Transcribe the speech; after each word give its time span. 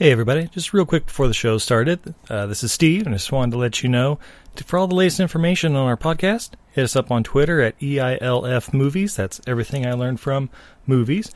Hey, 0.00 0.12
everybody. 0.12 0.46
Just 0.46 0.72
real 0.72 0.86
quick 0.86 1.06
before 1.06 1.26
the 1.26 1.34
show 1.34 1.58
started, 1.58 2.14
uh, 2.30 2.46
this 2.46 2.62
is 2.62 2.70
Steve, 2.70 3.04
and 3.04 3.16
I 3.16 3.18
just 3.18 3.32
wanted 3.32 3.50
to 3.50 3.58
let 3.58 3.82
you 3.82 3.88
know 3.88 4.20
for 4.64 4.78
all 4.78 4.86
the 4.86 4.94
latest 4.94 5.18
information 5.18 5.74
on 5.74 5.88
our 5.88 5.96
podcast, 5.96 6.50
hit 6.70 6.84
us 6.84 6.94
up 6.94 7.10
on 7.10 7.24
Twitter 7.24 7.60
at 7.60 7.76
EILF 7.80 8.72
Movies. 8.72 9.16
That's 9.16 9.40
everything 9.44 9.84
I 9.84 9.94
learned 9.94 10.20
from 10.20 10.50
movies. 10.86 11.32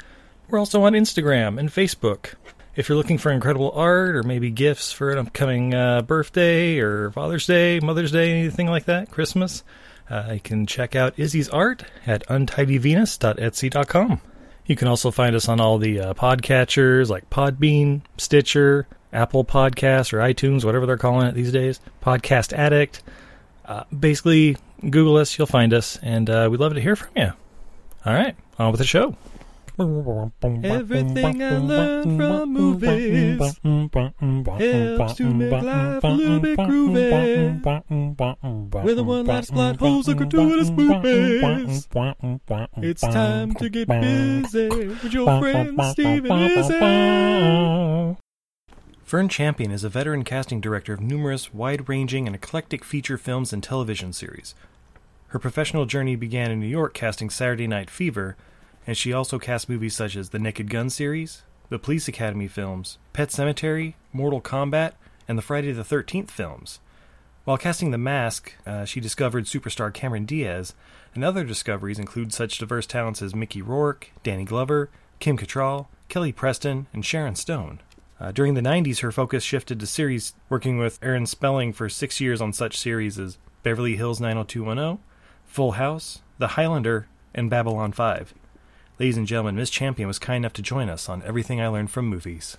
We're 0.49 0.61
also 0.61 0.85
on 0.85 0.93
Instagram 0.93 1.59
and 1.59 1.71
Facebook. 1.71 2.35
If 2.77 2.89
you're 2.89 2.97
looking 2.97 3.19
for 3.19 3.33
incredible 3.33 3.73
art 3.75 4.15
or 4.15 4.23
maybe 4.23 4.53
gifts 4.53 4.93
for 4.93 5.11
an 5.11 5.19
upcoming 5.19 5.75
uh, 5.75 6.03
birthday 6.03 6.79
or 6.79 7.11
Father's 7.11 7.49
Day, 7.49 7.81
Mother's 7.81 8.13
Day, 8.13 8.31
anything 8.31 8.69
like 8.69 8.85
that, 8.85 9.11
Christmas, 9.11 9.65
uh, 10.09 10.31
you 10.35 10.41
can 10.41 10.67
check 10.67 10.95
out 10.95 11.19
Izzy's 11.19 11.49
art 11.49 11.83
at 12.07 12.25
untidyvenus.etsy.com. 12.29 14.21
You 14.67 14.77
can 14.77 14.89
also 14.89 15.11
find 15.11 15.35
us 15.35 15.49
on 15.49 15.61
all 15.61 15.79
the 15.79 16.01
uh, 16.01 16.15
podcatchers 16.15 17.09
like 17.09 17.29
Podbean, 17.31 18.03
Stitcher, 18.17 18.87
Apple 19.13 19.45
Podcasts, 19.45 20.13
or 20.13 20.19
iTunes, 20.19 20.65
whatever 20.65 20.87
they're 20.87 20.97
calling 20.97 21.27
it 21.27 21.35
these 21.35 21.53
days. 21.53 21.81
Podcast 22.03 22.53
Addict. 22.53 23.03
Uh, 23.65 23.85
basically, 23.97 24.57
Google 24.81 25.17
us, 25.17 25.37
you'll 25.37 25.47
find 25.47 25.75
us, 25.75 25.99
and 26.03 26.29
uh, 26.31 26.49
we'd 26.51 26.61
love 26.61 26.75
to 26.75 26.81
hear 26.81 26.97
from 26.97 27.11
you. 27.17 27.33
All 28.05 28.13
right, 28.15 28.35
on 28.59 28.71
with 28.71 28.79
the 28.79 28.87
show. 28.87 29.17
Everything 29.79 31.43
I 31.43 31.57
learned 31.57 32.19
from 32.19 32.53
movies 32.53 33.41
helps 33.41 35.15
to 35.15 35.33
make 35.33 35.63
life 35.63 36.05
a 36.05 36.09
little 36.09 36.41
bit 36.41 36.59
groovy. 36.59 37.65
With 38.85 38.99
a 38.99 39.03
one-last 39.03 39.51
plot 39.53 39.77
holes 39.77 40.09
and 40.09 40.19
gratuitous 40.19 40.69
movies. 40.69 41.89
It's 42.77 43.01
time 43.01 43.55
to 43.55 43.71
get 43.71 43.89
busy 43.89 44.69
with 44.69 45.13
your 45.13 45.41
friend 45.41 45.81
Steve 45.93 46.27
and 46.27 46.53
Izzy. 46.53 48.19
Fern 49.03 49.29
Champion 49.29 49.71
is 49.71 49.85
a 49.85 49.89
veteran 49.89 50.25
casting 50.25 50.61
director 50.61 50.93
of 50.93 51.01
numerous 51.01 51.55
wide-ranging 51.55 52.27
and 52.27 52.35
eclectic 52.37 52.85
feature 52.85 53.17
films 53.17 53.53
and 53.53 53.63
television 53.63 54.13
series. 54.13 54.55
Her 55.29 55.39
professional 55.39 55.87
journey 55.87 56.15
began 56.15 56.51
in 56.51 56.61
New 56.61 56.67
York 56.67 56.93
casting 56.93 57.31
Saturday 57.31 57.67
Night 57.67 57.89
Fever, 57.89 58.37
and 58.87 58.97
she 58.97 59.13
also 59.13 59.39
cast 59.39 59.69
movies 59.69 59.95
such 59.95 60.17
as 60.17 60.31
the 60.31 60.39
Naked 60.39 60.71
Gun 60.71 60.91
series, 60.91 61.43
the 61.69 61.79
Police 61.79 62.09
Academy 62.09 62.49
films, 62.49 62.99
Pet 63.13 63.29
Sematary, 63.29 63.95
Mortal 64.13 64.41
Kombat, 64.41 64.93
and 65.29 65.39
the 65.39 65.43
Friday 65.43 65.73
the 65.73 65.83
13th 65.83 66.31
films. 66.31 66.81
While 67.45 67.59
casting 67.59 67.91
The 67.91 67.99
Mask, 67.99 68.53
uh, 68.67 68.85
she 68.85 69.01
discovered 69.01 69.47
superstar 69.47 69.93
Cameron 69.93 70.27
Diaz, 70.27 70.75
and 71.15 71.25
other 71.25 71.45
discoveries 71.45 71.99
include 71.99 72.33
such 72.33 72.59
diverse 72.59 72.87
talents 72.87 73.21
as 73.21 73.35
Mickey 73.35 73.63
Rourke, 73.63 74.11
Danny 74.23 74.45
Glover, 74.45 74.91
Kim 75.19 75.37
Cattrall, 75.37 75.87
Kelly 76.09 76.31
Preston, 76.31 76.87
and 76.93 77.05
Sharon 77.05 77.35
Stone. 77.35 77.81
Uh, 78.21 78.31
during 78.31 78.55
the 78.55 78.61
90s, 78.61 79.01
her 79.01 79.11
focus 79.11 79.43
shifted 79.43 79.81
to 79.81 79.87
series, 79.87 80.35
working 80.49 80.79
with 80.79 81.01
Aaron 81.03 81.27
Spelling 81.27 81.73
for 81.73 81.89
six 81.89 82.21
years 82.21 82.41
on 82.41 82.53
such 82.53 82.79
series 82.79 83.19
as 83.19 83.39
Beverly 83.63 83.97
Hills 83.97 84.21
90210, 84.21 85.03
Full 85.47 85.73
House, 85.73 86.23
The 86.39 86.49
Highlander, 86.49 87.09
and 87.35 87.51
Babylon 87.51 87.91
5. 87.91 88.35
Ladies 88.99 89.17
and 89.17 89.27
gentlemen, 89.27 89.57
Miss 89.57 89.71
Champion 89.71 90.07
was 90.07 90.19
kind 90.19 90.45
enough 90.45 90.53
to 90.55 90.63
join 90.63 90.89
us 90.89 91.09
on 91.09 91.23
Everything 91.23 91.61
I 91.61 91.69
Learned 91.69 91.91
from 91.91 92.07
Movies. 92.07 92.57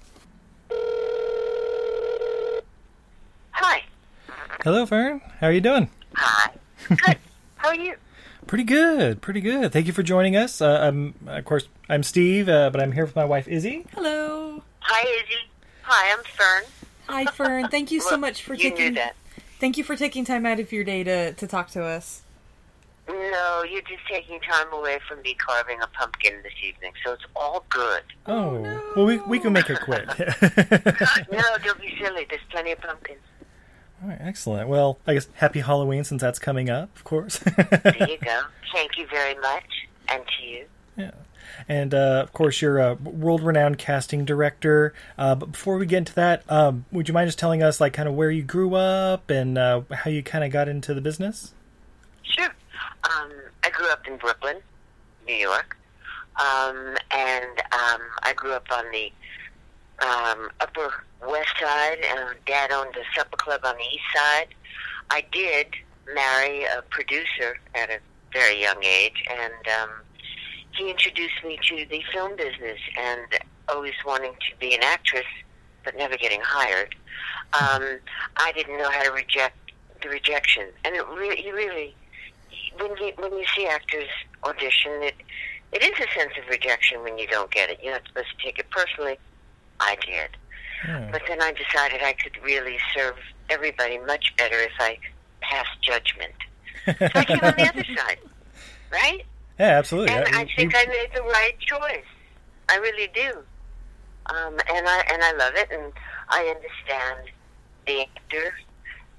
Hi. 3.52 3.84
Hello, 4.64 4.86
Fern. 4.86 5.22
How 5.40 5.48
are 5.48 5.52
you 5.52 5.62
doing? 5.62 5.90
Hi. 6.16 6.52
Good. 6.90 7.18
How 7.58 7.70
are 7.70 7.76
you? 7.76 7.96
Pretty 8.48 8.64
good, 8.66 9.22
pretty 9.22 9.40
good. 9.42 9.72
Thank 9.72 9.88
you 9.88 9.94
for 9.94 10.04
joining 10.04 10.36
us. 10.36 10.60
Uh, 10.62 10.80
I'm, 10.82 11.14
of 11.28 11.46
course, 11.46 11.68
I'm 11.88 12.04
Steve, 12.04 12.50
uh, 12.50 12.70
but 12.72 12.82
I'm 12.82 12.92
here 12.92 13.06
with 13.06 13.16
my 13.16 13.24
wife 13.26 13.48
Izzy. 13.48 13.86
Hello. 13.94 14.64
Hi, 14.80 15.02
Izzy. 15.24 15.40
Hi, 15.84 16.14
I'm 16.14 16.24
Fern. 16.26 16.64
Hi, 17.08 17.26
Fern. 17.32 17.70
Thank 17.70 17.92
you 17.92 18.02
so 18.02 18.18
much 18.18 18.44
for 18.44 18.54
you 18.54 18.72
taking. 18.72 18.86
knew 18.86 18.96
that. 18.96 19.16
Thank 19.60 19.78
you 19.78 19.84
for 19.84 19.96
taking 19.96 20.26
time 20.26 20.46
out 20.46 20.60
of 20.60 20.72
your 20.74 20.84
day 20.84 21.04
to 21.06 21.32
to 21.34 21.48
talk 21.48 21.70
to 21.72 21.84
us. 21.84 22.22
No, 23.08 23.64
you're 23.70 23.82
just 23.82 24.08
taking 24.10 24.40
time 24.40 24.72
away 24.72 25.00
from 25.08 25.22
me 25.22 25.36
carving 25.36 25.82
a 25.82 25.88
pumpkin 25.88 26.36
this 26.42 26.54
evening, 26.66 26.94
so 27.04 27.14
it's 27.14 27.24
all 27.36 27.66
good. 27.70 28.02
Oh, 28.28 28.62
well, 28.96 29.06
we 29.06 29.18
we 29.20 29.40
can 29.40 29.52
make 29.52 29.70
it 29.70 29.82
quick. 29.82 30.08
no, 31.32 31.42
don't 31.64 31.82
be 31.82 31.94
silly. 32.02 32.26
There's 32.30 32.42
plenty 32.50 32.72
of 32.72 32.80
pumpkins. 32.80 33.20
All 34.02 34.10
right, 34.10 34.20
excellent. 34.22 34.70
Well, 34.70 35.00
I 35.06 35.16
guess 35.16 35.28
happy 35.36 35.60
Halloween 35.60 36.04
since 36.06 36.22
that's 36.22 36.40
coming 36.40 36.70
up, 36.70 36.96
of 36.96 37.04
course. 37.04 37.40
There 37.40 38.08
you 38.08 38.18
go. 38.18 38.42
Thank 38.74 38.98
you 38.98 39.06
very 39.08 39.36
much, 39.36 39.88
and 40.10 40.24
to 40.26 40.46
you. 40.46 40.66
yeah. 40.98 41.12
And 41.68 41.94
uh, 41.94 42.22
of 42.24 42.34
course, 42.34 42.62
you're 42.62 42.80
a 42.80 42.96
world-renowned 42.96 43.78
casting 43.78 44.26
director. 44.26 44.94
Uh, 45.18 45.36
but 45.36 45.52
before 45.52 45.78
we 45.78 45.86
get 45.86 45.98
into 46.00 46.16
that, 46.16 46.44
um, 46.50 46.86
would 46.92 47.08
you 47.08 47.14
mind 47.14 47.28
just 47.28 47.38
telling 47.38 47.62
us, 47.62 47.80
like, 47.80 47.94
kind 47.94 48.08
of 48.10 48.16
where 48.16 48.32
you 48.32 48.42
grew 48.44 48.76
up 48.76 49.30
and 49.30 49.58
uh, 49.58 49.82
how 49.92 50.10
you 50.10 50.24
kind 50.24 50.44
of 50.44 50.52
got 50.52 50.68
into 50.68 50.94
the 50.94 51.02
business? 51.02 51.54
Sure. 52.24 52.50
Um, 53.04 53.32
I 53.64 53.70
grew 53.70 53.88
up 53.90 54.08
in 54.08 54.18
Brooklyn, 54.18 54.58
New 55.26 55.36
York, 55.36 55.78
um, 56.40 56.96
and 57.12 57.60
um, 57.72 58.02
I 58.24 58.34
grew 58.36 58.54
up 58.54 58.66
on 58.72 58.86
the 58.92 59.12
um, 60.06 60.50
Upper 60.60 61.04
West 61.28 61.54
Side. 61.60 62.00
Uh, 62.12 62.34
Dad 62.46 62.72
owned 62.72 62.96
a 62.96 63.18
supper 63.18 63.38
club 63.38 63.62
on 63.64 63.76
the 63.76 63.84
East 63.84 64.04
Side. 64.14 64.48
I 65.10 65.26
did 65.32 65.68
marry 66.14 66.64
a 66.64 66.82
producer 66.90 67.58
at 67.76 67.90
a 67.90 68.00
very 68.32 68.62
young 68.62 68.84
age, 68.84 69.24
and 69.30 69.68
um, 69.82 69.90
he 70.72 70.90
introduced 70.90 71.44
me 71.46 71.60
to 71.70 71.86
the 71.90 72.02
film 72.12 72.36
business. 72.36 72.80
And 72.98 73.28
always 73.70 73.94
wanting 74.06 74.34
to 74.34 74.58
be 74.60 74.74
an 74.74 74.82
actress, 74.84 75.26
but 75.84 75.96
never 75.98 76.18
getting 76.18 76.42
hired, 76.44 76.96
um, 77.54 78.00
I 78.38 78.52
didn't 78.54 78.78
know 78.78 78.90
how 78.90 79.04
to 79.04 79.12
reject 79.12 79.58
the 80.02 80.10
rejection, 80.10 80.68
and 80.84 80.96
it 80.96 81.06
really, 81.08 81.42
he 81.42 81.52
really 81.52 81.96
when 82.80 82.92
you 82.98 83.14
when 83.18 83.34
you 83.38 83.46
see 83.56 83.66
actors 83.68 84.10
audition, 84.44 84.92
it 85.04 85.16
it 85.72 85.84
is 85.84 85.92
a 86.00 86.12
sense 86.20 86.34
of 86.42 86.48
rejection 86.50 87.02
when 87.04 87.18
you 87.18 87.28
don't 87.28 87.52
get 87.52 87.70
it. 87.70 87.80
You're 87.82 87.94
not 87.94 88.04
supposed 88.08 88.28
to 88.38 88.46
take 88.46 88.60
it 88.60 88.70
personally. 88.70 89.18
I 89.80 89.96
did, 90.06 90.30
Yeah. 90.88 91.10
but 91.12 91.24
then 91.28 91.42
I 91.42 91.52
decided 91.52 92.02
I 92.04 92.14
could 92.14 92.38
really 92.44 92.78
serve 92.96 93.16
everybody 93.50 93.98
much 94.00 94.34
better 94.38 94.58
if 94.60 94.72
I 94.80 94.98
passed 95.42 95.82
judgment. 95.82 96.34
So 96.86 96.94
I 97.16 97.26
came 97.26 97.40
on 97.42 97.54
the 97.58 97.70
other 97.70 97.84
side, 97.98 98.20
right? 98.92 99.26
Yeah, 99.60 99.78
absolutely. 99.80 100.14
And 100.16 100.36
I 100.36 100.42
you- 100.44 100.48
think 100.56 100.74
I 100.76 100.86
made 100.86 101.10
the 101.16 101.22
right 101.24 101.58
choice. 101.60 102.06
I 102.70 102.78
really 102.78 103.08
do. 103.14 103.32
Um, 104.28 104.58
and 104.74 104.88
I 104.88 105.04
and 105.12 105.24
I 105.24 105.32
love 105.34 105.54
it, 105.56 105.70
and 105.72 105.92
I 106.30 106.46
understand 106.56 107.30
the 107.88 108.02
actors, 108.02 108.54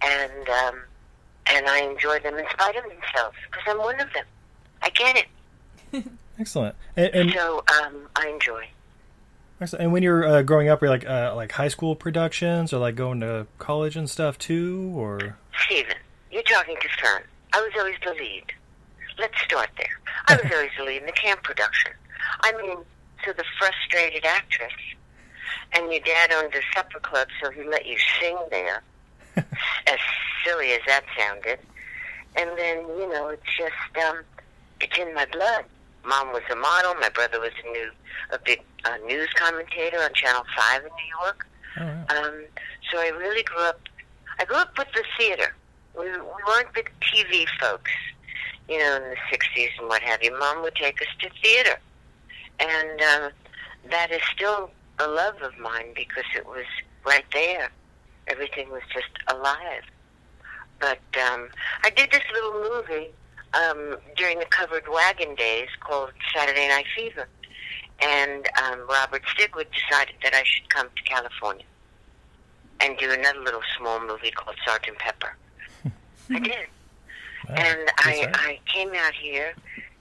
and 0.02 0.48
um, 0.48 0.80
and 1.46 1.66
I 1.66 1.80
enjoy 1.80 2.18
them 2.20 2.36
in 2.36 2.44
spite 2.50 2.76
of 2.76 2.84
themselves 2.84 3.36
because 3.50 3.64
I'm 3.66 3.78
one 3.78 4.00
of 4.00 4.12
them. 4.12 4.24
I 4.82 4.90
get 4.90 5.16
it, 5.16 6.06
excellent. 6.38 6.74
And, 6.96 7.14
and, 7.14 7.32
so 7.32 7.64
um, 7.82 8.08
I 8.16 8.28
enjoy. 8.28 8.66
excellent. 9.60 9.84
and 9.84 9.92
when 9.92 10.02
you're 10.02 10.26
uh, 10.26 10.42
growing 10.42 10.68
up, 10.68 10.80
were 10.80 10.88
you 10.88 10.90
like 10.90 11.06
uh, 11.08 11.32
like 11.34 11.52
high 11.52 11.68
school 11.68 11.94
productions 11.96 12.72
or 12.72 12.78
like 12.78 12.96
going 12.96 13.20
to 13.20 13.46
college 13.58 13.96
and 13.96 14.08
stuff 14.08 14.38
too, 14.38 14.92
or 14.94 15.36
Stephen, 15.64 15.96
you're 16.30 16.42
talking 16.42 16.76
to 16.80 16.88
Fern. 17.00 17.22
I 17.52 17.60
was 17.60 17.72
always 17.78 17.96
the 18.04 18.12
lead. 18.12 18.44
Let's 19.18 19.40
start 19.42 19.70
there. 19.76 20.00
I 20.26 20.36
was 20.42 20.52
always 20.52 20.70
the 20.76 20.84
lead 20.84 21.00
in 21.02 21.06
the 21.06 21.12
camp 21.12 21.42
production. 21.42 21.92
I 22.40 22.52
mean, 22.52 22.78
so 23.24 23.32
the 23.32 23.44
frustrated 23.58 24.24
actress, 24.24 24.72
and 25.72 25.90
your 25.90 26.00
dad 26.00 26.32
owned 26.32 26.54
a 26.54 26.60
supper 26.74 27.00
club, 27.00 27.28
so 27.42 27.50
he 27.50 27.62
let 27.64 27.86
you 27.86 27.96
sing 28.20 28.36
there. 28.50 28.82
as 29.86 29.98
silly 30.44 30.72
as 30.72 30.80
that 30.86 31.04
sounded. 31.18 31.58
And 32.36 32.50
then, 32.58 32.78
you 32.98 33.08
know, 33.08 33.28
it's 33.28 33.42
just, 33.56 34.06
um, 34.06 34.22
it's 34.80 34.98
in 34.98 35.14
my 35.14 35.26
blood. 35.26 35.64
Mom 36.04 36.32
was 36.32 36.42
a 36.50 36.56
model. 36.56 36.94
My 36.94 37.08
brother 37.08 37.40
was 37.40 37.52
a 37.64 37.70
new, 37.70 37.90
a 38.30 38.38
big 38.44 38.62
uh, 38.84 38.96
news 39.06 39.28
commentator 39.34 39.98
on 39.98 40.12
Channel 40.14 40.42
5 40.56 40.82
in 40.82 40.88
New 40.88 41.24
York. 41.24 41.46
oh, 41.80 41.84
wow. 41.84 42.28
Um, 42.28 42.44
so 42.90 42.98
I 42.98 43.08
really 43.08 43.42
grew 43.42 43.62
up. 43.62 43.80
I 44.38 44.44
grew 44.44 44.56
up 44.56 44.76
with 44.76 44.88
the 44.94 45.04
theater. 45.18 45.54
We, 45.96 46.04
we 46.04 46.42
weren't 46.48 46.72
big 46.74 46.90
TV 47.00 47.46
folks, 47.60 47.90
you 48.68 48.78
know, 48.78 48.96
in 48.96 49.02
the 49.02 49.16
'60s 49.32 49.70
and 49.78 49.88
what 49.88 50.02
have 50.02 50.22
you. 50.22 50.36
Mom 50.38 50.62
would 50.62 50.74
take 50.74 51.00
us 51.00 51.08
to 51.20 51.30
theater, 51.42 51.78
and 52.58 53.00
um, 53.00 53.30
that 53.90 54.10
is 54.10 54.20
still 54.34 54.70
a 54.98 55.06
love 55.06 55.40
of 55.42 55.56
mine 55.58 55.92
because 55.94 56.24
it 56.36 56.46
was 56.46 56.64
right 57.06 57.24
there. 57.32 57.70
Everything 58.28 58.70
was 58.70 58.82
just 58.92 59.08
alive. 59.28 59.82
But 60.80 60.98
um, 61.30 61.48
I 61.82 61.90
did 61.90 62.10
this 62.10 62.22
little 62.32 62.52
movie 62.70 63.08
um, 63.54 63.96
during 64.16 64.38
the 64.38 64.44
covered 64.46 64.84
wagon 64.88 65.34
days 65.34 65.68
called 65.80 66.10
Saturday 66.34 66.68
Night 66.68 66.86
Fever, 66.96 67.28
and 68.02 68.46
um, 68.64 68.80
Robert 68.88 69.22
Stigwood 69.36 69.66
decided 69.72 70.16
that 70.22 70.34
I 70.34 70.42
should 70.44 70.68
come 70.68 70.88
to 70.96 71.02
California 71.04 71.64
and 72.80 72.98
do 72.98 73.10
another 73.12 73.40
little 73.40 73.62
small 73.78 74.00
movie 74.04 74.30
called 74.32 74.56
Sergeant 74.66 74.98
Pepper. 74.98 75.36
I 76.30 76.38
did, 76.40 76.66
Wow. 77.48 77.54
and 77.56 77.90
I. 77.98 78.30
I 78.34 78.58
came 78.72 78.92
out 78.94 79.12
here 79.14 79.54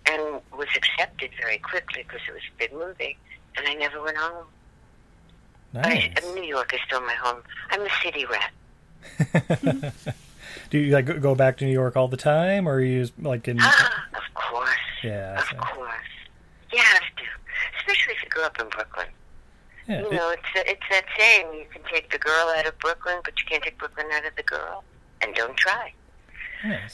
and 0.09 0.41
was 0.57 0.67
accepted 0.75 1.29
very 1.39 1.57
quickly 1.59 2.03
because 2.03 2.21
it 2.27 2.33
was 2.33 2.41
a 2.53 2.57
big 2.57 2.73
movie, 2.73 3.17
and 3.57 3.67
I 3.67 3.73
never 3.73 4.01
went 4.01 4.17
home. 4.17 4.45
I, 5.75 6.13
New 6.35 6.43
York 6.43 6.73
is 6.73 6.79
still 6.85 7.01
my 7.01 7.13
home. 7.13 7.41
I'm 7.71 7.81
a 7.81 7.89
city 8.03 8.25
rat. 8.25 8.51
Do 10.69 10.77
you 10.77 10.93
like 10.93 11.05
go- 11.21 11.35
back 11.35 11.57
to 11.57 11.65
New 11.65 11.71
York 11.71 11.95
all 11.95 12.07
the 12.07 12.17
time, 12.17 12.67
or 12.67 12.73
are 12.75 12.81
you 12.81 13.01
just, 13.01 13.13
like 13.21 13.47
in? 13.47 13.57
Ah, 13.61 14.05
of 14.15 14.33
course. 14.33 14.69
Yeah, 15.03 15.39
Of 15.39 15.45
so- 15.45 15.57
course. 15.57 15.89
You 16.71 16.79
have 16.79 17.01
to. 17.01 17.23
Especially 17.79 18.13
if 18.13 18.23
you 18.23 18.29
grew 18.29 18.43
up 18.43 18.59
in 18.59 18.67
Brooklyn. 18.69 19.07
Yeah, 19.87 19.99
You 20.01 20.07
it- 20.07 20.13
know, 20.13 20.29
it's 20.31 20.41
it's 20.55 20.81
that 20.89 21.05
saying: 21.17 21.47
you 21.53 21.65
can 21.71 21.81
take 21.91 22.11
the 22.11 22.17
girl 22.17 22.53
out 22.57 22.65
of 22.65 22.77
Brooklyn, 22.79 23.17
but 23.23 23.33
you 23.39 23.45
can't 23.49 23.63
take 23.63 23.77
Brooklyn 23.77 24.07
out 24.13 24.25
of 24.25 24.35
the 24.35 24.43
girl. 24.43 24.83
And 25.21 25.33
don't 25.35 25.55
try. 25.57 25.93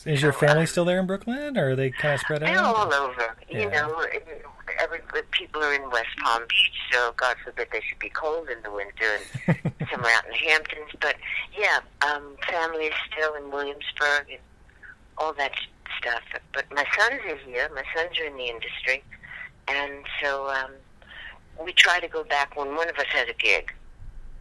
Is 0.06 0.21
your 0.21 0.33
family 0.33 0.66
still 0.66 0.86
there 0.86 1.00
in 1.00 1.06
Brooklyn, 1.06 1.57
or 1.57 1.71
are 1.71 1.75
they 1.75 1.92
kind 1.92 2.16
of 2.16 2.19
spread 2.21 2.44
out? 2.44 2.48
They're 2.48 2.63
all 2.63 2.94
over. 2.94 3.36
Yeah. 3.50 3.60
You 3.60 3.69
know, 3.69 4.04
every 4.80 5.00
people 5.31 5.63
are 5.63 5.74
in 5.74 5.89
West 5.92 6.10
Palm 6.24 6.44
Beach, 6.48 6.80
so 6.92 7.13
God 7.18 7.36
forbid 7.44 7.68
they 7.71 7.81
should 7.81 8.00
be 8.00 8.10
cold 8.10 8.50
in 8.50 8.62
the 8.63 8.71
winter, 8.71 9.19
and 9.48 9.57
somewhere 9.92 10.12
out 10.16 10.25
in 10.25 10.31
the 10.31 10.50
Hamptons. 10.50 10.89
But 11.00 11.16
yeah, 11.57 11.80
um, 12.10 12.36
family 12.50 12.86
is 12.86 12.94
still 13.12 13.36
in 13.36 13.51
Williamsburg 13.51 14.30
and 14.30 14.39
all 15.18 15.33
that 15.33 15.51
stuff. 16.00 16.22
But 16.54 16.65
my 16.72 16.86
sons 16.98 17.22
are 17.27 17.38
here. 17.38 17.69
My 17.74 17.83
sons 17.95 18.19
are 18.19 18.25
in 18.25 18.38
the 18.38 18.48
industry, 18.48 19.04
and 19.68 20.04
so 20.22 20.50
um, 20.50 20.72
we 21.63 21.74
try 21.74 22.00
to 22.00 22.07
go 22.07 22.24
back 22.24 22.56
when 22.56 22.75
one 22.75 22.89
of 22.89 22.98
us 22.98 23.07
has 23.10 23.27
a 23.30 23.33
gig. 23.33 23.72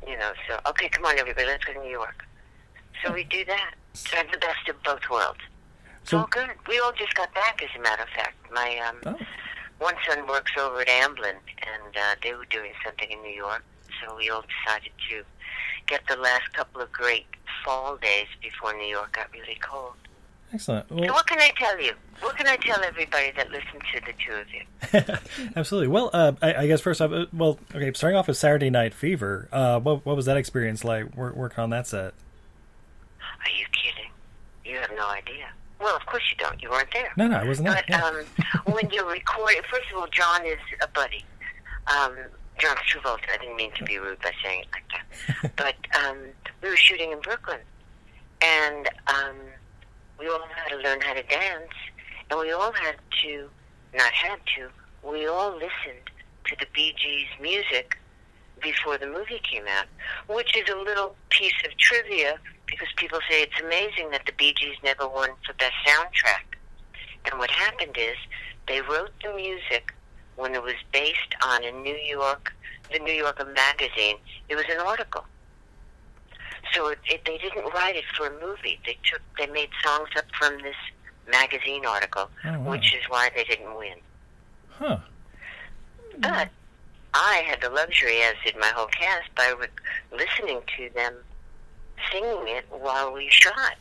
You 0.06 0.16
know, 0.16 0.32
so 0.48 0.58
okay, 0.70 0.88
come 0.88 1.04
on, 1.04 1.18
everybody, 1.18 1.46
let's 1.46 1.64
go 1.64 1.74
to 1.74 1.80
New 1.80 1.90
York. 1.90 2.24
So 3.04 3.12
we 3.12 3.24
do 3.24 3.44
that. 3.44 3.74
So 4.08 4.16
the 4.32 4.38
best 4.38 4.68
of 4.68 4.82
both 4.82 5.08
worlds. 5.10 5.40
So- 6.04 6.18
all 6.18 6.28
good. 6.30 6.50
We 6.68 6.78
all 6.80 6.92
just 6.92 7.14
got 7.14 7.32
back, 7.34 7.62
as 7.62 7.68
a 7.76 7.82
matter 7.82 8.02
of 8.02 8.08
fact. 8.10 8.36
My 8.52 8.78
um, 8.78 8.96
Oh, 9.06 9.16
one 9.78 9.94
son 10.08 10.26
works 10.26 10.52
over 10.58 10.80
at 10.80 10.88
Amblin, 10.88 11.34
and 11.34 11.96
uh, 11.96 12.14
they 12.22 12.32
were 12.34 12.46
doing 12.46 12.72
something 12.84 13.10
in 13.10 13.20
New 13.22 13.34
York, 13.34 13.62
so 14.00 14.16
we 14.16 14.28
all 14.30 14.42
decided 14.64 14.90
to 15.10 15.22
get 15.86 16.00
the 16.08 16.16
last 16.16 16.52
couple 16.54 16.80
of 16.80 16.90
great 16.92 17.26
fall 17.64 17.96
days 17.98 18.26
before 18.42 18.72
New 18.74 18.86
York 18.88 19.12
got 19.12 19.30
really 19.32 19.58
cold. 19.60 19.92
excellent. 20.52 20.88
So 20.88 20.96
what 20.96 21.26
can 21.26 21.38
I 21.40 21.50
tell 21.58 21.80
you? 21.80 21.92
What 22.20 22.36
can 22.36 22.46
I 22.48 22.56
tell 22.56 22.82
everybody 22.82 23.30
that 23.36 23.50
listens 23.50 23.82
to 23.94 24.00
the 24.00 24.12
two 24.24 24.32
of 24.34 24.46
you? 24.52 25.50
absolutely. 25.56 25.88
Well, 25.88 26.10
uh, 26.12 26.32
I, 26.42 26.54
I 26.54 26.66
guess 26.66 26.80
first 26.80 27.00
off, 27.00 27.12
uh, 27.12 27.26
well, 27.32 27.58
okay, 27.74 27.92
starting 27.94 28.16
off 28.18 28.26
with 28.28 28.36
Saturday 28.36 28.70
Night 28.70 28.94
Fever. 28.94 29.48
Uh, 29.52 29.78
what 29.78 30.04
what 30.04 30.16
was 30.16 30.24
that 30.26 30.36
experience 30.36 30.84
like? 30.84 31.14
Work, 31.16 31.36
working 31.36 31.60
on 31.62 31.70
that 31.70 31.86
set. 31.86 32.14
Are 33.44 33.50
you 33.50 33.66
kidding? 33.72 34.10
You 34.64 34.78
have 34.78 34.90
no 34.96 35.08
idea. 35.08 35.48
Well, 35.80 35.96
of 35.96 36.04
course 36.06 36.22
you 36.30 36.36
don't. 36.36 36.60
You 36.62 36.70
weren't 36.70 36.92
there. 36.92 37.12
No, 37.16 37.28
no, 37.28 37.36
I 37.36 37.44
wasn't 37.44 37.68
there. 37.68 37.84
But 37.88 38.02
um, 38.02 38.24
when 38.74 38.90
you're 38.90 39.08
recording, 39.08 39.62
first 39.70 39.90
of 39.92 39.98
all, 39.98 40.08
John 40.08 40.44
is 40.44 40.58
a 40.82 40.88
buddy. 40.88 41.24
Um, 41.86 42.16
John 42.58 42.76
Travolta. 42.76 43.30
I 43.32 43.38
didn't 43.38 43.56
mean 43.56 43.70
to 43.72 43.84
be 43.84 43.98
rude 43.98 44.20
by 44.20 44.32
saying 44.42 44.62
it 44.62 44.66
like 44.72 44.84
that. 44.92 45.56
but 45.56 45.76
um, 46.04 46.18
we 46.62 46.68
were 46.68 46.76
shooting 46.76 47.12
in 47.12 47.20
Brooklyn, 47.20 47.60
and 48.42 48.88
um, 49.06 49.36
we 50.18 50.28
all 50.28 50.40
had 50.54 50.68
to 50.70 50.76
learn 50.76 51.00
how 51.00 51.14
to 51.14 51.22
dance, 51.22 51.72
and 52.30 52.40
we 52.40 52.52
all 52.52 52.72
had 52.72 52.96
to, 53.22 53.48
not 53.94 54.12
had 54.12 54.40
to, 54.56 54.68
we 55.08 55.26
all 55.26 55.52
listened 55.52 56.10
to 56.46 56.56
the 56.58 56.66
Bee 56.74 56.94
Gees 56.98 57.28
music 57.40 57.96
before 58.60 58.98
the 58.98 59.06
movie 59.06 59.40
came 59.50 59.64
out, 59.68 59.86
which 60.34 60.56
is 60.56 60.68
a 60.68 60.76
little 60.76 61.14
piece 61.30 61.54
of 61.64 61.76
trivia 61.78 62.38
because 62.68 62.88
people 62.96 63.18
say 63.28 63.42
it's 63.42 63.60
amazing 63.62 64.10
that 64.10 64.22
the 64.26 64.32
Bee 64.32 64.52
Gees 64.54 64.76
never 64.84 65.08
won 65.08 65.30
for 65.46 65.52
best 65.54 65.74
soundtrack. 65.86 66.56
And 67.24 67.38
what 67.38 67.50
happened 67.50 67.96
is 67.98 68.16
they 68.66 68.80
wrote 68.82 69.10
the 69.22 69.32
music 69.34 69.94
when 70.36 70.54
it 70.54 70.62
was 70.62 70.74
based 70.92 71.34
on 71.44 71.64
a 71.64 71.72
New 71.72 71.96
York, 71.96 72.52
the 72.92 72.98
New 73.00 73.12
Yorker 73.12 73.44
magazine. 73.44 74.16
It 74.48 74.54
was 74.56 74.64
an 74.70 74.78
article. 74.78 75.24
So 76.74 76.88
it, 76.88 76.98
it, 77.06 77.24
they 77.24 77.38
didn't 77.38 77.64
write 77.74 77.96
it 77.96 78.04
for 78.16 78.26
a 78.26 78.40
movie. 78.40 78.78
They 78.84 78.96
took, 79.10 79.22
they 79.38 79.46
made 79.52 79.70
songs 79.82 80.08
up 80.16 80.24
from 80.38 80.58
this 80.62 80.76
magazine 81.30 81.84
article, 81.86 82.28
Oh, 82.44 82.50
wow. 82.60 82.70
which 82.72 82.94
is 82.94 83.02
why 83.08 83.30
they 83.34 83.44
didn't 83.44 83.76
win. 83.76 83.96
Huh. 84.70 84.98
But 86.20 86.48
I 87.14 87.42
had 87.46 87.60
the 87.62 87.70
luxury, 87.70 88.20
as 88.22 88.34
did 88.44 88.56
my 88.58 88.68
whole 88.74 88.86
cast, 88.88 89.34
by 89.34 89.52
re- 89.58 89.66
listening 90.12 90.60
to 90.76 90.90
them 90.94 91.14
singing 92.10 92.46
it 92.46 92.66
while 92.70 93.12
we 93.12 93.28
shot. 93.30 93.76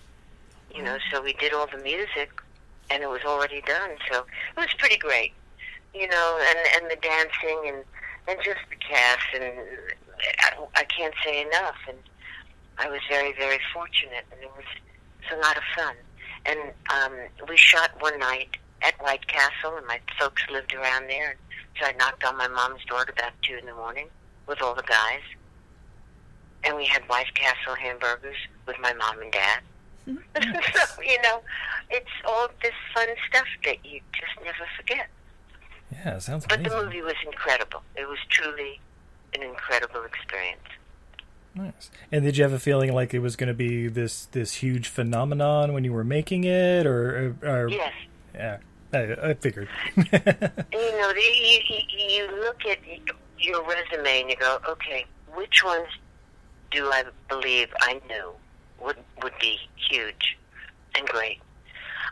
You 0.74 0.84
know, 0.84 0.98
so 1.12 1.22
we 1.22 1.34
did 1.34 1.54
all 1.54 1.68
the 1.68 1.82
music, 1.82 2.30
and 2.90 3.02
it 3.02 3.10
was 3.10 3.22
already 3.26 3.62
done. 3.62 3.92
So 4.12 4.20
it 4.20 4.60
was 4.60 4.74
pretty 4.78 4.98
great. 4.98 5.34
You 5.94 6.08
know, 6.08 6.40
and 6.50 6.60
and 6.84 6.92
the 6.92 6.98
dancing 7.02 7.74
and 7.74 7.84
and 8.28 8.38
just 8.44 8.60
the 8.70 8.76
cast, 8.76 9.28
and 9.34 9.54
I, 10.40 10.66
I 10.76 10.84
can't 10.84 11.14
say 11.24 11.42
enough. 11.42 11.78
And 11.88 11.98
I 12.78 12.90
was 12.90 13.00
very 13.10 13.34
very 13.34 13.60
fortunate, 13.74 14.26
and 14.32 14.42
it 14.42 14.52
was 14.56 14.66
it's 15.22 15.32
a 15.32 15.38
lot 15.38 15.58
of 15.58 15.64
fun. 15.76 15.96
And 16.46 16.60
um, 16.94 17.14
we 17.50 17.58
shot 17.58 17.92
one 18.00 18.20
night 18.20 18.58
at 18.82 19.02
White 19.02 19.28
Castle, 19.28 19.76
and 19.78 19.86
my 19.88 20.00
folks 20.20 20.44
lived 20.52 20.74
around 20.74 21.10
there. 21.10 21.36
So 21.80 21.88
I 21.88 21.94
knocked 21.94 22.24
on 22.24 22.38
my 22.38 22.48
mom's 22.48 22.84
door 22.86 23.02
at 23.02 23.10
about 23.10 23.34
two 23.42 23.56
in 23.56 23.66
the 23.66 23.74
morning 23.74 24.08
with 24.48 24.62
all 24.62 24.74
the 24.74 24.84
guys, 24.84 25.22
and 26.64 26.76
we 26.76 26.86
had 26.86 27.04
White 27.10 27.34
Castle 27.36 27.76
hamburgers 27.76 28.36
with 28.66 28.78
my 28.80 28.94
mom 28.94 29.22
and 29.22 29.32
dad. 29.32 29.60
so 30.08 31.02
you 31.02 31.22
know, 31.22 31.42
it's 31.90 32.10
all 32.26 32.48
this 32.62 32.74
fun 32.94 33.08
stuff 33.30 33.48
that 33.66 33.78
you 33.86 34.00
just 34.14 34.44
never 34.44 34.66
forget. 34.78 35.08
Yeah, 35.92 36.16
it 36.18 36.22
sounds 36.22 36.46
But 36.48 36.60
amazing. 36.60 36.78
the 36.78 36.84
movie 36.86 37.02
was 37.02 37.16
incredible. 37.26 37.82
It 37.96 38.08
was 38.08 38.18
truly 38.30 38.80
an 39.34 39.42
incredible 39.44 40.04
experience. 40.04 40.60
Nice. 41.56 41.90
And 42.12 42.24
did 42.24 42.38
you 42.38 42.44
have 42.44 42.54
a 42.54 42.60
feeling 42.60 42.94
like 42.94 43.14
it 43.14 43.20
was 43.20 43.36
going 43.36 43.48
to 43.48 43.54
be 43.54 43.88
this 43.88 44.26
this 44.28 44.56
huge 44.56 44.88
phenomenon 44.90 45.74
when 45.74 45.84
you 45.84 45.92
were 45.92 46.04
making 46.04 46.44
it, 46.44 46.86
or, 46.86 47.36
or 47.42 47.68
Yes. 47.70 47.94
yeah, 48.36 48.58
I, 48.94 49.30
I 49.30 49.34
figured. 49.34 49.68
you 49.96 50.04
know, 50.12 51.12
you, 51.16 51.60
you, 51.68 51.80
you 51.98 52.28
look 52.42 52.64
at 52.66 52.78
your 53.40 53.64
resume 53.66 54.22
and 54.22 54.30
you 54.30 54.36
go, 54.36 54.60
okay, 54.70 55.06
which 55.34 55.64
ones 55.64 55.88
do 56.72 56.88
I 56.92 57.04
believe 57.30 57.70
I 57.82 58.00
knew 58.08 58.32
would 58.82 58.98
would 59.24 59.34
be 59.40 59.58
huge 59.90 60.38
and 60.96 61.08
great? 61.08 61.40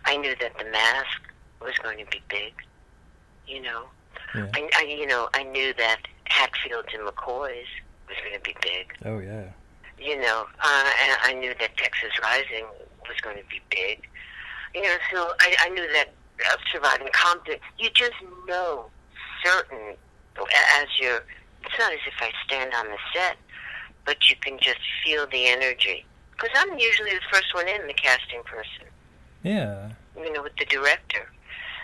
I 0.06 0.18
knew 0.18 0.36
that 0.40 0.58
the 0.58 0.66
mask 0.66 1.22
was 1.62 1.74
going 1.82 1.98
to 1.98 2.06
be 2.12 2.22
big. 2.30 2.54
You 3.48 3.62
know, 3.62 3.86
Yeah. 4.34 4.48
I, 4.54 4.70
I 4.78 4.82
you 4.84 5.08
know 5.08 5.30
I 5.34 5.44
knew 5.44 5.74
that 5.76 6.02
Hatfields 6.26 6.90
and 6.94 7.08
McCoys 7.08 7.66
was 8.08 8.18
going 8.24 8.36
to 8.36 8.42
be 8.42 8.56
big. 8.62 8.94
Oh 9.06 9.20
yeah. 9.20 9.46
You 9.98 10.20
know, 10.20 10.46
uh, 10.62 10.92
and 11.04 11.18
I 11.24 11.34
knew 11.34 11.54
that 11.60 11.78
Texas 11.78 12.12
Rising 12.22 12.66
was 13.08 13.18
going 13.22 13.38
to 13.38 13.44
be 13.46 13.62
big. 13.70 14.08
You 14.74 14.82
know, 14.84 14.96
so 15.14 15.32
I, 15.40 15.56
I 15.62 15.70
knew 15.70 15.88
that 15.94 16.10
uh, 16.52 16.58
Surviving 16.72 17.08
Compton. 17.14 17.56
You 17.80 17.90
just 17.92 18.16
know 18.48 18.88
certain 19.44 19.96
as 20.38 20.88
you're. 21.00 21.24
It's 21.64 21.80
not 21.80 21.94
as 21.94 22.00
if 22.06 22.14
I 22.20 22.32
stand 22.46 22.74
on 22.76 22.86
the 22.88 22.98
set, 23.14 23.38
but 24.06 24.30
you 24.30 24.36
can 24.42 24.58
just 24.60 24.80
feel 25.04 25.28
the 25.28 25.48
energy. 25.48 26.06
Because 26.32 26.50
I'm 26.56 26.78
usually 26.78 27.12
the 27.12 27.22
first 27.32 27.54
one 27.54 27.68
in, 27.68 27.88
the 27.88 27.94
casting 27.94 28.44
person. 28.44 28.88
Yeah. 29.44 29.90
You 30.18 30.32
know, 30.34 30.44
with 30.44 30.56
the 30.58 30.66
director, 30.66 31.30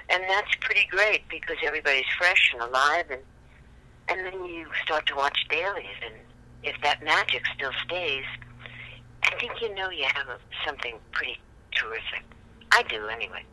and 0.10 0.24
that's 0.28 0.54
pretty 0.62 0.88
great 0.90 1.28
because 1.30 1.58
everybody's 1.64 2.06
fresh 2.18 2.52
and 2.54 2.62
alive, 2.62 3.06
and 3.10 3.22
and 4.10 4.26
then 4.26 4.46
you 4.46 4.68
start 4.84 5.06
to 5.08 5.16
watch 5.16 5.38
dailies, 5.50 5.86
and 6.06 6.16
if 6.64 6.76
that 6.82 7.04
magic 7.04 7.44
still 7.56 7.72
stays, 7.86 8.26
I 9.24 9.36
think 9.40 9.62
you 9.62 9.74
know 9.76 9.90
you 9.90 10.06
have 10.14 10.28
a, 10.28 10.38
something 10.66 10.96
pretty 11.12 11.40
terrific. 11.76 12.24
I 12.72 12.84
do 12.84 13.08
anyway. 13.08 13.44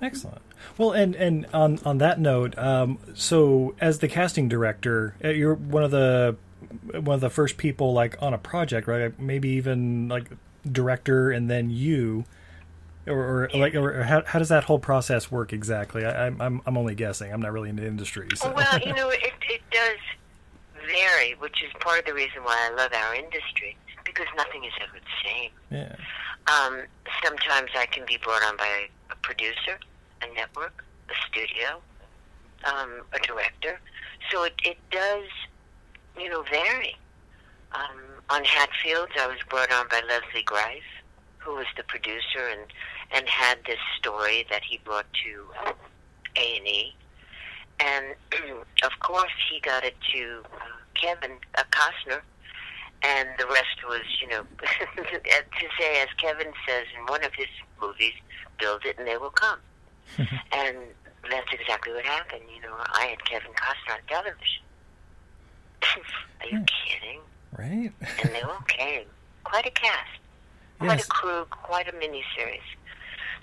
Excellent. 0.00 0.42
Well, 0.78 0.92
and 0.92 1.14
and 1.14 1.46
on 1.52 1.78
on 1.84 1.98
that 1.98 2.18
note, 2.18 2.56
um, 2.58 2.98
so 3.14 3.74
as 3.80 4.00
the 4.00 4.08
casting 4.08 4.48
director, 4.48 5.14
uh, 5.24 5.28
you're 5.28 5.54
one 5.54 5.84
of 5.84 5.90
the 5.90 6.36
one 6.92 7.14
of 7.14 7.20
the 7.20 7.30
first 7.30 7.56
people 7.56 7.92
like 7.92 8.16
on 8.20 8.34
a 8.34 8.38
project, 8.38 8.86
right? 8.88 9.04
Like, 9.04 9.20
Maybe 9.20 9.50
even 9.50 10.08
like 10.08 10.30
director, 10.70 11.30
and 11.30 11.50
then 11.50 11.70
you, 11.70 12.24
or, 13.06 13.14
or 13.14 13.50
like, 13.54 13.74
or 13.74 14.04
how 14.04 14.22
how 14.24 14.38
does 14.38 14.48
that 14.48 14.64
whole 14.64 14.78
process 14.78 15.30
work 15.30 15.52
exactly? 15.52 16.04
I, 16.04 16.26
I'm 16.26 16.40
I'm 16.40 16.62
I'm 16.66 16.76
only 16.76 16.94
guessing. 16.94 17.32
I'm 17.32 17.40
not 17.40 17.52
really 17.52 17.70
in 17.70 17.76
the 17.76 17.86
industry, 17.86 18.28
so 18.36 18.52
Well, 18.52 18.78
you 18.80 18.94
know, 18.94 19.10
it, 19.10 19.32
it 19.48 19.62
does 19.70 19.98
vary, 20.86 21.34
which 21.38 21.62
is 21.62 21.70
part 21.80 22.00
of 22.00 22.06
the 22.06 22.14
reason 22.14 22.42
why 22.42 22.68
I 22.70 22.74
love 22.74 22.92
our 22.92 23.14
industry, 23.14 23.76
because 24.04 24.26
nothing 24.36 24.64
is 24.64 24.72
ever 24.80 24.98
the 24.98 25.28
same. 25.28 25.50
yeah, 25.70 25.96
Um, 26.48 26.82
sometimes 27.24 27.70
I 27.76 27.86
can 27.86 28.04
be 28.06 28.18
brought 28.22 28.42
on 28.44 28.56
by 28.56 28.88
a 29.10 29.16
producer, 29.22 29.78
a 30.22 30.34
network, 30.34 30.84
a 31.08 31.14
studio, 31.28 31.80
um, 32.64 33.02
a 33.12 33.18
director. 33.20 33.80
So 34.30 34.44
it, 34.44 34.54
it 34.64 34.78
does, 34.90 35.28
you 36.18 36.28
know, 36.28 36.42
vary. 36.42 36.96
Um, 37.72 38.00
on 38.30 38.44
Hatfields, 38.44 39.12
I 39.18 39.26
was 39.26 39.38
brought 39.48 39.72
on 39.72 39.88
by 39.88 40.00
Leslie 40.06 40.42
Greif, 40.44 40.82
who 41.38 41.54
was 41.54 41.66
the 41.76 41.82
producer 41.84 42.48
and, 42.50 42.60
and 43.12 43.28
had 43.28 43.58
this 43.66 43.78
story 43.98 44.46
that 44.50 44.62
he 44.62 44.78
brought 44.84 45.06
to 45.24 45.46
A 46.36 46.56
and 46.56 46.66
E, 46.66 46.94
and 47.80 48.06
of 48.84 48.92
course 49.00 49.32
he 49.50 49.60
got 49.60 49.84
it 49.84 49.96
to 50.14 50.42
uh, 50.54 50.64
Kevin 50.94 51.38
uh, 51.56 51.62
Costner, 51.70 52.20
and 53.02 53.28
the 53.38 53.46
rest 53.46 53.82
was, 53.88 54.02
you 54.20 54.28
know, 54.28 54.44
to 54.60 55.66
say, 55.78 56.00
as 56.00 56.08
Kevin 56.18 56.52
says 56.66 56.86
in 56.96 57.06
one 57.06 57.24
of 57.24 57.32
his 57.34 57.48
movies, 57.80 58.14
build 58.58 58.84
it 58.84 58.96
and 58.98 59.08
they 59.08 59.16
will 59.16 59.30
come. 59.30 59.58
and 60.18 60.76
that's 61.30 61.52
exactly 61.52 61.92
what 61.92 62.04
happened. 62.04 62.42
You 62.54 62.62
know, 62.62 62.74
I 62.78 63.06
had 63.06 63.24
Kevin 63.24 63.52
Costner 63.52 63.94
on 63.94 64.00
television. 64.08 64.62
Are 66.40 66.48
you 66.48 66.58
hmm. 66.58 66.64
kidding? 66.64 67.20
Right? 67.56 67.92
And 68.22 68.34
they 68.34 68.40
all 68.42 68.62
came. 68.68 69.04
Quite 69.44 69.66
a 69.66 69.70
cast, 69.70 70.10
quite 70.78 70.98
Yes. 70.98 71.04
a 71.06 71.08
crew, 71.08 71.44
quite 71.50 71.88
a 71.88 71.92
miniseries. 71.92 72.60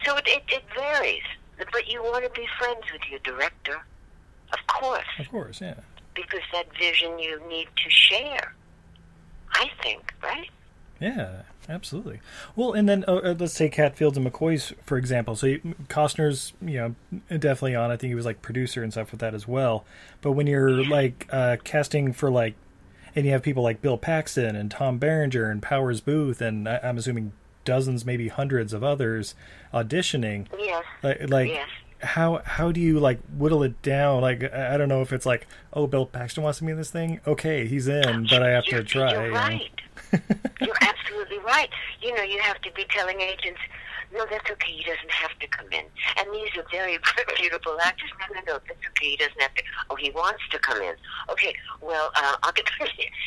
So 0.05 0.15
it, 0.17 0.27
it, 0.27 0.43
it 0.47 0.63
varies. 0.75 1.23
But 1.71 1.87
you 1.87 2.01
want 2.01 2.23
to 2.23 2.31
be 2.31 2.47
friends 2.57 2.83
with 2.91 3.01
your 3.09 3.19
director, 3.19 3.81
of 4.53 4.67
course, 4.67 5.05
Of 5.19 5.29
course, 5.29 5.59
yeah. 5.61 5.75
because 6.15 6.41
that 6.53 6.67
vision 6.77 7.19
you 7.19 7.41
need 7.49 7.67
to 7.75 7.89
share. 7.89 8.55
I 9.51 9.69
think, 9.83 10.13
right? 10.23 10.49
Yeah, 11.01 11.41
absolutely. 11.69 12.19
Well, 12.55 12.73
and 12.73 12.89
then 12.89 13.05
uh, 13.07 13.15
uh, 13.15 13.35
let's 13.37 13.53
say 13.53 13.69
Hatfields 13.69 14.17
and 14.17 14.25
McCoy's, 14.25 14.73
for 14.83 14.97
example. 14.97 15.35
So 15.35 15.47
you, 15.47 15.75
Costner's, 15.87 16.53
you 16.61 16.77
know, 16.77 16.95
definitely 17.29 17.75
on. 17.75 17.91
I 17.91 17.97
think 17.97 18.11
he 18.11 18.15
was 18.15 18.25
like 18.25 18.41
producer 18.41 18.83
and 18.83 18.91
stuff 18.91 19.11
with 19.11 19.19
that 19.21 19.33
as 19.33 19.47
well. 19.47 19.85
But 20.21 20.33
when 20.33 20.47
you're 20.47 20.83
like 20.83 21.27
uh, 21.31 21.57
casting 21.63 22.13
for 22.13 22.29
like, 22.29 22.55
and 23.15 23.25
you 23.25 23.31
have 23.31 23.43
people 23.43 23.63
like 23.63 23.81
Bill 23.81 23.97
Paxton 23.97 24.55
and 24.55 24.69
Tom 24.69 24.97
Berenger 24.97 25.49
and 25.49 25.61
Powers 25.61 26.01
Boothe, 26.01 26.41
and 26.41 26.67
I, 26.67 26.79
I'm 26.83 26.97
assuming 26.97 27.33
dozens, 27.65 28.05
maybe 28.05 28.27
hundreds 28.27 28.73
of 28.73 28.83
others 28.83 29.35
auditioning. 29.73 30.47
Yes. 30.57 30.83
Like, 31.03 31.29
like 31.29 31.59
how 32.01 32.41
how 32.45 32.71
do 32.71 32.79
you 32.79 32.99
like 32.99 33.19
whittle 33.37 33.63
it 33.63 33.81
down? 33.81 34.21
Like 34.21 34.43
I 34.43 34.75
I 34.75 34.77
don't 34.77 34.89
know 34.89 35.01
if 35.01 35.11
it's 35.11 35.25
like, 35.25 35.47
oh, 35.73 35.87
Bill 35.87 36.05
Paxton 36.05 36.43
wants 36.43 36.59
to 36.59 36.65
be 36.65 36.71
in 36.71 36.77
this 36.77 36.91
thing. 36.91 37.19
Okay, 37.27 37.67
he's 37.67 37.87
in, 37.87 38.27
but 38.29 38.41
I 38.41 38.49
have 38.51 38.65
you're, 38.67 38.81
to 38.81 38.85
try. 38.85 39.11
You're 39.11 39.31
right. 39.31 39.69
you're 40.61 40.77
absolutely 40.81 41.39
right. 41.39 41.69
You 42.01 42.15
know, 42.15 42.23
you 42.23 42.39
have 42.39 42.61
to 42.61 42.71
be 42.71 42.85
telling 42.89 43.21
agents, 43.21 43.59
no, 44.13 44.25
that's 44.29 44.49
okay. 44.49 44.71
He 44.71 44.83
doesn't 44.83 45.11
have 45.11 45.37
to 45.39 45.47
come 45.47 45.67
in. 45.71 45.85
And 46.17 46.33
these 46.33 46.49
are 46.57 46.65
very 46.71 46.97
reputable 47.17 47.77
actors. 47.83 48.09
No, 48.19 48.39
no, 48.39 48.53
no, 48.53 48.59
that's 48.67 48.87
okay. 48.89 49.11
He 49.11 49.17
doesn't 49.17 49.39
have 49.39 49.53
to. 49.55 49.63
Oh, 49.89 49.95
he 49.95 50.09
wants 50.11 50.41
to 50.51 50.59
come 50.59 50.81
in. 50.81 50.95
Okay, 51.29 51.53
well, 51.81 52.11
uh, 52.15 52.35
I'll 52.43 52.51
get 52.51 52.69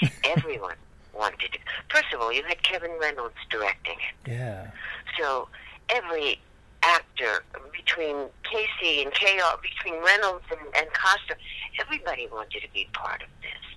Everyone 0.25 0.75
wanted 1.15 1.53
to. 1.53 1.59
First 1.89 2.13
of 2.13 2.21
all, 2.21 2.33
you 2.33 2.43
had 2.45 2.63
Kevin 2.63 2.93
Reynolds 3.01 3.37
directing 3.51 3.95
it. 3.95 4.31
Yeah. 4.31 4.71
So 5.19 5.49
every 5.89 6.41
actor 6.83 7.45
between 7.73 8.27
Casey 8.43 9.03
and 9.03 9.13
KR, 9.13 9.61
between 9.63 10.03
Reynolds 10.03 10.45
and, 10.51 10.61
and 10.77 10.87
Costa, 10.93 11.37
everybody 11.79 12.29
wanted 12.33 12.61
to 12.63 12.69
be 12.73 12.89
part 12.93 13.23
of 13.23 13.29
this 13.41 13.72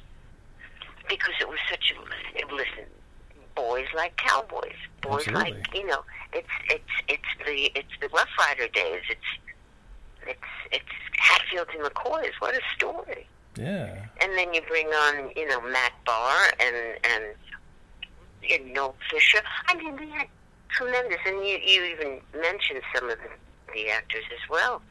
because 1.07 1.33
it 1.39 1.47
was 1.47 1.59
such 1.69 1.93
a 1.93 2.39
it, 2.39 2.51
listen. 2.51 2.85
Boys 3.55 3.88
like 3.95 4.17
cowboys. 4.17 4.75
Boys 5.01 5.27
Absolutely. 5.27 5.53
like 5.53 5.75
you 5.75 5.88
know. 5.88 6.03
It's 6.33 6.47
it's 6.69 6.83
it's 7.07 7.45
the 7.45 7.71
it's 7.75 7.93
the 8.01 8.09
Rough 8.09 8.27
Rider 8.39 8.67
days. 8.67 9.01
It's 9.09 10.27
it's 10.27 10.39
it's 10.71 10.83
Hatfields 11.17 11.71
and 11.74 11.83
McCoys. 11.83 12.31
What 12.39 12.53
a 12.53 12.62
story! 12.75 13.27
Yeah. 13.57 14.05
And 14.21 14.33
then 14.38 14.53
you 14.53 14.62
bring 14.67 14.88
on, 14.88 15.31
you 15.35 15.47
know, 15.47 15.62
Matt 15.62 15.93
Barr 16.05 16.38
and 16.59 16.75
and 17.03 17.24
you 18.43 18.74
know 18.74 18.93
Fisher. 19.09 19.41
I 19.67 19.75
mean, 19.75 19.95
we 19.97 20.09
had 20.09 20.27
tremendous, 20.69 21.19
and 21.25 21.38
you 21.38 21.57
you 21.63 21.83
even 21.83 22.19
mentioned 22.33 22.81
some 22.93 23.09
of 23.09 23.17
the, 23.17 23.74
the 23.74 23.89
actors 23.89 24.24
as 24.31 24.50
well. 24.50 24.81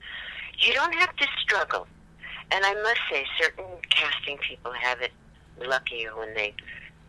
You 0.58 0.72
don't 0.72 0.94
have 0.94 1.14
to 1.16 1.26
struggle, 1.42 1.86
and 2.50 2.64
I 2.64 2.74
must 2.82 3.00
say, 3.10 3.26
certain 3.38 3.64
casting 3.90 4.38
people 4.38 4.72
have 4.72 5.00
it 5.00 5.12
luckier 5.60 6.16
when 6.16 6.34
they 6.34 6.54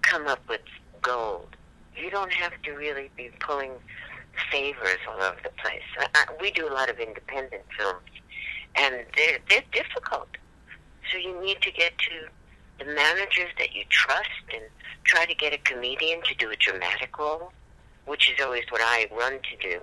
come 0.01 0.27
up 0.27 0.41
with 0.49 0.61
gold. 1.01 1.55
You 1.95 2.09
don't 2.09 2.31
have 2.31 2.53
to 2.63 2.71
really 2.71 3.09
be 3.15 3.29
pulling 3.39 3.71
favors 4.51 4.99
all 5.09 5.21
over 5.21 5.37
the 5.43 5.49
place. 5.61 5.81
I, 5.97 6.07
I, 6.13 6.25
we 6.41 6.51
do 6.51 6.67
a 6.67 6.73
lot 6.73 6.89
of 6.89 6.99
independent 6.99 7.63
films, 7.77 8.09
and 8.75 9.05
they're 9.15 9.39
they're 9.49 9.63
difficult. 9.71 10.27
So 11.11 11.17
you 11.17 11.39
need 11.41 11.61
to 11.61 11.71
get 11.71 11.97
to 11.97 12.85
the 12.85 12.93
managers 12.93 13.51
that 13.57 13.73
you 13.73 13.83
trust 13.89 14.29
and 14.53 14.63
try 15.03 15.25
to 15.25 15.35
get 15.35 15.53
a 15.53 15.57
comedian 15.59 16.21
to 16.23 16.35
do 16.35 16.51
a 16.51 16.55
dramatic 16.55 17.17
role, 17.17 17.53
which 18.05 18.29
is 18.29 18.43
always 18.43 18.63
what 18.69 18.81
I 18.83 19.07
run 19.17 19.33
to 19.33 19.69
do. 19.69 19.79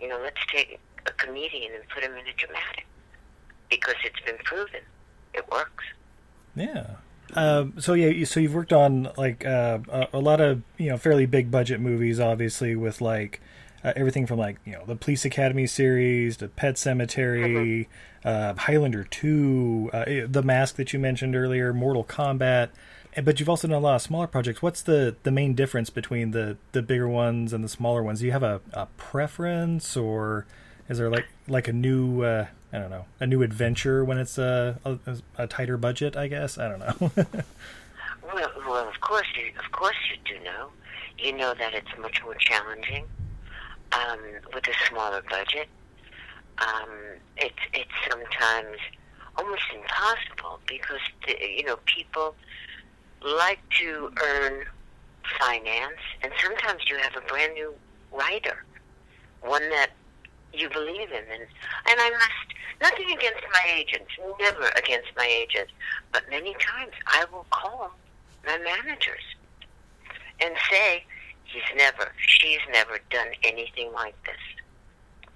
You 0.00 0.08
know, 0.08 0.18
let's 0.22 0.44
take 0.52 0.78
a 1.06 1.12
comedian 1.12 1.72
and 1.74 1.88
put 1.88 2.02
him 2.02 2.12
in 2.12 2.26
a 2.26 2.34
dramatic 2.36 2.86
because 3.70 3.94
it's 4.04 4.20
been 4.20 4.38
proven 4.44 4.80
it 5.34 5.50
works. 5.50 5.84
Yeah. 6.56 6.86
Um, 7.34 7.74
so 7.78 7.94
yeah, 7.94 8.24
so 8.24 8.40
you've 8.40 8.54
worked 8.54 8.72
on 8.72 9.10
like 9.16 9.44
uh, 9.44 9.78
a, 9.88 10.08
a 10.14 10.18
lot 10.18 10.40
of 10.40 10.62
you 10.78 10.90
know 10.90 10.96
fairly 10.96 11.26
big 11.26 11.50
budget 11.50 11.80
movies, 11.80 12.20
obviously 12.20 12.74
with 12.74 13.00
like 13.00 13.40
uh, 13.84 13.92
everything 13.96 14.26
from 14.26 14.38
like 14.38 14.58
you 14.64 14.72
know 14.72 14.84
the 14.86 14.96
Police 14.96 15.24
Academy 15.24 15.66
series 15.66 16.36
to 16.38 16.48
Pet 16.48 16.74
Sematary, 16.74 17.86
uh, 18.24 18.54
Highlander 18.54 19.04
Two, 19.04 19.90
uh, 19.92 20.04
The 20.28 20.42
Mask 20.42 20.76
that 20.76 20.92
you 20.92 20.98
mentioned 20.98 21.36
earlier, 21.36 21.72
Mortal 21.72 22.04
Kombat. 22.04 22.70
But 23.24 23.40
you've 23.40 23.48
also 23.48 23.66
done 23.66 23.76
a 23.76 23.80
lot 23.80 23.96
of 23.96 24.02
smaller 24.02 24.28
projects. 24.28 24.62
What's 24.62 24.82
the, 24.82 25.16
the 25.24 25.32
main 25.32 25.54
difference 25.54 25.90
between 25.90 26.30
the, 26.30 26.58
the 26.70 26.80
bigger 26.80 27.08
ones 27.08 27.52
and 27.52 27.64
the 27.64 27.68
smaller 27.68 28.04
ones? 28.04 28.20
Do 28.20 28.26
you 28.26 28.32
have 28.32 28.44
a, 28.44 28.60
a 28.72 28.86
preference, 28.96 29.96
or 29.96 30.46
is 30.88 30.98
there 30.98 31.10
like 31.10 31.26
like 31.48 31.66
a 31.66 31.72
new 31.72 32.22
uh, 32.22 32.46
I 32.72 32.78
don't 32.78 32.90
know 32.90 33.06
a 33.18 33.26
new 33.26 33.42
adventure 33.42 34.04
when 34.04 34.18
it's 34.18 34.38
a, 34.38 34.78
a, 34.84 34.98
a 35.36 35.46
tighter 35.46 35.76
budget? 35.76 36.16
I 36.16 36.28
guess 36.28 36.58
I 36.58 36.68
don't 36.68 36.78
know. 36.78 37.24
Well, 38.32 38.50
well, 38.58 38.88
of 38.88 39.00
course, 39.00 39.26
you, 39.36 39.50
of 39.58 39.72
course, 39.72 39.96
you 40.10 40.16
do 40.24 40.44
know. 40.44 40.68
You 41.18 41.32
know 41.36 41.54
that 41.54 41.74
it's 41.74 41.88
much 41.98 42.22
more 42.22 42.34
challenging 42.36 43.04
um, 43.92 44.20
with 44.54 44.66
a 44.68 44.74
smaller 44.88 45.22
budget. 45.28 45.68
Um, 46.58 46.90
it's 47.36 47.58
it's 47.72 47.90
sometimes 48.08 48.76
almost 49.36 49.62
impossible 49.74 50.60
because 50.66 51.00
the, 51.26 51.36
you 51.56 51.64
know 51.64 51.76
people 51.86 52.34
like 53.22 53.60
to 53.80 54.12
earn 54.22 54.64
finance, 55.38 56.00
and 56.22 56.32
sometimes 56.40 56.82
you 56.88 56.96
have 56.98 57.16
a 57.16 57.26
brand 57.26 57.54
new 57.54 57.74
writer, 58.12 58.64
one 59.42 59.68
that 59.70 59.90
you 60.52 60.68
believe 60.68 61.10
in, 61.10 61.24
and 61.32 61.42
and 61.42 62.00
I 62.00 62.10
must 62.10 62.54
nothing 62.80 63.10
against 63.16 63.42
my 63.52 63.70
agents, 63.72 64.10
never 64.40 64.70
against 64.76 65.08
my 65.16 65.26
agents, 65.26 65.72
but 66.12 66.22
many 66.30 66.54
times 66.54 66.92
I 67.06 67.24
will 67.32 67.46
call 67.50 67.92
my 68.46 68.58
managers 68.58 69.22
and 70.40 70.54
say, 70.70 71.04
he's 71.44 71.62
never, 71.76 72.12
she's 72.18 72.60
never 72.72 72.98
done 73.10 73.28
anything 73.44 73.92
like 73.92 74.14
this. 74.24 74.36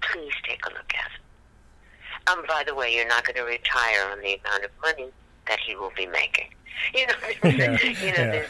Please 0.01 0.33
take 0.43 0.65
a 0.65 0.69
look 0.69 0.91
at 0.95 1.11
it. 1.11 2.29
Um, 2.31 2.43
by 2.47 2.63
the 2.65 2.73
way, 2.73 2.95
you're 2.95 3.07
not 3.07 3.23
going 3.25 3.35
to 3.35 3.43
retire 3.43 4.09
on 4.11 4.19
the 4.21 4.39
amount 4.43 4.63
of 4.65 4.71
money 4.81 5.09
that 5.47 5.59
he 5.59 5.75
will 5.75 5.91
be 5.95 6.07
making. 6.07 6.49
You 6.95 7.05
know, 7.07 7.13
Yeah, 7.43 7.49
you 7.51 7.57
know, 7.57 7.93
yeah. 8.03 8.31
there's, 8.31 8.49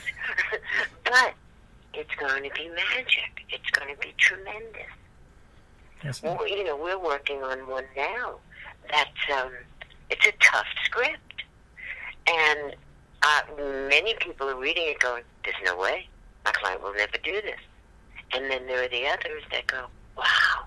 but 1.04 1.34
it's 1.94 2.16
going 2.16 2.44
to 2.44 2.50
be 2.56 2.70
magic. 2.70 3.44
It's 3.50 3.70
going 3.72 3.94
to 3.94 4.00
be 4.02 4.14
tremendous. 4.18 4.92
Yes. 6.06 6.22
Well, 6.22 6.48
you 6.48 6.64
know, 6.64 6.78
we're 6.78 7.00
working 7.00 7.42
on 7.42 7.68
one 7.68 7.86
now. 7.98 8.36
That's 8.92 9.10
um, 9.36 9.52
it's 10.12 10.26
a 10.28 10.34
tough 10.40 10.68
script, 10.84 11.44
and 12.30 12.76
uh, 13.24 13.42
many 13.90 14.14
people 14.20 14.48
are 14.48 14.56
reading 14.56 14.84
it 14.86 15.00
going, 15.00 15.24
"There's 15.44 15.56
no 15.66 15.76
way 15.76 16.08
my 16.46 16.52
client 16.52 16.84
will 16.84 16.94
never 16.94 17.18
do 17.24 17.42
this." 17.42 17.60
And 18.34 18.52
then 18.52 18.68
there 18.68 18.84
are 18.84 18.88
the 18.88 19.08
others 19.08 19.42
that 19.52 19.66
go, 19.66 19.88
"Wow, 20.16 20.66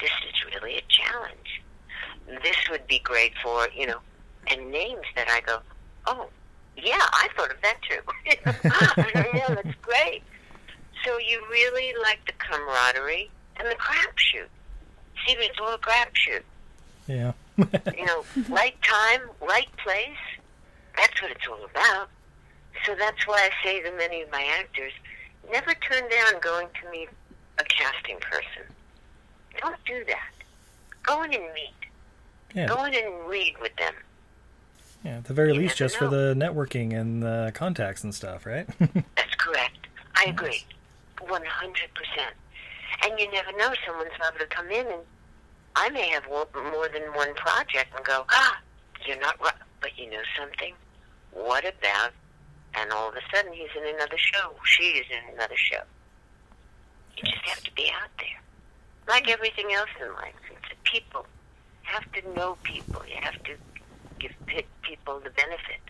this 0.00 0.10
is 0.28 0.52
really 0.52 0.78
a 0.78 0.82
challenge. 0.88 1.62
This 2.42 2.56
would 2.68 2.86
be 2.88 2.98
great 2.98 3.32
for 3.44 3.68
you 3.72 3.86
know," 3.86 4.00
and 4.48 4.72
names 4.72 5.06
that 5.14 5.28
I 5.28 5.40
go, 5.42 5.60
"Oh, 6.06 6.28
yeah, 6.76 7.06
I 7.12 7.28
thought 7.36 7.52
of 7.52 7.60
that 7.62 7.76
too." 7.88 8.00
yeah, 9.36 9.54
that's 9.54 9.76
great. 9.82 10.24
So 11.04 11.16
you 11.18 11.40
really 11.48 11.94
like 12.02 12.26
the 12.26 12.32
camaraderie 12.32 13.30
and 13.56 13.68
the 13.68 13.76
crapshoot. 13.76 14.48
See, 15.26 15.34
it's 15.38 15.58
a 15.58 15.78
crapshoot. 15.78 16.42
Yeah. 17.06 17.32
You 17.96 18.06
know, 18.06 18.24
right 18.48 18.74
time, 18.82 19.20
right 19.42 19.68
place. 19.84 20.16
That's 20.96 21.20
what 21.20 21.30
it's 21.30 21.46
all 21.46 21.62
about. 21.64 22.08
So 22.86 22.94
that's 22.98 23.26
why 23.26 23.36
I 23.50 23.64
say 23.64 23.82
to 23.82 23.92
many 23.96 24.22
of 24.22 24.30
my 24.30 24.42
actors, 24.58 24.92
never 25.52 25.74
turn 25.74 26.08
down 26.08 26.40
going 26.40 26.68
to 26.82 26.90
meet 26.90 27.10
a 27.58 27.64
casting 27.64 28.16
person. 28.20 28.72
Don't 29.60 29.76
do 29.84 30.02
that. 30.06 30.30
Go 31.02 31.22
in 31.22 31.34
and 31.34 31.44
meet. 31.52 31.74
yeah. 32.54 32.66
Go 32.66 32.82
in 32.84 32.94
and 32.94 33.28
read 33.28 33.56
with 33.60 33.76
them. 33.76 33.92
Yeah. 35.04 35.18
At 35.18 35.24
the 35.24 35.34
very 35.34 35.52
You 35.52 35.60
least, 35.60 35.76
just 35.76 35.96
for 35.96 36.08
the 36.08 36.34
networking 36.34 36.98
and 36.98 37.22
the 37.22 37.52
contacts 37.54 38.04
and 38.04 38.14
stuff, 38.14 38.46
right? 38.46 38.66
That's 38.78 39.34
correct. 39.36 39.86
I 40.14 40.24
agree. 40.28 40.64
100%. 41.18 41.42
And 43.04 43.18
you 43.18 43.30
never 43.30 43.52
know, 43.52 43.72
someone's 43.86 44.10
liable 44.20 44.38
to 44.40 44.46
come 44.46 44.70
in 44.70 44.86
and 44.86 45.02
I 45.76 45.88
may 45.90 46.08
have 46.08 46.24
more 46.28 46.88
than 46.88 47.02
one 47.14 47.34
project 47.34 47.94
and 47.96 48.04
go, 48.04 48.24
ah, 48.30 48.60
you're 49.06 49.20
not 49.20 49.40
right. 49.40 49.54
But 49.80 49.98
you 49.98 50.10
know 50.10 50.22
something? 50.38 50.74
What 51.32 51.64
about 51.64 52.12
and 52.74 52.92
all 52.92 53.08
of 53.08 53.14
a 53.14 53.20
sudden 53.34 53.52
he's 53.52 53.68
in 53.76 53.94
another 53.94 54.18
show. 54.18 54.52
She 54.64 54.82
is 54.84 55.06
in 55.10 55.34
another 55.34 55.56
show. 55.56 55.82
You 57.16 57.24
just 57.24 57.44
have 57.46 57.62
to 57.64 57.72
be 57.72 57.90
out 58.00 58.10
there, 58.18 58.40
like 59.08 59.28
everything 59.28 59.72
else 59.72 59.90
in 60.00 60.12
life. 60.14 60.34
It's 60.50 60.72
a 60.72 60.88
people. 60.88 61.26
You 61.84 61.90
have 61.92 62.12
to 62.12 62.34
know 62.34 62.56
people. 62.62 63.02
You 63.06 63.16
have 63.20 63.42
to 63.44 63.54
give 64.18 64.32
people 64.82 65.20
the 65.20 65.30
benefit. 65.30 65.80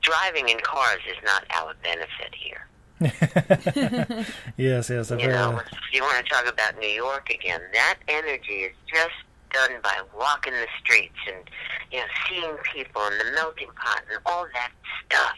Driving 0.00 0.48
in 0.48 0.58
cars 0.60 1.00
is 1.08 1.16
not 1.24 1.44
our 1.54 1.74
benefit 1.82 2.34
here. 2.34 2.66
yes, 4.56 4.88
yes, 4.88 5.12
I've 5.12 5.20
You 5.20 5.28
know, 5.28 5.60
if 5.60 5.92
you 5.92 6.02
want 6.02 6.24
to 6.24 6.32
talk 6.32 6.46
about 6.50 6.78
New 6.78 6.88
York 6.88 7.28
again, 7.28 7.60
that 7.74 7.96
energy 8.08 8.64
is 8.64 8.72
just 8.86 9.14
done 9.52 9.72
by 9.82 10.00
walking 10.18 10.54
the 10.54 10.66
streets 10.82 11.18
and 11.28 11.44
you 11.92 11.98
know 11.98 12.06
seeing 12.28 12.56
people 12.74 13.02
and 13.02 13.20
the 13.20 13.32
melting 13.34 13.68
pot 13.76 14.02
and 14.10 14.18
all 14.24 14.46
that 14.54 14.72
stuff, 15.04 15.36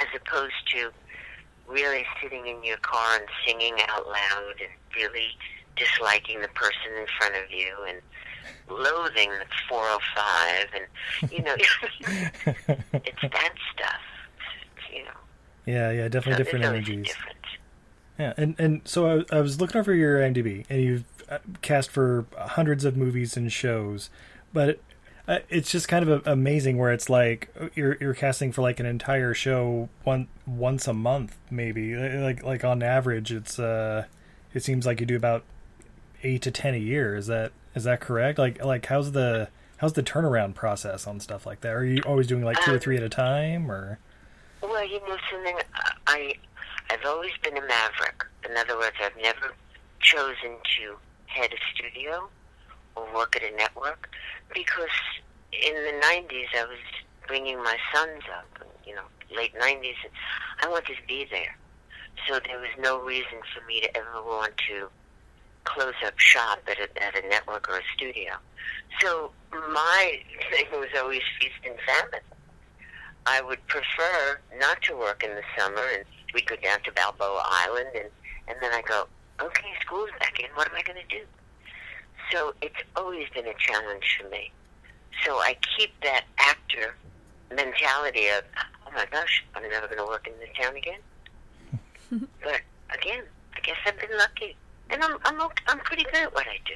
as 0.00 0.06
opposed 0.14 0.54
to 0.72 0.90
really 1.68 2.04
sitting 2.22 2.46
in 2.46 2.62
your 2.62 2.78
car 2.78 3.16
and 3.16 3.26
singing 3.44 3.74
out 3.88 4.06
loud 4.06 4.54
and 4.60 4.70
really 4.94 5.26
disliking 5.74 6.40
the 6.40 6.48
person 6.48 6.92
in 7.00 7.06
front 7.18 7.34
of 7.34 7.50
you 7.50 7.74
and 7.88 8.00
loathing 8.70 9.30
the 9.30 9.46
405 9.68 10.68
and 10.72 11.32
you 11.32 11.42
know 11.42 11.56
it's 12.92 13.22
that 13.22 13.54
stuff. 13.74 14.00
You 14.92 15.02
know 15.02 15.25
yeah, 15.66 15.90
yeah, 15.90 16.08
definitely 16.08 16.32
so 16.32 16.38
different 16.38 16.62
there's 16.62 16.72
always 16.72 16.88
a 16.88 16.92
energies. 16.92 17.14
Yeah, 18.18 18.32
and 18.36 18.54
and 18.58 18.80
so 18.84 19.24
I, 19.30 19.36
I 19.36 19.40
was 19.40 19.60
looking 19.60 19.78
over 19.78 19.92
your 19.92 20.20
IMDb, 20.20 20.64
and 20.70 20.80
you've 20.80 21.04
uh, 21.28 21.38
cast 21.60 21.90
for 21.90 22.26
hundreds 22.36 22.84
of 22.84 22.96
movies 22.96 23.36
and 23.36 23.52
shows, 23.52 24.08
but 24.52 24.80
uh, 25.28 25.40
it's 25.50 25.70
just 25.70 25.88
kind 25.88 26.08
of 26.08 26.26
amazing 26.26 26.78
where 26.78 26.92
it's 26.92 27.10
like 27.10 27.48
uh, 27.60 27.68
you're 27.74 27.96
you're 28.00 28.14
casting 28.14 28.52
for 28.52 28.62
like 28.62 28.78
an 28.78 28.86
entire 28.86 29.34
show 29.34 29.88
one 30.04 30.28
once 30.46 30.86
a 30.86 30.94
month, 30.94 31.36
maybe 31.50 31.96
like 31.96 32.42
like 32.42 32.64
on 32.64 32.82
average, 32.82 33.32
it's 33.32 33.58
uh, 33.58 34.04
it 34.54 34.62
seems 34.62 34.86
like 34.86 35.00
you 35.00 35.06
do 35.06 35.16
about 35.16 35.42
eight 36.22 36.42
to 36.42 36.50
ten 36.50 36.74
a 36.74 36.78
year. 36.78 37.16
Is 37.16 37.26
that 37.26 37.52
is 37.74 37.84
that 37.84 38.00
correct? 38.00 38.38
Like 38.38 38.64
like 38.64 38.86
how's 38.86 39.12
the 39.12 39.48
how's 39.78 39.94
the 39.94 40.02
turnaround 40.02 40.54
process 40.54 41.06
on 41.06 41.18
stuff 41.18 41.44
like 41.44 41.60
that? 41.62 41.72
Are 41.74 41.84
you 41.84 42.00
always 42.06 42.28
doing 42.28 42.44
like 42.44 42.60
two 42.62 42.72
or 42.72 42.78
three 42.78 42.96
at 42.96 43.02
a 43.02 43.08
time, 43.08 43.70
or 43.70 43.98
Well, 44.62 44.86
you 44.86 45.00
know 45.00 45.16
something. 45.30 45.56
I 46.06 46.34
I've 46.90 47.04
always 47.04 47.32
been 47.42 47.56
a 47.56 47.60
maverick. 47.60 48.24
In 48.48 48.56
other 48.56 48.76
words, 48.76 48.96
I've 49.02 49.16
never 49.20 49.52
chosen 50.00 50.56
to 50.78 50.96
head 51.26 51.50
a 51.52 51.74
studio 51.74 52.28
or 52.94 53.06
work 53.14 53.36
at 53.36 53.42
a 53.42 53.54
network 53.56 54.08
because 54.54 54.88
in 55.52 55.74
the 55.74 56.00
'90s 56.02 56.48
I 56.56 56.64
was 56.64 56.78
bringing 57.26 57.58
my 57.62 57.76
sons 57.94 58.22
up, 58.38 58.66
you 58.86 58.94
know, 58.94 59.02
late 59.34 59.54
'90s, 59.54 59.96
and 60.04 60.12
I 60.62 60.68
wanted 60.68 60.96
to 60.96 61.06
be 61.06 61.26
there. 61.30 61.56
So 62.26 62.40
there 62.40 62.58
was 62.58 62.70
no 62.78 63.00
reason 63.02 63.38
for 63.54 63.64
me 63.66 63.80
to 63.82 63.96
ever 63.96 64.22
want 64.24 64.54
to 64.68 64.88
close 65.64 65.94
up 66.04 66.18
shop 66.18 66.60
at 66.70 66.78
a, 66.78 67.02
at 67.02 67.22
a 67.22 67.28
network 67.28 67.68
or 67.68 67.78
a 67.78 67.82
studio. 67.94 68.32
So 69.00 69.32
my 69.52 70.20
thing 70.50 70.66
was 70.72 70.88
always 70.96 71.22
feast 71.38 71.54
and 71.64 71.76
famine. 71.86 72.35
I 73.26 73.42
would 73.42 73.64
prefer 73.66 74.38
not 74.58 74.82
to 74.82 74.96
work 74.96 75.24
in 75.24 75.30
the 75.34 75.42
summer, 75.58 75.82
and 75.94 76.04
we'd 76.32 76.46
go 76.46 76.56
down 76.56 76.80
to 76.84 76.92
Balboa 76.92 77.42
Island, 77.44 77.88
and 77.94 78.10
and 78.48 78.56
then 78.60 78.72
I 78.72 78.82
go, 78.82 79.08
okay, 79.42 79.68
school's 79.80 80.10
back 80.20 80.38
in. 80.38 80.46
What 80.54 80.68
am 80.68 80.76
I 80.76 80.82
going 80.82 80.98
to 80.98 81.16
do? 81.16 81.24
So 82.32 82.54
it's 82.62 82.76
always 82.94 83.28
been 83.34 83.46
a 83.46 83.54
challenge 83.58 84.18
for 84.20 84.28
me. 84.28 84.50
So 85.24 85.36
I 85.38 85.56
keep 85.76 85.90
that 86.02 86.24
actor 86.38 86.94
mentality 87.50 88.28
of, 88.28 88.44
oh 88.86 88.90
my 88.94 89.06
gosh, 89.10 89.44
I'm 89.54 89.68
never 89.68 89.86
going 89.86 89.98
to 89.98 90.04
work 90.04 90.28
in 90.28 90.32
this 90.38 90.48
town 90.60 90.76
again. 90.76 91.00
but 92.42 92.60
again, 92.96 93.24
I 93.56 93.60
guess 93.60 93.76
I've 93.84 93.98
been 93.98 94.16
lucky, 94.16 94.56
and 94.90 95.02
I'm 95.02 95.18
I'm 95.24 95.40
ok- 95.40 95.64
I'm 95.66 95.78
pretty 95.80 96.04
good 96.04 96.22
at 96.22 96.34
what 96.34 96.46
I 96.46 96.58
do. 96.64 96.74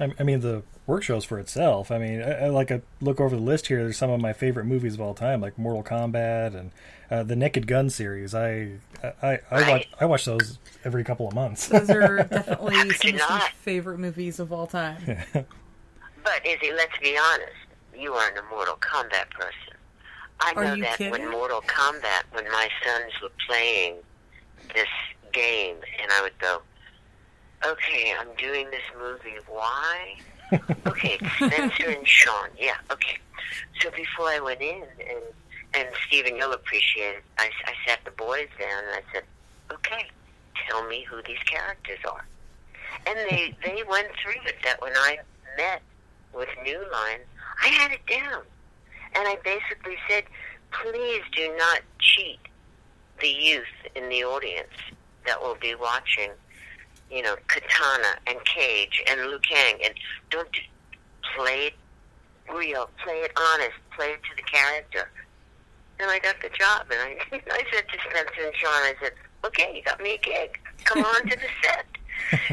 I, 0.00 0.12
I 0.18 0.22
mean, 0.22 0.40
the 0.40 0.62
work 0.86 1.02
shows 1.02 1.24
for 1.24 1.38
itself. 1.38 1.90
I 1.90 1.98
mean, 1.98 2.22
I, 2.22 2.44
I 2.44 2.48
like 2.48 2.70
I 2.70 2.82
look 3.00 3.20
over 3.20 3.36
the 3.36 3.42
list 3.42 3.66
here. 3.66 3.78
There's 3.82 3.96
some 3.96 4.10
of 4.10 4.20
my 4.20 4.32
favorite 4.32 4.64
movies 4.64 4.94
of 4.94 5.00
all 5.00 5.14
time, 5.14 5.40
like 5.40 5.58
Mortal 5.58 5.82
Kombat 5.82 6.54
and 6.54 6.70
uh, 7.10 7.22
the 7.22 7.36
Naked 7.36 7.66
Gun 7.66 7.90
series. 7.90 8.34
I 8.34 8.78
I, 9.02 9.12
I, 9.22 9.38
I 9.50 9.70
watch 9.70 9.88
I 10.00 10.04
watch 10.06 10.24
those 10.24 10.58
every 10.84 11.04
couple 11.04 11.26
of 11.28 11.34
months. 11.34 11.68
Those 11.68 11.90
are 11.90 12.16
definitely 12.30 12.90
some 12.90 13.14
of 13.14 13.20
my 13.28 13.48
favorite 13.62 13.98
movies 13.98 14.38
of 14.38 14.52
all 14.52 14.66
time. 14.66 14.98
But 15.34 16.44
Izzy, 16.46 16.72
let's 16.74 16.96
be 17.02 17.16
honest. 17.16 17.52
You 17.96 18.12
aren't 18.14 18.38
a 18.38 18.42
Mortal 18.50 18.76
Kombat 18.76 19.30
person. 19.30 19.74
I 20.40 20.52
Are 20.54 20.64
know 20.64 20.74
you 20.74 20.82
that 20.84 20.98
kidding? 20.98 21.12
when 21.12 21.30
Mortal 21.30 21.62
Kombat, 21.62 22.22
when 22.32 22.44
my 22.44 22.68
sons 22.84 23.12
were 23.22 23.30
playing 23.48 23.96
this 24.74 24.86
game, 25.32 25.76
and 26.00 26.12
I 26.12 26.22
would 26.22 26.38
go, 26.38 26.62
"Okay, 27.64 28.14
I'm 28.18 28.34
doing 28.36 28.70
this 28.70 28.82
movie. 28.98 29.38
Why? 29.48 30.16
okay, 30.86 31.18
Spencer 31.36 31.90
and 31.90 32.06
Sean. 32.06 32.48
Yeah, 32.58 32.76
okay." 32.90 33.18
So 33.80 33.90
before 33.90 34.26
I 34.28 34.40
went 34.40 34.60
in, 34.60 34.84
and 35.00 35.22
and 35.74 35.88
Stephen, 36.06 36.36
you'll 36.36 36.52
appreciate 36.52 37.16
it. 37.16 37.24
I, 37.38 37.50
I 37.66 37.72
sat 37.86 38.00
the 38.04 38.10
boys 38.12 38.48
down 38.58 38.84
and 38.84 38.94
I 38.94 39.12
said, 39.12 39.24
"Okay, 39.72 40.06
tell 40.68 40.86
me 40.88 41.04
who 41.08 41.22
these 41.22 41.42
characters 41.46 41.98
are." 42.10 42.24
And 43.06 43.18
they 43.30 43.54
they 43.64 43.82
went 43.88 44.08
through 44.22 44.42
it. 44.46 44.56
That 44.64 44.80
when 44.80 44.92
I 44.96 45.18
met 45.56 45.82
with 46.32 46.48
New 46.64 46.78
Line, 46.92 47.20
I 47.62 47.68
had 47.68 47.92
it 47.92 48.06
down. 48.06 48.42
And 49.14 49.26
I 49.26 49.36
basically 49.42 49.96
said, 50.08 50.24
please 50.70 51.22
do 51.34 51.54
not 51.56 51.80
cheat 51.98 52.38
the 53.20 53.28
youth 53.28 53.64
in 53.94 54.08
the 54.08 54.24
audience 54.24 54.74
that 55.26 55.40
will 55.40 55.56
be 55.56 55.74
watching, 55.74 56.30
you 57.10 57.22
know, 57.22 57.36
Kitana 57.48 58.14
and 58.26 58.42
Cage 58.44 59.02
and 59.08 59.20
Liu 59.22 59.38
Kang. 59.40 59.78
And 59.84 59.94
don't 60.30 60.50
do, 60.52 60.60
play 61.36 61.66
it 61.68 61.74
real, 62.54 62.88
play 63.04 63.20
it 63.20 63.32
honest, 63.36 63.76
play 63.96 64.10
it 64.10 64.20
to 64.22 64.36
the 64.36 64.42
character. 64.42 65.10
And 66.00 66.10
I 66.10 66.18
got 66.18 66.36
the 66.40 66.48
job. 66.50 66.86
And 66.90 67.00
I, 67.00 67.18
I 67.50 67.62
said 67.72 67.84
to 67.92 67.98
Spencer 68.08 68.46
and 68.46 68.54
Sean, 68.56 68.70
I 68.72 68.94
said, 69.02 69.12
okay, 69.44 69.72
you 69.76 69.82
got 69.82 70.00
me 70.00 70.14
a 70.14 70.18
gig. 70.18 70.58
Come 70.84 71.04
on 71.04 71.22
to 71.28 71.36
the 71.36 71.48
set. 71.62 71.86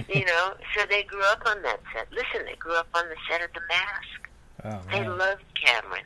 you 0.16 0.26
know, 0.26 0.54
so 0.76 0.86
they 0.90 1.04
grew 1.04 1.24
up 1.24 1.42
on 1.46 1.62
that 1.64 1.80
set. 1.94 2.08
Listen, 2.12 2.46
they 2.46 2.56
grew 2.56 2.76
up 2.76 2.88
on 2.94 3.06
the 3.10 3.16
set 3.30 3.42
of 3.42 3.50
The 3.54 3.62
Mask. 3.68 4.30
Oh, 4.64 4.82
They 4.92 5.08
loved 5.08 5.44
Cameron. 5.64 6.04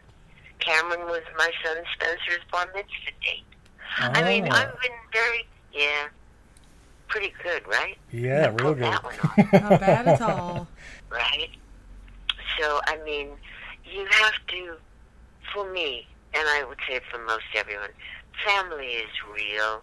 Cameron 0.59 1.01
was 1.07 1.21
my 1.37 1.49
son 1.63 1.77
Spencer's 1.93 2.43
bar 2.51 2.67
mitzvah 2.75 3.15
date. 3.23 3.43
I 3.97 4.21
mean, 4.23 4.47
Oh. 4.51 4.55
I've 4.55 4.79
been 4.81 4.91
very, 5.13 5.47
yeah, 5.73 6.07
pretty 7.09 7.33
good, 7.43 7.67
right? 7.67 7.97
yeah, 8.11 8.47
real 8.59 8.73
good. 8.73 8.83
that 8.83 9.03
one 9.03 9.15
off, 9.23 9.37
Not 9.53 9.79
bad 9.79 10.07
at 10.07 10.21
all. 10.21 10.67
right? 11.09 11.49
So, 12.59 12.79
I 12.87 12.97
mean, 13.03 13.29
you 13.83 14.05
have 14.09 14.33
to, 14.47 14.75
for 15.53 15.71
me, 15.71 16.07
and 16.33 16.47
I 16.47 16.63
would 16.67 16.77
say 16.87 16.99
for 17.11 17.19
most 17.25 17.43
everyone, 17.55 17.89
family 18.45 18.85
is 18.87 19.09
real. 19.33 19.81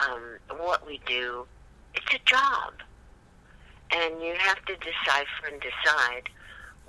Um, 0.00 0.58
what 0.58 0.86
we 0.86 1.00
do, 1.06 1.46
it's 1.94 2.14
a 2.14 2.18
job. 2.24 2.74
And 3.92 4.20
you 4.20 4.34
have 4.38 4.64
to 4.66 4.74
decipher 4.76 5.52
and 5.52 5.60
decide 5.60 6.28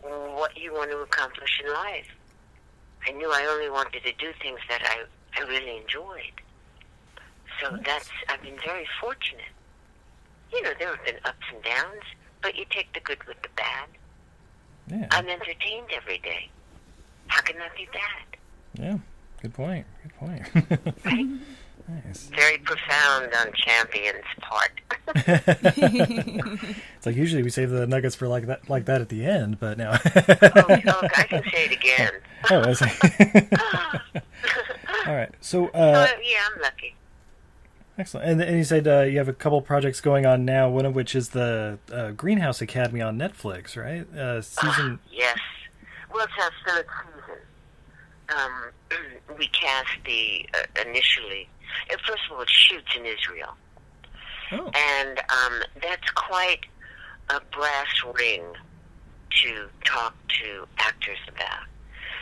what 0.03 0.57
you 0.57 0.73
want 0.73 0.91
to 0.91 0.97
accomplish 0.99 1.61
in 1.63 1.71
life. 1.71 2.07
I 3.07 3.11
knew 3.11 3.29
I 3.31 3.45
only 3.45 3.69
wanted 3.69 4.03
to 4.03 4.11
do 4.13 4.31
things 4.41 4.59
that 4.69 4.81
I, 4.83 5.03
I 5.39 5.47
really 5.47 5.77
enjoyed. 5.77 6.41
So 7.61 7.77
that's, 7.85 8.09
I've 8.27 8.41
been 8.41 8.57
very 8.65 8.87
fortunate. 8.99 9.45
You 10.55 10.61
know, 10.63 10.71
there 10.79 10.95
have 10.95 11.05
been 11.05 11.17
ups 11.25 11.45
and 11.53 11.61
downs, 11.63 12.01
but 12.41 12.55
you 12.55 12.65
take 12.69 12.91
the 12.93 13.01
good 13.01 13.21
with 13.27 13.41
the 13.41 13.49
bad. 13.57 13.89
Yeah, 14.87 15.07
I'm 15.11 15.27
entertained 15.27 15.87
every 15.93 16.17
day. 16.19 16.49
How 17.27 17.41
can 17.41 17.57
that 17.59 17.75
be 17.75 17.87
bad? 17.91 18.81
yeah. 18.81 18.97
Good 19.41 19.53
point. 19.53 19.85
Good 20.01 20.15
point. 20.15 20.41
Right? 21.05 21.27
nice. 22.05 22.31
Very 22.33 22.57
profound 22.59 23.31
on 23.33 23.51
Champion's 23.53 24.25
part. 24.39 24.71
It's 26.95 27.05
like 27.05 27.15
usually 27.15 27.43
we 27.43 27.51
save 27.51 27.69
the 27.69 27.85
nuggets 27.85 28.15
for 28.15 28.27
like 28.27 28.47
that, 28.47 28.67
like 28.69 28.85
that 28.85 29.01
at 29.01 29.09
the 29.09 29.23
end, 29.25 29.59
but 29.59 29.77
now. 29.77 29.91
oh, 29.91 29.99
oh, 30.17 31.07
I 31.15 31.23
can 31.23 31.43
say 31.51 31.65
it 31.65 31.71
again. 31.73 32.11
oh, 32.49 32.61
I 32.61 32.73
see. 32.73 34.19
All 35.07 35.15
right. 35.15 35.29
So, 35.41 35.67
uh, 35.67 36.07
oh, 36.09 36.19
yeah, 36.23 36.37
I'm 36.51 36.61
lucky. 36.61 36.95
Excellent. 37.97 38.29
And, 38.29 38.41
and 38.41 38.57
you 38.57 38.63
said 38.63 38.87
uh, 38.87 39.01
you 39.01 39.17
have 39.17 39.27
a 39.29 39.33
couple 39.33 39.61
projects 39.61 40.01
going 40.01 40.25
on 40.25 40.45
now. 40.45 40.69
One 40.69 40.85
of 40.85 40.95
which 40.95 41.15
is 41.15 41.29
the 41.29 41.79
uh, 41.91 42.11
Greenhouse 42.11 42.61
Academy 42.61 43.01
on 43.01 43.17
Netflix, 43.17 43.75
right? 43.75 44.07
Uh, 44.17 44.41
season. 44.41 44.99
Yes. 45.11 45.39
Well, 46.13 46.25
it's 46.25 46.33
our 46.41 46.51
third 46.75 46.85
season. 47.03 47.41
Um, 48.37 49.35
we 49.37 49.47
cast 49.47 49.89
the 50.05 50.45
uh, 50.53 50.81
initially. 50.87 51.49
First 52.07 52.21
of 52.29 52.37
all, 52.37 52.41
it 52.41 52.49
shoots 52.49 52.95
in 52.97 53.05
Israel, 53.05 53.55
Oh, 54.51 54.71
and 54.73 55.19
um, 55.19 55.61
that's 55.81 56.09
quite 56.11 56.61
a 57.29 57.41
brass 57.51 57.87
ring 58.17 58.43
to 59.43 59.67
talk 59.83 60.15
to 60.27 60.65
actors 60.77 61.17
about. 61.27 61.63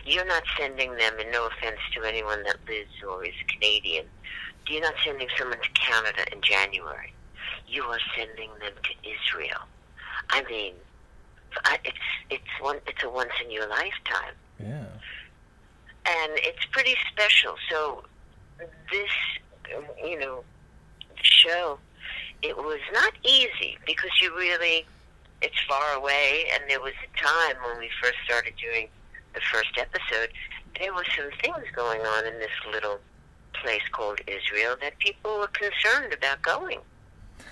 You're 0.06 0.26
not 0.26 0.44
sending 0.58 0.96
them, 0.96 1.14
and 1.20 1.32
no 1.32 1.48
offense 1.48 1.80
to 1.96 2.04
anyone 2.04 2.44
that 2.44 2.58
lives 2.68 2.92
or 3.08 3.24
is 3.26 3.34
Canadian, 3.48 4.06
you're 4.68 4.82
not 4.82 4.94
sending 5.06 5.28
someone 5.38 5.60
to 5.60 5.70
Canada 5.72 6.24
in 6.32 6.42
January. 6.42 7.14
You 7.68 7.84
are 7.84 8.00
sending 8.18 8.50
them 8.60 8.74
to 8.84 9.10
Israel. 9.10 9.62
I 10.30 10.44
mean, 10.44 10.74
it's 11.84 11.98
it's 12.30 12.44
one 12.62 12.78
it's 12.88 13.04
a 13.04 13.10
once 13.10 13.32
in 13.44 13.52
your 13.52 13.68
lifetime, 13.68 14.34
Yeah. 14.60 14.86
and 16.06 16.32
it's 16.36 16.66
pretty 16.72 16.96
special. 17.12 17.56
So 17.70 18.04
this, 18.92 19.12
you 20.04 20.18
know, 20.20 20.44
show, 21.22 21.78
it 22.42 22.56
was 22.58 22.80
not 22.94 23.14
easy 23.24 23.78
because 23.86 24.10
you 24.22 24.36
really 24.36 24.86
it's 25.42 25.60
far 25.68 25.94
away, 25.96 26.46
and 26.54 26.64
there 26.70 26.80
was 26.82 26.94
a 27.04 27.18
time 27.22 27.56
when 27.68 27.80
we 27.80 27.90
first 28.02 28.16
started 28.26 28.54
doing 28.62 28.88
the 29.34 29.42
first 29.52 29.78
episode, 29.78 30.30
there 30.80 30.94
were 30.94 31.06
some 31.18 31.30
things 31.42 31.66
going 31.76 32.02
on 32.02 32.26
in 32.26 32.34
this 32.40 32.52
little 32.72 33.00
place 33.64 33.82
called 33.92 34.20
Israel 34.28 34.76
that 34.82 34.98
people 35.00 35.40
were 35.40 35.48
concerned 35.48 36.14
about 36.14 36.42
going. 36.42 36.80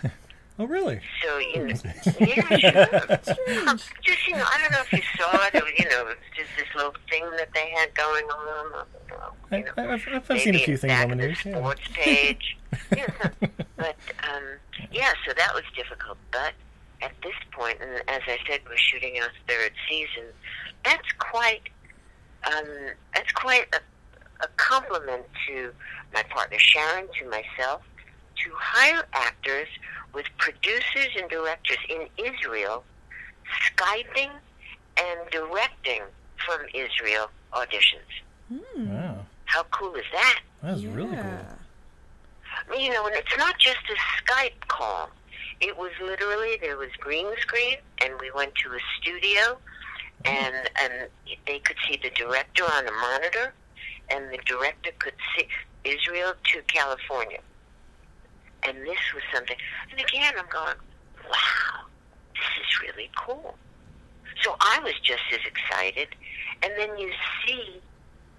Oh, 0.60 0.66
really? 0.66 1.00
So 1.24 1.40
you 1.40 1.70
know, 1.70 1.74
yeah, 2.20 2.48
sure. 2.52 3.76
just 4.04 4.28
you 4.28 4.36
know, 4.36 4.46
I 4.46 4.60
don't 4.62 4.72
know 4.72 4.82
if 4.82 4.94
you 4.94 5.02
saw 5.18 5.32
it. 5.48 5.54
Was, 5.56 5.64
you 5.76 5.90
know, 5.90 6.06
it 6.08 6.20
just 6.36 6.50
this 6.56 6.68
little 6.76 6.94
thing 7.10 7.24
that 7.38 7.50
they 7.56 7.72
had 7.72 7.96
going 7.96 8.26
on. 8.26 8.86
I, 9.50 9.58
You 9.58 9.64
know, 9.64 9.72
I've, 9.76 10.08
I've, 10.14 10.30
I've 10.30 10.40
seen 10.40 10.54
a 10.54 10.60
few 10.60 10.78
things 10.78 10.94
on 10.94 11.10
the 11.10 11.16
news. 11.16 11.44
Yeah. 11.44 11.58
sports 11.58 11.82
page. 11.94 12.58
yeah, 12.96 13.08
but 13.76 13.96
um, 14.30 14.44
yeah, 14.92 15.14
so 15.26 15.34
that 15.36 15.52
was 15.56 15.64
difficult. 15.76 16.20
But 16.32 16.54
at 17.02 17.14
this 17.24 17.34
point, 17.52 17.78
and 17.82 17.96
as 18.08 18.22
I 18.28 18.38
said, 18.48 18.60
we're 18.70 18.78
shooting 18.78 19.20
our 19.20 19.30
third 19.48 19.72
season. 19.90 20.26
That's 20.86 21.12
quite 21.18 21.70
um, 22.46 22.68
that's 23.16 23.32
quite 23.32 23.66
a, 23.74 23.80
a 24.42 24.48
compliment 24.58 25.24
to 25.48 25.72
my 26.14 26.24
partner 26.24 26.58
Sharon, 26.60 27.08
to 27.20 27.30
myself, 27.30 27.82
to 28.44 28.52
hire 28.56 29.04
actors 29.14 29.68
with 30.14 30.26
producers 30.38 31.10
and 31.18 31.30
directors 31.30 31.78
in 31.90 32.08
Israel, 32.18 32.84
skyping 33.66 34.32
and 35.00 35.20
directing 35.32 36.02
from 36.46 36.62
Israel 36.74 37.30
auditions. 37.54 38.12
Hmm. 38.50 38.90
Wow. 38.90 39.26
How 39.46 39.64
cool 39.64 39.94
is 39.96 40.06
that? 40.12 40.40
That 40.64 40.74
was 40.74 40.86
really 40.86 41.16
cool. 41.16 42.80
You 42.80 42.92
know, 42.92 43.06
and 43.06 43.16
it's 43.16 43.38
not 43.38 43.58
just 43.60 43.80
a 43.90 44.24
Skype 44.24 44.68
call. 44.68 45.10
It 45.60 45.78
was 45.78 45.92
literally 46.02 46.58
there 46.62 46.78
was 46.78 46.90
green 47.00 47.28
screen, 47.40 47.78
and 48.04 48.14
we 48.20 48.32
went 48.32 48.54
to 48.56 48.70
a 48.72 48.80
studio, 49.00 49.58
and 50.26 50.56
and 50.82 50.94
they 51.48 51.60
could 51.60 51.76
see 51.88 52.00
the 52.02 52.10
director 52.12 52.64
on 52.64 52.88
a 52.88 52.92
monitor, 52.92 53.54
and 54.12 54.32
the 54.32 54.40
director 54.46 54.92
could 55.00 55.14
see 55.36 55.48
Israel 55.84 56.34
to 56.54 56.62
California, 56.64 57.40
and 58.64 58.78
this 58.78 59.00
was 59.14 59.24
something. 59.34 59.58
And 59.90 60.00
again, 60.00 60.34
I'm 60.38 60.50
going, 60.52 60.76
wow, 61.30 61.86
this 62.34 62.52
is 62.62 62.82
really 62.82 63.10
cool. 63.18 63.56
So 64.42 64.56
I 64.60 64.80
was 64.84 64.94
just 65.04 65.24
as 65.34 65.40
excited, 65.46 66.10
and 66.64 66.74
then 66.78 66.98
you 66.98 67.12
see 67.46 67.82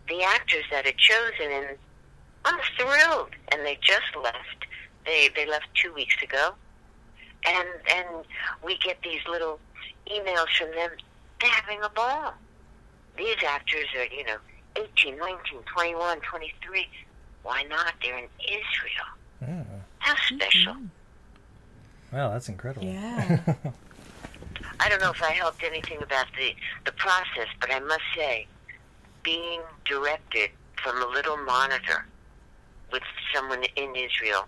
the 0.08 0.22
actors 0.22 0.64
that 0.70 0.86
are 0.86 0.92
chosen, 0.96 1.52
and 1.52 1.78
I'm 2.44 2.58
thrilled. 2.76 3.30
And 3.52 3.64
they 3.64 3.78
just 3.82 4.16
left. 4.20 4.66
They 5.04 5.28
they 5.34 5.46
left 5.46 5.66
two 5.74 5.92
weeks 5.92 6.16
ago, 6.22 6.54
and 7.46 7.68
and 7.92 8.24
we 8.64 8.78
get 8.78 8.98
these 9.02 9.20
little 9.28 9.58
emails 10.10 10.48
from 10.58 10.70
them. 10.70 10.90
They're 11.40 11.50
having 11.50 11.82
a 11.82 11.88
ball. 11.90 12.34
These 13.16 13.42
actors 13.46 13.86
are 13.96 14.04
you 14.04 14.24
know 14.24 14.38
18, 14.76 15.18
19, 15.18 15.38
21, 15.74 16.20
23. 16.20 16.88
Why 17.42 17.62
not? 17.64 17.94
They're 18.02 18.18
in 18.18 18.28
Israel. 18.40 19.08
Yeah. 19.40 19.64
How 19.98 20.14
special. 20.16 20.74
Mm-hmm. 20.74 22.16
Wow, 22.16 22.32
that's 22.32 22.48
incredible. 22.48 22.86
Yeah. 22.86 23.40
I 24.80 24.88
don't 24.88 25.00
know 25.00 25.10
if 25.10 25.22
I 25.22 25.30
helped 25.30 25.62
anything 25.62 26.02
about 26.02 26.26
the 26.36 26.54
the 26.84 26.92
process, 26.92 27.48
but 27.60 27.72
I 27.72 27.80
must 27.80 28.02
say, 28.16 28.46
being 29.22 29.60
directed 29.84 30.50
from 30.82 31.00
a 31.02 31.06
little 31.06 31.36
monitor 31.38 32.06
with 32.90 33.02
someone 33.34 33.64
in 33.76 33.96
Israel, 33.96 34.46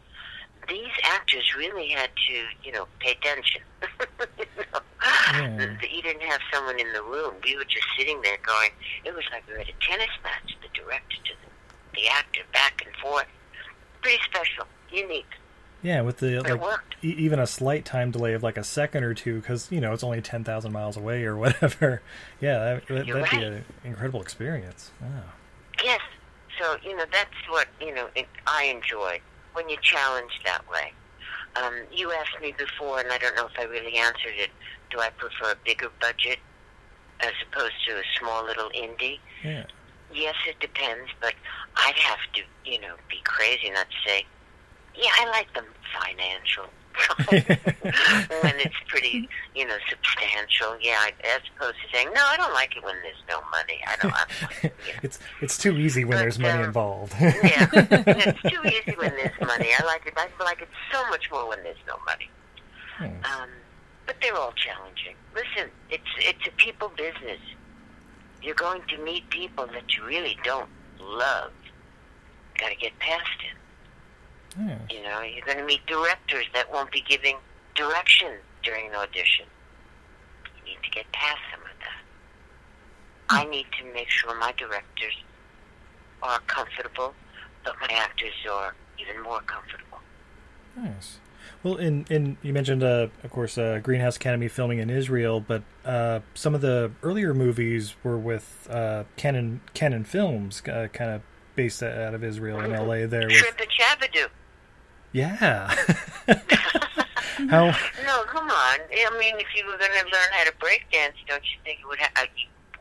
these 0.68 0.92
actors 1.04 1.54
really 1.56 1.88
had 1.88 2.10
to, 2.28 2.44
you 2.62 2.72
know, 2.72 2.86
pay 2.98 3.12
attention. 3.12 3.62
you, 4.38 4.44
know? 4.72 4.80
Yeah. 5.34 5.76
you 5.92 6.02
didn't 6.02 6.22
have 6.22 6.40
someone 6.52 6.78
in 6.78 6.92
the 6.92 7.02
room. 7.02 7.34
We 7.44 7.56
were 7.56 7.64
just 7.64 7.86
sitting 7.98 8.20
there 8.22 8.38
going. 8.46 8.70
It 9.04 9.14
was 9.14 9.24
like 9.32 9.46
we 9.48 9.54
were 9.54 9.60
at 9.60 9.68
a 9.68 9.72
tennis 9.80 10.10
match. 10.22 10.56
The 10.62 10.68
director 10.80 11.16
to 11.24 11.32
the, 11.42 12.00
the 12.00 12.08
actor, 12.08 12.42
back 12.52 12.82
and 12.86 12.94
forth. 12.96 13.26
Pretty 14.02 14.22
special, 14.24 14.66
unique. 14.90 15.26
Yeah, 15.82 16.00
with 16.00 16.18
the 16.18 16.40
But 16.42 16.60
like 16.60 16.80
e- 17.02 17.14
even 17.18 17.38
a 17.38 17.46
slight 17.46 17.84
time 17.84 18.10
delay 18.10 18.32
of 18.32 18.42
like 18.42 18.56
a 18.56 18.64
second 18.64 19.04
or 19.04 19.12
two, 19.12 19.40
because 19.40 19.70
you 19.70 19.80
know 19.80 19.92
it's 19.92 20.04
only 20.04 20.20
ten 20.22 20.44
thousand 20.44 20.72
miles 20.72 20.96
away 20.96 21.24
or 21.24 21.36
whatever. 21.38 22.00
Yeah, 22.40 22.58
that, 22.58 22.86
that, 22.86 23.06
that'd 23.06 23.30
be 23.30 23.44
an 23.44 23.64
incredible 23.84 24.22
experience. 24.22 24.92
Wow. 25.00 25.08
Yes. 25.82 26.00
So, 26.60 26.76
you 26.84 26.96
know, 26.96 27.04
that's 27.10 27.30
what, 27.48 27.66
you 27.80 27.94
know, 27.94 28.08
it, 28.14 28.26
I 28.46 28.64
enjoy 28.64 29.20
when 29.54 29.68
you're 29.68 29.80
challenged 29.80 30.40
that 30.44 30.68
way. 30.70 30.92
Um, 31.56 31.74
you 31.92 32.12
asked 32.12 32.40
me 32.40 32.54
before, 32.56 33.00
and 33.00 33.12
I 33.12 33.18
don't 33.18 33.36
know 33.36 33.46
if 33.46 33.58
I 33.58 33.64
really 33.64 33.96
answered 33.96 34.34
it. 34.36 34.50
Do 34.90 35.00
I 35.00 35.10
prefer 35.10 35.52
a 35.52 35.56
bigger 35.64 35.88
budget 36.00 36.38
as 37.20 37.32
opposed 37.48 37.74
to 37.88 37.96
a 37.96 38.02
small 38.18 38.44
little 38.44 38.70
indie? 38.70 39.18
Yeah. 39.42 39.64
Yes, 40.12 40.34
it 40.48 40.58
depends, 40.60 41.10
but 41.20 41.34
I'd 41.76 41.96
have 41.96 42.18
to, 42.34 42.42
you 42.70 42.80
know, 42.80 42.94
be 43.08 43.20
crazy 43.24 43.70
not 43.70 43.86
to 43.90 44.08
say, 44.08 44.26
yeah, 44.96 45.10
I 45.14 45.28
like 45.30 45.52
them 45.54 45.66
financial. 46.00 46.66
when 47.28 48.54
it's 48.60 48.76
pretty, 48.88 49.28
you 49.54 49.66
know, 49.66 49.76
substantial. 49.88 50.76
Yeah, 50.80 51.08
as 51.24 51.40
opposed 51.56 51.76
to 51.82 51.96
saying, 51.96 52.08
no, 52.14 52.22
I 52.24 52.36
don't 52.36 52.52
like 52.52 52.76
it 52.76 52.84
when 52.84 52.94
there's 53.02 53.22
no 53.28 53.40
money. 53.50 53.80
I 53.86 53.96
don't. 53.96 54.12
I 54.12 54.24
don't 54.40 54.42
like, 54.42 54.62
you 54.62 54.92
know. 54.92 55.00
it's 55.02 55.18
it's 55.40 55.58
too 55.58 55.76
easy 55.76 56.04
when 56.04 56.18
But, 56.18 56.22
there's 56.22 56.38
money 56.38 56.58
um, 56.58 56.64
involved. 56.64 57.14
Yeah, 57.20 57.68
it's 57.72 58.42
too 58.42 58.60
easy 58.66 58.96
when 58.96 59.10
there's 59.10 59.40
money. 59.40 59.68
I 59.78 59.84
like 59.84 60.06
it. 60.06 60.14
I 60.16 60.28
like 60.42 60.62
it 60.62 60.68
so 60.92 61.06
much 61.08 61.30
more 61.30 61.48
when 61.48 61.62
there's 61.62 61.76
no 61.86 61.96
money. 62.06 62.30
Hmm. 62.96 63.04
Um, 63.04 63.48
but 64.06 64.16
they're 64.22 64.36
all 64.36 64.52
challenging. 64.52 65.16
Listen, 65.34 65.70
it's 65.90 66.02
it's 66.18 66.46
a 66.46 66.52
people 66.52 66.90
business. 66.96 67.40
You're 68.42 68.54
going 68.54 68.82
to 68.88 68.98
meet 68.98 69.28
people 69.30 69.66
that 69.66 69.96
you 69.96 70.04
really 70.04 70.36
don't 70.44 70.68
love. 71.00 71.52
Got 72.58 72.70
to 72.70 72.76
get 72.76 72.98
past 72.98 73.30
it. 73.40 73.56
Yeah. 74.58 74.78
You 74.90 75.02
know, 75.02 75.20
you're 75.22 75.44
going 75.44 75.58
to 75.58 75.64
meet 75.64 75.84
directors 75.86 76.46
that 76.54 76.72
won't 76.72 76.90
be 76.90 77.02
giving 77.08 77.36
direction 77.74 78.34
during 78.62 78.88
an 78.88 78.94
audition. 78.94 79.46
You 80.58 80.72
need 80.72 80.78
to 80.84 80.90
get 80.90 81.10
past 81.12 81.40
some 81.50 81.60
of 81.60 81.76
that. 81.80 82.02
I 83.28 83.44
need 83.44 83.66
to 83.80 83.92
make 83.92 84.08
sure 84.08 84.38
my 84.38 84.52
directors 84.52 85.14
are 86.22 86.40
comfortable, 86.40 87.14
but 87.64 87.74
my 87.80 87.88
actors 87.90 88.32
are 88.50 88.74
even 88.98 89.22
more 89.22 89.40
comfortable. 89.40 89.98
Nice. 90.76 91.18
Well, 91.62 91.76
in 91.76 92.06
in 92.10 92.36
you 92.42 92.52
mentioned, 92.52 92.82
uh, 92.82 93.08
of 93.22 93.30
course, 93.30 93.58
uh, 93.58 93.80
Greenhouse 93.82 94.16
Academy 94.16 94.48
filming 94.48 94.78
in 94.78 94.90
Israel, 94.90 95.40
but 95.40 95.62
uh, 95.84 96.20
some 96.34 96.54
of 96.54 96.60
the 96.60 96.90
earlier 97.02 97.34
movies 97.34 97.94
were 98.02 98.18
with 98.18 98.68
uh, 98.70 99.04
Cannon 99.16 99.60
Cannon 99.72 100.04
Films, 100.04 100.62
uh, 100.68 100.88
kind 100.92 101.10
of 101.10 101.22
based 101.54 101.82
out 101.82 102.14
of 102.14 102.24
Israel 102.24 102.60
and 102.60 102.72
L.A. 102.72 103.06
There, 103.06 103.28
with 103.28 103.56
and 103.58 103.68
Shabba-Doo. 103.70 104.26
Yeah. 105.14 105.72
How? 107.48 107.66
No, 108.04 108.24
come 108.26 108.50
on. 108.50 108.78
I 108.90 109.16
mean, 109.18 109.36
if 109.38 109.46
you 109.56 109.64
were 109.64 109.78
going 109.78 109.90
to 109.92 110.04
learn 110.04 110.28
how 110.32 110.44
to 110.44 110.52
break 110.58 110.84
dance, 110.92 111.14
don't 111.28 111.42
you 111.42 111.58
think 111.64 111.80
it 111.80 111.86
would? 111.86 111.98
Ha- 112.00 112.10
uh, 112.16 112.26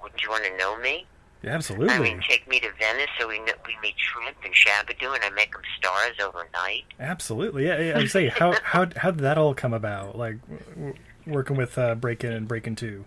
wouldn't 0.02 0.22
you 0.22 0.30
want 0.30 0.44
to 0.46 0.58
know 0.58 0.78
me? 0.80 1.06
I 1.44 1.48
Absolutely. 1.48 1.90
I 1.94 2.00
mean, 2.00 2.22
take 2.28 2.48
me 2.48 2.60
to 2.62 2.70
Venice 2.80 3.10
so 3.20 3.28
we 3.28 3.40
we 3.40 3.76
meet 3.82 3.96
Shrimp 3.98 4.38
and 4.44 4.54
Shabba-Doo, 4.54 5.14
and 5.14 5.24
I 5.24 5.30
make 5.32 5.52
them 5.52 5.62
stars 5.78 6.16
overnight. 6.24 6.86
Absolutely. 7.00 7.68
Yeah, 7.68 7.80
yeah. 7.80 7.98
I 8.00 8.06
say 8.08 8.30
how 8.30 8.54
how 8.64 8.88
how 8.96 9.12
did 9.12 9.22
that 9.22 9.38
all 9.38 9.54
come 9.54 9.74
about? 9.74 10.18
Like 10.18 10.38
w- 10.48 10.64
w- 10.76 10.94
working 11.28 11.56
with 11.56 11.78
uh, 11.78 11.96
Breakin' 11.96 12.32
and 12.34 12.48
Breakin' 12.48 12.76
Two. 12.76 13.06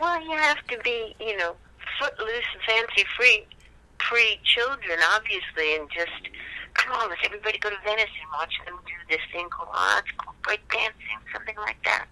Well, 0.00 0.22
you 0.22 0.36
have 0.36 0.64
to 0.68 0.78
be, 0.84 1.14
you 1.20 1.36
know, 1.38 1.56
footloose 1.98 2.44
and 2.54 2.62
fancy 2.66 3.04
free, 3.16 3.46
pre 3.98 4.38
children, 4.44 4.98
obviously, 5.14 5.74
and 5.76 5.88
just 5.90 6.28
come 6.92 7.10
let's 7.10 7.22
everybody 7.24 7.58
go 7.58 7.70
to 7.70 7.76
Venice 7.84 8.10
and 8.20 8.30
watch 8.32 8.54
them 8.66 8.78
do 8.86 8.92
this 9.08 9.20
thing 9.32 9.48
called 9.48 9.68
oh, 9.72 10.00
it's 10.02 10.12
called 10.16 10.36
break 10.42 10.60
dancing, 10.70 11.20
something 11.32 11.56
like 11.56 11.82
that. 11.84 12.06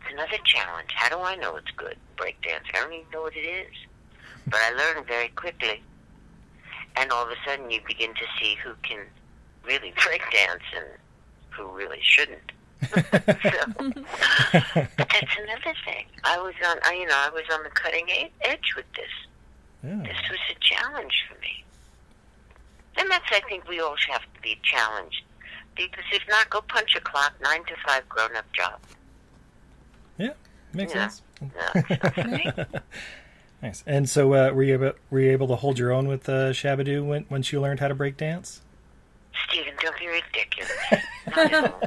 It's 0.00 0.12
another 0.12 0.38
challenge. 0.44 0.90
How 0.94 1.08
do 1.08 1.22
I 1.22 1.36
know 1.36 1.56
it's 1.56 1.70
good 1.76 1.96
break 2.16 2.40
dancing? 2.42 2.70
I 2.74 2.80
don't 2.80 2.92
even 2.92 3.06
know 3.12 3.22
what 3.22 3.36
it 3.36 3.46
is, 3.46 3.74
but 4.46 4.60
I 4.62 4.70
learned 4.72 5.06
very 5.06 5.28
quickly, 5.28 5.82
and 6.96 7.10
all 7.12 7.24
of 7.24 7.30
a 7.30 7.36
sudden 7.46 7.70
you 7.70 7.80
begin 7.86 8.14
to 8.14 8.26
see 8.40 8.56
who 8.64 8.72
can 8.82 9.04
really 9.64 9.92
break 10.04 10.22
dance 10.32 10.64
and 10.74 10.86
who 11.50 11.68
really 11.76 12.00
shouldn't. 12.02 12.52
so, 12.82 12.92
but 12.92 15.08
that's 15.08 15.36
another 15.42 15.74
thing. 15.84 16.06
I 16.24 16.38
was 16.38 16.54
on, 16.68 16.76
I, 16.84 16.94
you 16.94 17.06
know, 17.06 17.16
I 17.16 17.30
was 17.32 17.44
on 17.52 17.62
the 17.62 17.70
cutting 17.70 18.06
edge 18.42 18.74
with 18.76 18.84
this. 18.94 19.10
Yeah. 19.82 20.02
This 20.02 20.16
was 20.30 20.38
a 20.50 20.54
challenge 20.60 21.24
for 21.28 21.40
me. 21.40 21.64
And 22.98 23.10
that's, 23.10 23.24
I 23.30 23.40
think, 23.48 23.68
we 23.68 23.80
all 23.80 23.96
should 23.96 24.12
have 24.12 24.22
to 24.34 24.40
be 24.42 24.58
challenged. 24.62 25.22
Because 25.76 26.04
if 26.12 26.22
not, 26.28 26.48
go 26.50 26.60
punch 26.62 26.94
a 26.96 27.00
clock, 27.00 27.34
nine 27.42 27.62
to 27.64 27.74
five 27.86 28.08
grown 28.08 28.34
up 28.36 28.50
job. 28.52 28.78
Yeah, 30.18 30.30
makes 30.72 30.94
Yeah. 30.94 31.08
sense. 31.08 31.22
No, 31.42 31.48
it's 31.74 32.02
not 32.02 32.14
for 32.14 32.24
me. 32.28 32.50
Nice. 33.62 33.82
And 33.86 34.08
so, 34.08 34.32
uh, 34.34 34.50
were 34.52 34.62
you 34.62 34.74
able, 34.74 34.92
were 35.10 35.20
you 35.20 35.30
able 35.32 35.48
to 35.48 35.56
hold 35.56 35.78
your 35.78 35.92
own 35.92 36.08
with 36.08 36.28
uh, 36.28 36.52
Shabba-Doo 36.52 37.04
when 37.04 37.26
once 37.28 37.52
you 37.52 37.60
learned 37.60 37.80
how 37.80 37.88
to 37.88 37.94
break 37.94 38.16
dance? 38.16 38.60
Stephen, 39.48 39.74
don't 39.80 39.98
be 39.98 40.06
ridiculous. 40.08 40.72
Not 41.36 41.52
at 41.52 41.72
all. 41.72 41.82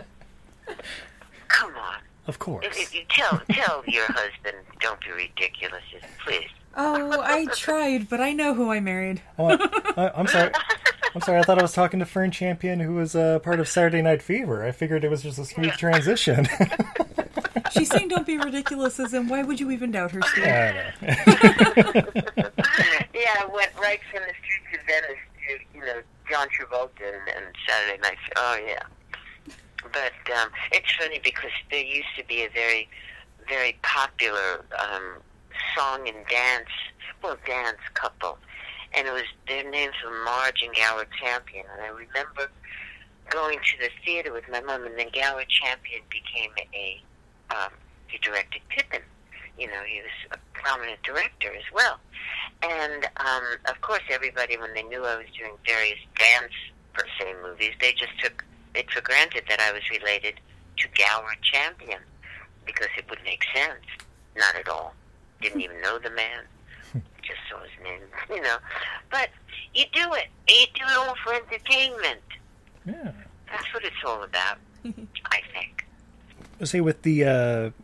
Come 1.48 1.76
on. 1.76 1.98
Of 2.28 2.38
course. 2.38 2.66
If, 2.68 2.78
if 2.80 2.94
you 2.96 3.02
tell 3.10 3.42
tell 3.52 3.84
your 3.88 4.06
husband, 4.06 4.58
don't 4.80 5.00
be 5.02 5.12
ridiculous, 5.12 5.82
please. 6.24 6.48
Oh, 6.76 7.22
I 7.24 7.46
tried, 7.56 8.08
but 8.08 8.22
I 8.22 8.34
know 8.34 8.54
who 8.54 8.72
I 8.72 8.80
married. 8.80 9.22
Oh, 9.40 9.46
I, 9.48 9.58
I, 9.98 10.12
I'm 10.20 10.28
sorry. 10.28 10.52
I'm 11.16 11.22
sorry. 11.22 11.40
I 11.40 11.44
thought 11.44 11.60
I 11.60 11.62
was 11.62 11.74
talking 11.74 12.00
to 12.00 12.06
Fern 12.06 12.32
Champion, 12.32 12.80
who 12.80 12.94
was 12.94 13.16
uh, 13.16 13.40
part 13.40 13.60
of 13.60 13.68
Saturday 13.68 14.02
Night 14.02 14.22
Fever. 14.22 14.64
I 14.64 14.72
figured 14.72 15.04
it 15.04 15.10
was 15.10 15.24
just 15.24 15.40
a 15.40 15.46
smooth 15.46 15.74
transition. 15.74 16.48
She's 17.72 17.90
saying 17.90 18.10
don't 18.10 18.26
be 18.26 18.38
ridiculous, 18.38 19.00
as 19.00 19.14
in, 19.14 19.28
why 19.28 19.44
would 19.44 19.60
you 19.60 19.72
even 19.72 19.92
doubt 19.92 20.12
her, 20.12 20.22
Steve? 20.22 20.46
I 20.46 20.94
know. 21.04 22.04
Yeah, 23.14 23.34
I 23.42 23.46
went 23.54 23.72
right 23.82 24.00
from 24.10 24.22
the 24.22 24.34
streets 24.42 24.80
of 24.80 24.88
Venice 24.88 25.20
to, 25.46 25.78
you 25.78 25.86
know, 25.86 26.02
John 26.30 26.48
Travolta 26.48 27.02
and, 27.02 27.36
and 27.36 27.46
Saturday 27.68 28.02
Night. 28.02 28.18
Oh, 28.38 28.58
yeah. 28.66 28.84
But 29.92 30.14
um, 30.40 30.50
it's 30.72 30.90
funny 30.98 31.20
because 31.22 31.52
there 31.70 31.84
used 31.84 32.08
to 32.18 32.24
be 32.24 32.44
a 32.44 32.50
very, 32.50 32.88
very 33.50 33.78
popular 33.82 34.64
um, 34.80 35.22
song 35.76 36.08
and 36.08 36.18
dance, 36.30 36.70
well, 37.22 37.38
dance 37.46 37.80
couple. 37.94 38.38
And 38.96 39.08
it 39.08 39.12
was, 39.12 39.24
their 39.48 39.70
names 39.70 39.94
were 40.04 40.24
Marge 40.24 40.64
and 40.64 40.76
Gower 40.76 41.06
Champion. 41.22 41.66
And 41.74 41.82
I 41.82 41.90
remember 41.90 42.50
going 43.30 43.60
to 43.60 43.78
the 43.80 43.90
theater 44.04 44.34
with 44.34 44.50
my 44.50 44.62
mom, 44.62 44.86
and 44.86 44.98
then 44.98 45.10
Gower 45.14 45.44
Champion 45.48 46.02
became 46.10 46.52
a, 46.74 47.02
um, 47.52 47.72
he 48.08 48.18
directed 48.18 48.62
Pippin. 48.70 49.02
You 49.58 49.68
know, 49.68 49.84
he 49.86 50.02
was 50.02 50.12
a 50.32 50.38
prominent 50.58 51.02
director 51.04 51.54
as 51.54 51.64
well. 51.74 52.00
And 52.62 53.06
um, 53.18 53.44
of 53.68 53.80
course, 53.82 54.02
everybody, 54.10 54.58
when 54.58 54.74
they 54.74 54.84
knew 54.84 55.04
I 55.06 55.18
was 55.18 55.28
doing 55.38 55.54
various 55.66 56.00
dance 56.18 56.54
per 56.94 57.06
se 57.20 57.36
movies, 57.44 57.74
they 57.80 57.94
just 57.94 58.18
took 58.20 58.44
it 58.76 58.90
for 58.92 59.02
granted 59.02 59.44
that 59.50 59.60
I 59.60 59.72
was 59.72 59.82
related 59.90 60.36
to 60.78 60.88
Gower 60.98 61.36
Champion 61.42 62.00
because 62.66 62.90
it 62.98 63.10
would 63.10 63.20
make 63.24 63.44
sense. 63.54 63.86
Not 64.36 64.56
at 64.56 64.70
all. 64.70 64.94
Didn't 65.42 65.62
even 65.62 65.82
know 65.82 66.00
the 66.00 66.10
man. 66.12 66.44
Saw 67.50 67.60
his 67.62 67.72
name, 67.84 68.00
you 68.30 68.42
know. 68.42 68.58
But 69.12 69.30
you 69.74 69.86
do 69.94 70.14
it. 70.14 70.28
You 70.48 70.66
do 70.76 70.84
it 70.86 70.98
all 70.98 71.16
for 71.24 71.34
entertainment. 71.34 72.22
Yeah. 72.86 73.12
That's 73.52 73.74
what 73.74 73.84
it's 73.84 73.96
all 74.06 74.24
about. 74.24 74.58
I 74.86 75.42
think. 75.54 75.86
Say 76.64 76.82
with 76.82 77.04
the 77.04 77.24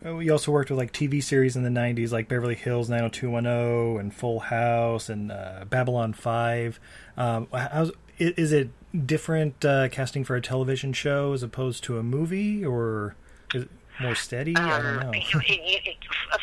uh, 0.04 0.14
we 0.14 0.30
also 0.30 0.52
worked 0.52 0.70
with 0.70 0.78
like 0.78 0.92
TV 0.92 1.24
series 1.24 1.56
in 1.56 1.64
the 1.64 1.70
'90s, 1.70 2.12
like 2.12 2.28
Beverly 2.28 2.56
Hills 2.56 2.90
90210 2.90 4.00
and 4.02 4.14
Full 4.14 4.40
House 4.42 5.08
and 5.10 5.32
uh, 5.32 5.64
Babylon 5.70 6.12
Five. 6.14 6.80
Um, 7.16 7.48
how's, 7.54 7.92
is 8.20 8.52
it 8.52 8.70
different 9.06 9.64
uh, 9.64 9.88
casting 9.90 10.24
for 10.26 10.36
a 10.36 10.42
television 10.42 10.92
show 10.92 11.32
as 11.34 11.42
opposed 11.42 11.84
to 11.86 11.98
a 11.98 12.04
movie, 12.04 12.66
or 12.66 13.16
is 13.54 13.64
it 13.64 13.70
more 14.02 14.16
steady? 14.16 14.56
I 14.58 14.82
don't 14.82 14.86
Um, 14.86 15.00
know. 15.00 15.14
you- 15.14 15.42
you- 15.48 15.80
you- 15.86 15.94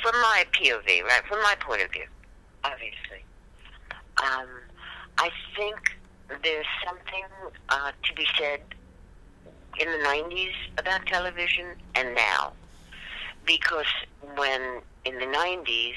from 0.02 0.14
my 0.22 0.44
POV, 0.52 1.02
right? 1.04 1.22
From 1.28 1.42
my 1.42 1.54
point 1.60 1.82
of 1.82 1.90
view, 1.92 2.06
obviously. 2.64 3.24
Um, 4.18 4.48
I 5.18 5.30
think 5.56 5.76
there's 6.42 6.66
something 6.84 7.24
uh, 7.68 7.92
to 8.02 8.14
be 8.14 8.26
said 8.38 8.60
in 9.78 9.90
the 9.90 9.98
90s 10.06 10.52
about 10.78 11.04
television 11.06 11.66
and 11.94 12.14
now. 12.14 12.52
Because 13.44 13.86
when 14.36 14.80
in 15.04 15.18
the 15.18 15.26
90s, 15.26 15.94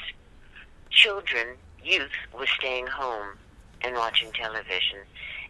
children, 0.90 1.56
youth, 1.84 2.12
were 2.38 2.48
staying 2.48 2.88
home 2.88 3.38
and 3.82 3.96
watching 3.96 4.32
television, 4.32 5.00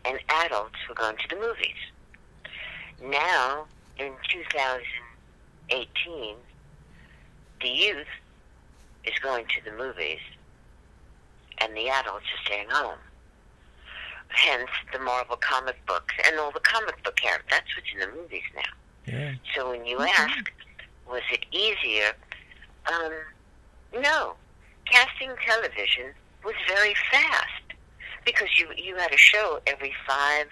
and 0.04 0.19
adults 0.43 0.75
were 0.89 0.95
going 0.95 1.15
to 1.17 1.28
the 1.30 1.38
movies. 1.39 1.78
Now, 3.01 3.67
in 3.97 4.12
2018, 4.30 6.36
the 7.62 7.69
youth 7.69 8.08
is 9.06 9.17
going 9.19 9.45
to 9.45 9.62
the 9.63 9.71
movies, 9.78 10.19
and 11.59 11.75
the 11.75 11.89
adults 11.89 12.25
are 12.25 12.45
staying 12.45 12.69
home. 12.69 12.97
Hence, 14.29 14.69
the 14.91 14.99
Marvel 14.99 15.37
comic 15.37 15.77
books 15.85 16.13
and 16.27 16.39
all 16.39 16.51
the 16.51 16.59
comic 16.59 17.01
book 17.03 17.15
characters. 17.15 17.47
That's 17.51 17.75
what's 17.75 17.87
in 17.93 17.99
the 17.99 18.21
movies 18.21 18.43
now. 18.55 19.13
yeah. 19.13 19.33
So 19.55 19.69
when 19.69 19.85
you 19.85 19.99
ask, 19.99 20.51
was 21.07 21.21
it 21.31 21.45
easier? 21.51 22.11
Um, 22.91 23.13
no. 24.01 24.33
Casting 24.85 25.31
television 25.47 26.11
was 26.43 26.55
very 26.67 26.95
fast 27.11 27.63
because 28.25 28.49
you 28.59 28.67
you 28.77 28.95
had 28.95 29.11
a 29.13 29.17
show 29.17 29.59
every 29.67 29.93
five 30.07 30.47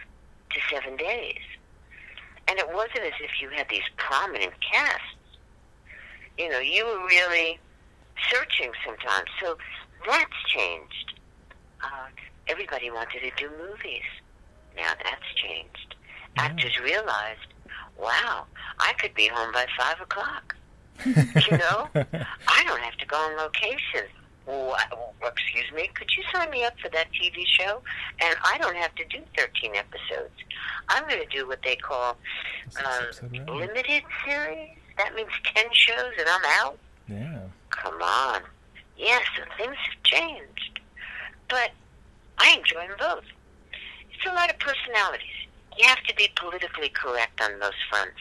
to 0.52 0.60
seven 0.72 0.96
days, 0.96 1.42
and 2.48 2.58
it 2.60 2.68
wasn't 2.74 3.00
as 3.06 3.14
if 3.20 3.42
you 3.42 3.50
had 3.50 3.68
these 3.70 3.84
prominent 3.98 4.54
casts. 4.62 5.06
You 6.38 6.50
know, 6.50 6.60
you 6.60 6.86
were 6.86 7.06
really 7.06 7.60
searching 8.32 8.72
sometimes. 8.86 9.30
So 9.42 9.58
that's 10.06 10.44
changed. 10.48 11.14
Uh, 11.84 12.08
everybody 12.48 12.90
wanted 12.92 13.22
to 13.22 13.32
do 13.38 13.50
movies. 13.58 14.04
Now 14.76 14.94
that's 15.04 15.34
changed. 15.36 15.96
Actors 16.38 16.80
realized, 16.80 17.48
wow, 18.00 18.46
I 18.80 18.94
could 18.94 19.14
be 19.14 19.28
home 19.28 19.52
by 19.54 19.66
five 19.78 20.02
o'clock. 20.02 20.56
you 21.06 21.58
know, 21.58 21.90
I 21.96 22.64
don't 22.66 22.82
have 22.82 22.98
to 22.98 23.06
go 23.06 23.16
on 23.16 23.38
location. 23.38 24.08
What, 24.46 24.92
excuse 25.26 25.72
me, 25.74 25.90
could 25.94 26.10
you 26.18 26.24
sign 26.34 26.50
me 26.50 26.66
up 26.66 26.74
for 26.80 26.90
that 26.90 27.08
TV 27.12 27.46
show? 27.48 27.82
And 28.22 28.36
I 28.44 28.58
don't 28.58 28.76
have 28.76 28.94
to 28.96 29.06
do 29.06 29.20
13 29.38 29.76
episodes. 29.76 30.34
I'm 30.90 31.08
going 31.08 31.22
to 31.22 31.38
do 31.38 31.48
what 31.48 31.60
they 31.64 31.76
call 31.78 32.18
uh, 32.84 33.54
limited 33.54 34.04
series. 34.26 34.70
That 34.98 35.16
means 35.16 35.30
10 35.56 35.66
shows 35.72 36.12
and 36.20 36.28
I'm 36.28 36.42
out. 36.60 36.78
Yeah. 37.08 37.40
Come 37.70 38.02
on. 38.02 38.42
Yes, 38.98 39.24
so 39.36 39.44
things 39.58 39.76
have 39.76 40.04
changed. 40.04 40.80
But 41.50 41.72
I 42.38 42.58
enjoy 42.58 42.88
them 42.88 42.98
both. 43.00 43.24
It's 44.14 44.26
a 44.30 44.34
lot 44.34 44.50
of 44.50 44.60
personalities. 44.60 45.28
You 45.78 45.88
have 45.88 46.04
to 46.04 46.16
be 46.16 46.30
politically 46.36 46.90
correct 46.90 47.42
on 47.42 47.60
those 47.60 47.72
fronts. 47.90 48.20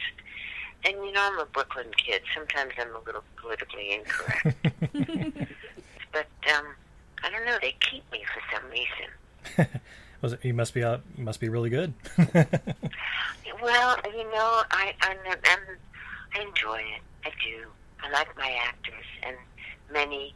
And 0.85 0.95
you 1.05 1.11
know, 1.11 1.21
I'm 1.21 1.39
a 1.39 1.45
Brooklyn 1.45 1.87
kid. 1.97 2.21
Sometimes 2.35 2.73
I'm 2.79 2.93
a 2.95 2.99
little 3.05 3.23
politically 3.37 3.93
incorrect. 3.93 4.57
but 6.11 6.27
um, 6.55 6.65
I 7.23 7.29
don't 7.29 7.45
know. 7.45 7.57
They 7.61 7.75
keep 7.79 8.03
me 8.11 8.23
for 8.33 8.41
some 8.53 8.69
reason. 8.69 9.69
Was 10.21 10.33
it, 10.33 10.43
you 10.43 10.53
must 10.53 10.73
be 10.73 10.83
uh, 10.83 10.97
you 11.17 11.23
must 11.23 11.39
be 11.39 11.49
really 11.49 11.69
good. 11.69 11.93
Well, 13.63 13.97
you 14.13 14.25
know, 14.25 14.63
I 14.71 14.93
I'm, 15.01 15.17
I'm, 15.25 15.59
I 16.35 16.41
enjoy 16.41 16.79
it. 16.79 17.01
I 17.25 17.29
do. 17.29 17.65
I 18.03 18.11
like 18.11 18.35
my 18.37 18.51
actors, 18.61 19.05
and 19.25 19.37
many 19.89 20.33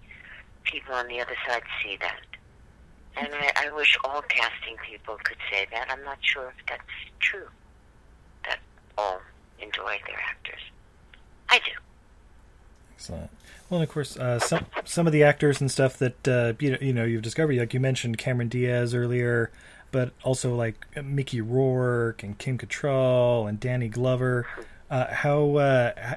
people 0.72 0.94
on 0.94 1.08
the 1.08 1.20
other 1.20 1.36
side 1.48 1.64
see 1.84 1.98
that. 2.02 2.22
And 3.16 3.30
I, 3.34 3.68
I 3.68 3.76
wish 3.76 3.98
all 4.04 4.22
casting 4.22 4.76
people 4.88 5.18
could 5.24 5.38
say 5.52 5.68
that. 5.72 5.88
I'm 5.90 6.04
not 6.04 6.20
sure 6.22 6.54
if 6.58 6.66
that's 6.68 6.84
true. 7.20 7.48
That 8.46 8.60
all 8.98 9.22
enjoy 9.60 10.00
their 10.06 10.20
actors. 10.20 10.62
I 11.50 11.60
do. 11.60 11.72
Excellent. 12.94 13.30
Well, 13.70 13.82
and 13.82 13.88
of 13.88 13.94
course, 13.94 14.18
uh, 14.18 14.40
some 14.40 14.66
some 14.86 15.08
of 15.08 15.14
the 15.14 15.24
actors 15.24 15.60
and 15.60 15.70
stuff 15.70 15.98
that 15.98 16.28
uh, 16.28 16.54
you 16.60 16.72
know, 16.72 16.78
you 16.80 16.94
know 16.94 17.04
you've 17.06 17.22
discovered, 17.22 17.58
like 17.58 17.74
you 17.74 17.80
mentioned 17.80 18.18
Cameron 18.18 18.50
Diaz 18.50 18.94
earlier, 18.94 19.52
but 19.92 20.14
also 20.24 20.56
like 20.56 20.86
Mickey 21.02 21.42
Rourke 21.42 22.24
and 22.24 22.38
Kim 22.38 22.58
Cattrall 22.58 23.48
and 23.48 23.60
Danny 23.60 23.88
Glover. 23.88 24.48
Uh, 24.90 25.14
how 25.14 25.58
uh, 25.58 26.16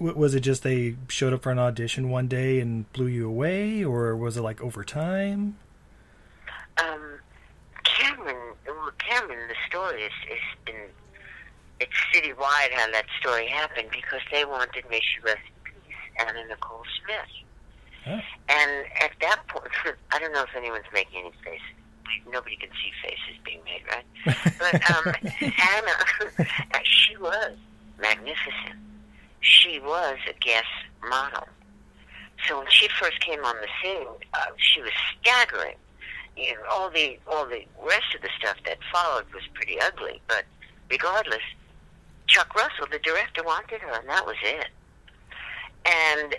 was 0.00 0.34
it? 0.34 0.40
Just 0.40 0.62
they 0.62 0.96
showed 1.08 1.32
up 1.32 1.42
for 1.42 1.52
an 1.52 1.58
audition 1.58 2.08
one 2.10 2.26
day 2.26 2.58
and 2.60 2.90
blew 2.92 3.06
you 3.06 3.28
away, 3.28 3.84
or 3.84 4.16
was 4.16 4.36
it 4.36 4.42
like 4.42 4.60
over 4.62 4.82
time? 4.82 5.56
Um, 6.78 7.18
Cameron, 7.84 8.54
well, 8.66 8.90
Cameron, 8.98 9.48
the 9.48 9.54
story 9.68 10.02
is, 10.02 10.12
is 10.30 10.38
been, 10.64 10.74
it's 11.80 11.92
citywide 12.14 12.72
how 12.72 12.90
that 12.90 13.04
story 13.20 13.46
happened 13.46 13.88
because 13.90 14.20
they 14.32 14.44
wanted 14.44 14.84
May 14.90 15.00
She 15.00 15.20
Rest 15.22 15.38
in 15.38 15.72
Peace, 15.72 15.94
Anna 16.18 16.48
Nicole 16.48 16.84
Smith. 17.04 17.46
Oh. 18.06 18.20
And 18.48 18.86
at 19.02 19.10
that 19.20 19.46
point, 19.48 19.70
I 20.12 20.18
don't 20.18 20.32
know 20.32 20.42
if 20.42 20.56
anyone's 20.56 20.84
making 20.94 21.20
any 21.20 21.32
faces. 21.44 21.60
Nobody 22.28 22.56
can 22.56 22.70
see 22.70 22.90
faces 23.02 23.40
being 23.44 23.60
made, 23.64 23.82
right? 23.88 24.04
But 24.58 24.90
um, 24.90 25.14
Anna, 25.40 26.44
she 26.84 27.16
was 27.16 27.56
magnificent. 28.00 28.89
She 29.40 29.80
was 29.80 30.18
a 30.28 30.32
guest 30.40 30.66
model. 31.08 31.48
So 32.46 32.58
when 32.58 32.66
she 32.70 32.88
first 32.98 33.20
came 33.20 33.44
on 33.44 33.56
the 33.60 33.68
scene, 33.82 34.06
uh, 34.34 34.38
she 34.56 34.80
was 34.80 34.92
staggering. 35.20 35.76
you 36.36 36.54
know, 36.54 36.60
all 36.70 36.90
the 36.90 37.18
all 37.26 37.44
the 37.46 37.64
rest 37.84 38.14
of 38.14 38.22
the 38.22 38.30
stuff 38.38 38.56
that 38.64 38.78
followed 38.92 39.26
was 39.34 39.42
pretty 39.54 39.78
ugly. 39.80 40.20
But 40.26 40.44
regardless, 40.90 41.42
Chuck 42.26 42.54
Russell, 42.54 42.86
the 42.90 42.98
director, 43.00 43.42
wanted 43.44 43.80
her, 43.80 43.92
and 44.00 44.08
that 44.08 44.24
was 44.24 44.36
it. 44.42 44.68
And 45.84 46.36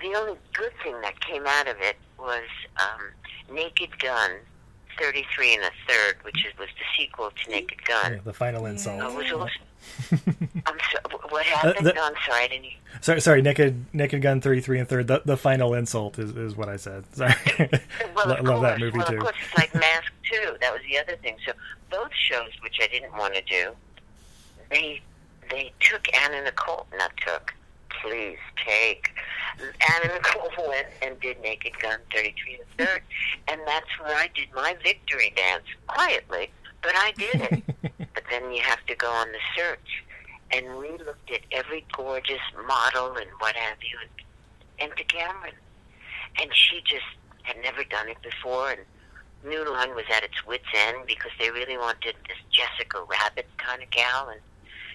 the 0.00 0.18
only 0.18 0.38
good 0.54 0.72
thing 0.82 1.00
that 1.02 1.20
came 1.20 1.46
out 1.46 1.68
of 1.68 1.76
it 1.80 1.96
was 2.18 2.44
um, 2.80 3.54
Naked 3.54 3.98
Gun, 3.98 4.30
33 4.98 5.54
and 5.54 5.64
a 5.64 5.70
third, 5.88 6.16
which 6.22 6.44
is, 6.46 6.56
was 6.58 6.68
the 6.78 6.84
sequel 6.96 7.30
to 7.44 7.50
Naked 7.50 7.84
Gun. 7.84 8.12
Yeah, 8.14 8.18
the 8.24 8.32
final 8.32 8.66
insult. 8.66 9.00
Uh, 9.00 9.14
was 9.16 9.32
also, 9.32 9.48
I'm 10.12 10.78
so, 10.92 11.18
what 11.28 11.46
uh, 11.46 11.50
happened? 11.50 11.86
the- 11.86 11.92
no, 11.94 12.04
I'm 12.04 12.14
sorry, 12.26 12.44
I 12.44 12.48
didn't. 12.48 12.66
Sorry, 13.00 13.20
sorry, 13.20 13.42
naked, 13.42 13.86
naked 13.92 14.22
gun 14.22 14.40
thirty 14.40 14.60
three 14.60 14.78
and 14.78 14.88
third. 14.88 15.06
The, 15.08 15.22
the 15.24 15.36
final 15.36 15.74
insult 15.74 16.18
is, 16.18 16.30
is 16.36 16.56
what 16.56 16.68
I 16.68 16.76
said. 16.76 17.04
Sorry, 17.14 17.34
Well, 18.14 18.26
Lo- 18.28 18.34
of 18.36 18.44
love 18.44 18.62
that 18.62 18.78
course. 18.78 18.80
movie 18.80 18.98
well, 18.98 19.06
too. 19.08 19.16
Of 19.16 19.22
course, 19.22 19.36
it's 19.44 19.56
like 19.56 19.74
Mask 19.74 20.12
too. 20.30 20.56
That 20.60 20.72
was 20.72 20.82
the 20.88 20.98
other 20.98 21.16
thing. 21.16 21.36
So 21.46 21.52
both 21.90 22.10
shows, 22.14 22.50
which 22.62 22.76
I 22.82 22.86
didn't 22.88 23.12
want 23.12 23.34
to 23.34 23.42
do, 23.42 23.72
they 24.70 25.00
they 25.50 25.72
took 25.80 26.02
Anna 26.14 26.42
Nicole. 26.42 26.86
Not 26.96 27.12
took. 27.26 27.54
Please 28.02 28.38
take. 28.66 29.10
Anna 29.58 30.14
Nicole 30.14 30.50
went 30.68 30.86
and 31.02 31.18
did 31.20 31.40
Naked 31.40 31.78
Gun 31.80 31.98
33 32.14 32.54
and 32.54 32.62
a 32.62 32.84
third, 32.86 33.02
and 33.48 33.60
that's 33.66 33.86
where 34.00 34.14
I 34.16 34.28
did 34.34 34.48
my 34.54 34.76
victory 34.82 35.32
dance 35.36 35.64
quietly, 35.86 36.50
but 36.82 36.92
I 36.96 37.12
did 37.16 37.62
it. 37.82 37.91
Then 38.32 38.50
you 38.52 38.62
have 38.62 38.84
to 38.86 38.94
go 38.96 39.08
on 39.10 39.28
the 39.32 39.38
search, 39.56 40.04
and 40.50 40.78
we 40.78 40.90
looked 41.04 41.30
at 41.30 41.42
every 41.52 41.84
gorgeous 41.92 42.40
model 42.66 43.16
and 43.16 43.28
what 43.38 43.54
have 43.54 43.78
you, 43.82 43.98
and, 44.00 44.88
and 44.88 44.96
to 44.96 45.04
Cameron, 45.04 45.54
and 46.40 46.50
she 46.54 46.80
just 46.84 47.04
had 47.42 47.56
never 47.62 47.84
done 47.84 48.08
it 48.08 48.18
before, 48.22 48.70
and 48.70 48.80
New 49.44 49.68
Line 49.70 49.94
was 49.94 50.04
at 50.14 50.22
its 50.22 50.46
wits' 50.46 50.64
end 50.74 50.98
because 51.06 51.32
they 51.38 51.50
really 51.50 51.76
wanted 51.76 52.14
this 52.28 52.38
Jessica 52.50 53.04
Rabbit 53.08 53.48
kind 53.58 53.82
of 53.82 53.90
gal, 53.90 54.28
and 54.28 54.40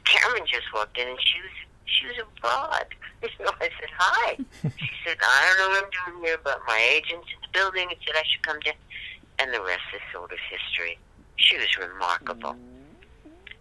Cameron 0.06 0.44
just 0.48 0.74
walked 0.74 0.98
in, 0.98 1.08
and 1.08 1.20
she 1.22 1.40
was 1.42 1.52
she 1.86 2.06
was 2.08 2.18
a 2.18 2.42
fraud. 2.42 2.86
You 3.24 3.46
know, 3.46 3.52
I 3.60 3.70
said 3.80 3.90
hi. 3.98 4.38
she 4.62 4.90
said, 5.04 5.18
I 5.20 5.56
don't 5.58 5.58
know 5.58 5.70
what 5.76 5.86
I'm 5.86 6.14
doing 6.14 6.24
here, 6.24 6.38
but 6.44 6.62
my 6.68 6.80
agent's 6.80 7.28
in 7.34 7.42
the 7.42 7.48
building 7.52 7.88
and 7.90 7.98
said 8.06 8.16
I 8.16 8.22
should 8.30 8.44
come 8.44 8.60
down, 8.60 8.76
and 9.40 9.52
the 9.52 9.60
rest 9.60 9.82
is 9.96 10.02
sort 10.14 10.32
of 10.32 10.38
history. 10.52 11.00
She 11.36 11.58
was 11.58 11.68
remarkable. 11.78 12.56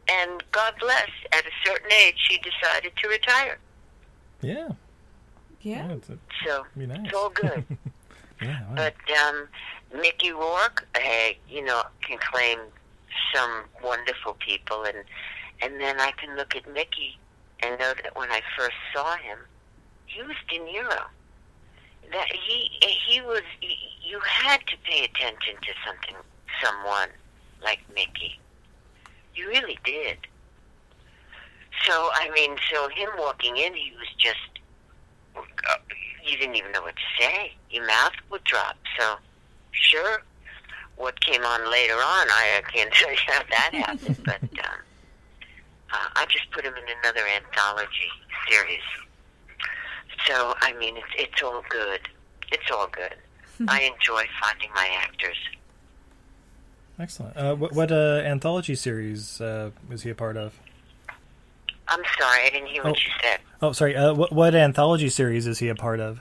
And 0.09 0.43
God 0.53 0.75
bless, 0.81 1.09
at 1.33 1.45
a 1.45 1.51
certain 1.65 1.91
age, 1.93 2.15
she 2.17 2.39
decided 2.39 2.93
to 3.03 3.09
retire. 3.09 3.59
yeah, 4.41 4.69
Yeah. 5.63 5.87
yeah, 5.89 5.93
it's, 5.95 6.09
it'd 6.09 6.21
So 6.47 6.65
be 6.77 6.87
nice. 6.87 7.01
it's 7.05 7.15
all 7.15 7.31
good. 7.31 7.65
Yeah, 8.43 8.61
wow. 8.69 8.75
But 8.75 8.95
um, 9.19 9.49
Mickey 9.99 10.31
Rourke, 10.31 10.87
hey, 10.95 11.39
you 11.49 11.65
know, 11.65 11.83
can 12.03 12.19
claim 12.19 12.59
some 13.35 13.65
wonderful 13.83 14.35
people, 14.47 14.85
and 14.85 14.99
and 15.63 15.81
then 15.81 15.99
I 15.99 16.11
can 16.19 16.37
look 16.37 16.55
at 16.55 16.71
Mickey 16.71 17.17
and 17.61 17.79
know 17.81 17.95
that 18.03 18.15
when 18.15 18.31
I 18.31 18.43
first 18.59 18.77
saw 18.95 19.17
him, 19.17 19.39
he 20.05 20.21
was 20.21 20.37
De 20.51 20.59
Niro. 20.59 21.05
That 22.13 22.27
he 22.31 22.71
he 23.09 23.23
was. 23.23 23.41
You 23.63 24.21
had 24.21 24.59
to 24.67 24.77
pay 24.85 25.05
attention 25.05 25.55
to 25.63 25.73
something, 25.87 26.17
someone 26.63 27.09
like 27.65 27.79
Mickey. 27.95 28.39
You 29.37 29.49
really 29.49 29.79
did. 29.85 30.19
So 31.87 32.11
I 32.15 32.31
mean, 32.35 32.57
so 32.73 32.89
him 32.89 33.11
walking 33.19 33.57
in, 33.57 33.75
he 33.75 33.93
was 33.99 34.09
just 34.19 34.39
uh, 35.37 35.77
you 36.25 36.37
didn't 36.37 36.57
even 36.57 36.73
know 36.73 36.83
what 36.83 36.95
to 36.97 37.23
say. 37.23 37.53
Your 37.71 37.87
mouth 37.87 38.13
would 38.31 38.45
drop. 38.45 38.77
So, 38.99 39.17
sure, 39.71 40.23
what 40.97 41.21
came 41.21 41.45
on 41.45 41.71
later 41.71 41.95
on, 41.95 42.29
I, 42.29 42.61
I 42.65 42.71
can't 42.71 42.93
tell 42.93 43.11
you 43.11 43.19
how 43.27 43.43
that 43.51 43.71
happened, 43.75 44.19
but 44.25 44.43
um, 44.43 44.81
uh, 45.93 46.09
I 46.17 46.27
just 46.29 46.51
put 46.51 46.65
him 46.65 46.75
in 46.75 46.85
another 47.03 47.27
anthology 47.27 48.11
series. 48.49 48.83
So, 50.27 50.55
I 50.61 50.73
mean, 50.75 50.97
it's, 50.97 51.07
it's 51.31 51.43
all 51.43 51.63
good. 51.69 52.01
It's 52.51 52.71
all 52.73 52.89
good. 52.89 53.15
I 53.69 53.83
enjoy 53.83 54.25
finding 54.41 54.71
my 54.75 54.89
actors. 55.01 55.37
Excellent. 56.99 57.37
Uh, 57.37 57.55
what 57.55 57.73
what 57.73 57.93
uh, 57.93 58.23
anthology 58.25 58.75
series 58.75 59.41
uh, 59.41 59.71
was 59.89 60.03
he 60.03 60.11
a 60.11 60.15
part 60.15 60.37
of? 60.37 60.59
I'm 61.89 62.03
sorry, 62.19 62.47
I 62.47 62.51
didn't 62.51 62.69
hear 62.69 62.83
what 62.83 62.93
Oh. 62.93 62.97
you 62.97 63.11
said. 63.23 63.41
Oh, 63.63 63.73
sorry. 63.73 63.95
Uh, 63.97 64.15
what 64.15 64.33
what 64.33 64.55
anthology 64.55 65.09
series 65.09 65.47
is 65.47 65.59
he 65.59 65.69
a 65.69 65.75
part 65.75 66.01
of? 66.01 66.21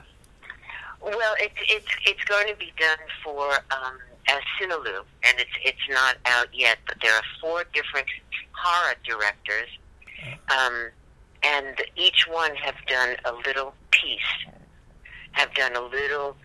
Well, 1.01 1.35
it's 1.39 1.55
it's 1.69 1.87
it's 2.05 2.23
going 2.25 2.47
to 2.47 2.55
be 2.55 2.73
done 2.77 2.97
for 3.23 3.51
um, 3.71 3.97
as 4.27 4.41
Sinaloo, 4.59 5.03
and 5.23 5.39
it's 5.39 5.51
it's 5.63 5.89
not 5.89 6.17
out 6.25 6.47
yet. 6.53 6.77
But 6.87 6.97
there 7.01 7.13
are 7.13 7.23
four 7.39 7.63
different 7.73 8.07
horror 8.51 8.95
directors, 9.07 9.69
um, 10.49 10.89
and 11.43 11.81
each 11.95 12.25
one 12.29 12.53
have 12.55 12.75
done 12.87 13.15
a 13.25 13.31
little 13.47 13.73
piece, 13.91 14.19
have 15.31 15.53
done 15.53 15.75
a 15.75 15.81
little 15.81 16.35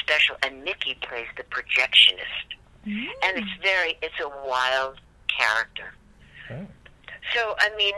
special. 0.00 0.36
And 0.42 0.64
Mickey 0.64 0.96
plays 1.02 1.26
the 1.36 1.42
projectionist, 1.44 2.54
and 2.86 3.38
it's 3.38 3.62
very 3.62 3.96
it's 4.02 4.18
a 4.20 4.28
wild 4.46 5.00
character. 5.28 5.94
Oh. 6.50 6.66
So 7.34 7.54
I 7.58 7.74
mean, 7.76 7.94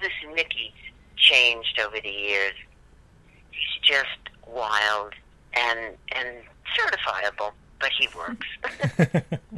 listen, 0.00 0.34
Mickey's 0.34 0.72
changed 1.16 1.80
over 1.80 2.00
the 2.00 2.10
years. 2.10 2.54
He's 3.50 3.80
just 3.82 4.30
wild 4.46 5.14
and 5.54 5.96
and 6.12 6.28
certifiable, 6.76 7.52
but 7.80 7.90
he 7.98 8.08
works. 8.16 8.46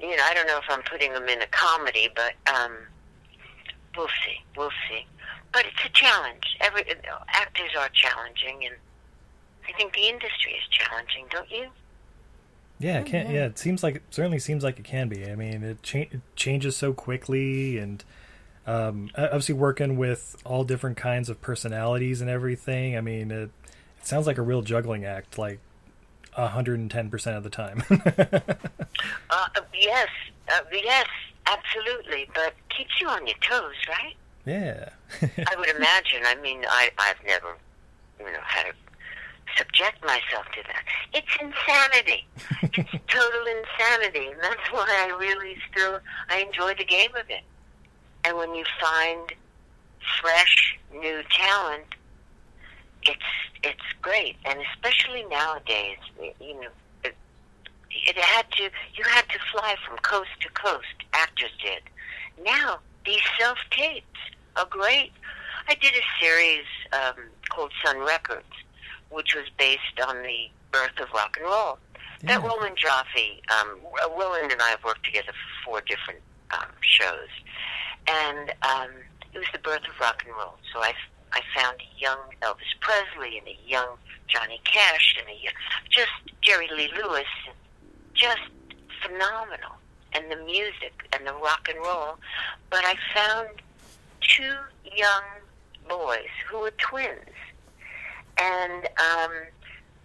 you 0.00 0.16
know, 0.16 0.22
I 0.24 0.34
don't 0.34 0.46
know 0.46 0.58
if 0.58 0.64
I'm 0.68 0.82
putting 0.82 1.12
him 1.12 1.28
in 1.28 1.42
a 1.42 1.46
comedy, 1.46 2.08
but 2.14 2.34
um, 2.52 2.72
we'll 3.96 4.08
see, 4.08 4.42
we'll 4.56 4.72
see. 4.88 5.06
But 5.52 5.64
it's 5.66 5.84
a 5.84 5.90
challenge. 5.90 6.56
Every 6.60 6.84
actors 7.28 7.70
are 7.78 7.88
challenging, 7.90 8.64
and 8.66 8.74
I 9.68 9.72
think 9.76 9.94
the 9.94 10.08
industry 10.08 10.52
is 10.52 10.66
challenging, 10.70 11.26
don't 11.30 11.50
you? 11.50 11.68
Yeah, 12.82 12.98
Oh, 12.98 13.00
it 13.00 13.06
can, 13.06 13.26
yeah. 13.26 13.32
yeah. 13.32 13.44
It 13.46 13.58
seems 13.58 13.82
like 13.82 13.96
it 13.96 14.02
certainly 14.10 14.38
seems 14.38 14.64
like 14.64 14.78
it 14.78 14.84
can 14.84 15.08
be. 15.08 15.24
I 15.30 15.34
mean, 15.36 15.62
it, 15.62 15.82
cha- 15.82 15.98
it 16.00 16.20
changes 16.36 16.76
so 16.76 16.92
quickly, 16.92 17.78
and 17.78 18.04
um, 18.66 19.10
obviously 19.16 19.54
working 19.54 19.96
with 19.96 20.36
all 20.44 20.64
different 20.64 20.96
kinds 20.96 21.28
of 21.28 21.40
personalities 21.40 22.20
and 22.20 22.28
everything. 22.28 22.96
I 22.96 23.00
mean, 23.00 23.30
it, 23.30 23.50
it 23.98 24.06
sounds 24.06 24.26
like 24.26 24.38
a 24.38 24.42
real 24.42 24.62
juggling 24.62 25.04
act, 25.04 25.38
like 25.38 25.60
hundred 26.34 26.78
and 26.80 26.90
ten 26.90 27.08
percent 27.10 27.36
of 27.36 27.42
the 27.44 27.50
time. 27.50 27.82
Uh, 29.30 29.46
yes, 29.74 30.08
uh, 30.52 30.60
yes, 30.72 31.06
absolutely. 31.46 32.28
But 32.34 32.54
keeps 32.76 32.90
you 33.00 33.08
on 33.08 33.26
your 33.26 33.36
toes, 33.40 33.74
right? 33.88 34.14
yeah, 34.44 34.90
I 35.22 35.56
would 35.56 35.68
imagine. 35.70 36.20
I 36.24 36.34
mean, 36.42 36.64
I, 36.68 36.90
I've 36.98 37.16
never, 37.26 37.56
you 38.20 38.26
know, 38.26 38.38
had 38.44 38.64
to 38.64 38.72
subject 39.56 40.02
myself 40.04 40.46
to 40.54 40.62
that. 40.66 40.84
It's 41.12 41.36
insanity. 41.40 42.26
it's 42.62 42.90
total 43.08 43.46
insanity, 43.46 44.28
and 44.28 44.40
that's 44.40 44.72
why 44.72 44.86
I 44.88 45.16
really 45.18 45.56
still 45.70 46.00
I 46.28 46.38
enjoy 46.38 46.74
the 46.74 46.84
game 46.84 47.10
of 47.18 47.28
it. 47.28 47.42
And 48.24 48.36
when 48.36 48.54
you 48.54 48.64
find 48.80 49.32
fresh, 50.20 50.78
new 50.92 51.22
talent, 51.30 51.84
it's 53.02 53.18
it's 53.62 53.92
great, 54.00 54.36
and 54.44 54.58
especially 54.74 55.24
nowadays, 55.24 55.98
you 56.40 56.60
know. 56.60 56.68
It, 57.04 57.14
it 57.90 58.16
had 58.16 58.50
to 58.52 58.64
you 58.94 59.04
had 59.04 59.28
to 59.28 59.38
fly 59.52 59.76
from 59.86 59.98
coast 59.98 60.30
to 60.40 60.48
coast 60.50 60.86
actors 61.12 61.50
did 61.62 61.82
now 62.42 62.78
these 63.04 63.20
self 63.38 63.58
tapes 63.70 64.06
are 64.56 64.64
great 64.70 65.12
i 65.68 65.74
did 65.74 65.92
a 65.92 66.22
series 66.24 66.64
um, 66.92 67.14
called 67.50 67.70
sun 67.84 67.98
records 67.98 68.46
which 69.12 69.34
was 69.34 69.44
based 69.58 70.00
on 70.06 70.22
the 70.22 70.48
birth 70.70 70.98
of 71.00 71.08
rock 71.12 71.36
and 71.38 71.46
roll 71.46 71.78
that 72.22 72.42
Roland 72.42 72.76
Joffé 72.76 73.40
um, 73.50 73.78
roland 74.16 74.52
and 74.52 74.62
i 74.62 74.70
have 74.70 74.84
worked 74.84 75.04
together 75.04 75.32
for 75.32 75.70
four 75.70 75.80
different 75.82 76.20
um, 76.52 76.70
shows 76.80 77.28
and 78.08 78.50
um, 78.62 78.90
it 79.34 79.38
was 79.38 79.48
the 79.52 79.58
birth 79.58 79.82
of 79.88 79.98
rock 80.00 80.22
and 80.26 80.34
roll 80.36 80.54
so 80.72 80.80
i 80.80 80.92
I 81.32 81.40
found 81.56 81.78
a 81.80 82.00
young 82.00 82.18
Elvis 82.42 82.72
Presley 82.80 83.38
and 83.38 83.48
a 83.48 83.58
young 83.66 83.96
Johnny 84.28 84.60
Cash 84.64 85.16
and 85.18 85.28
a 85.28 85.52
just 85.90 86.10
Jerry 86.42 86.68
Lee 86.74 86.90
Lewis, 86.96 87.24
just 88.14 88.40
phenomenal. 89.02 89.72
And 90.14 90.30
the 90.30 90.36
music 90.44 90.92
and 91.14 91.26
the 91.26 91.32
rock 91.32 91.68
and 91.70 91.78
roll. 91.78 92.18
But 92.68 92.84
I 92.84 92.96
found 93.14 93.48
two 94.20 94.54
young 94.94 95.22
boys 95.88 96.28
who 96.50 96.60
were 96.60 96.72
twins. 96.72 97.30
And 98.42 98.88
um, 98.98 99.32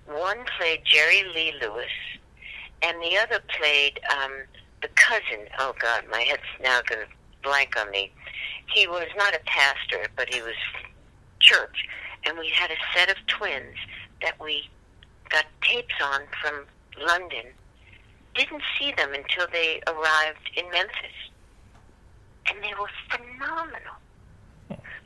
one 0.05 0.37
played 0.57 0.81
Jerry 0.85 1.23
Lee 1.33 1.53
Lewis, 1.59 1.89
and 2.83 3.01
the 3.01 3.17
other 3.17 3.41
played 3.57 3.99
um, 4.11 4.31
the 4.83 4.89
cousin. 4.89 5.47
Oh, 5.57 5.73
God, 5.79 6.03
my 6.11 6.21
head's 6.21 6.43
now 6.61 6.81
going 6.87 7.07
blank 7.41 7.75
on 7.79 7.89
me. 7.89 8.11
He 8.71 8.87
was 8.87 9.07
not 9.17 9.33
a 9.33 9.39
pastor, 9.45 10.05
but 10.15 10.31
he 10.31 10.41
was 10.41 10.55
church. 11.39 11.87
And 12.25 12.37
we 12.37 12.49
had 12.49 12.69
a 12.69 12.75
set 12.93 13.09
of 13.09 13.17
twins 13.25 13.75
that 14.21 14.39
we 14.39 14.69
got 15.29 15.45
tapes 15.61 15.95
on 16.03 16.21
from 16.41 16.65
London 17.05 17.45
didn't 18.37 18.61
see 18.79 18.93
them 18.95 19.13
until 19.13 19.47
they 19.51 19.81
arrived 19.87 20.51
in 20.55 20.69
Memphis. 20.71 21.17
And 22.49 22.63
they 22.63 22.73
were 22.79 22.89
phenomenal. 23.09 23.95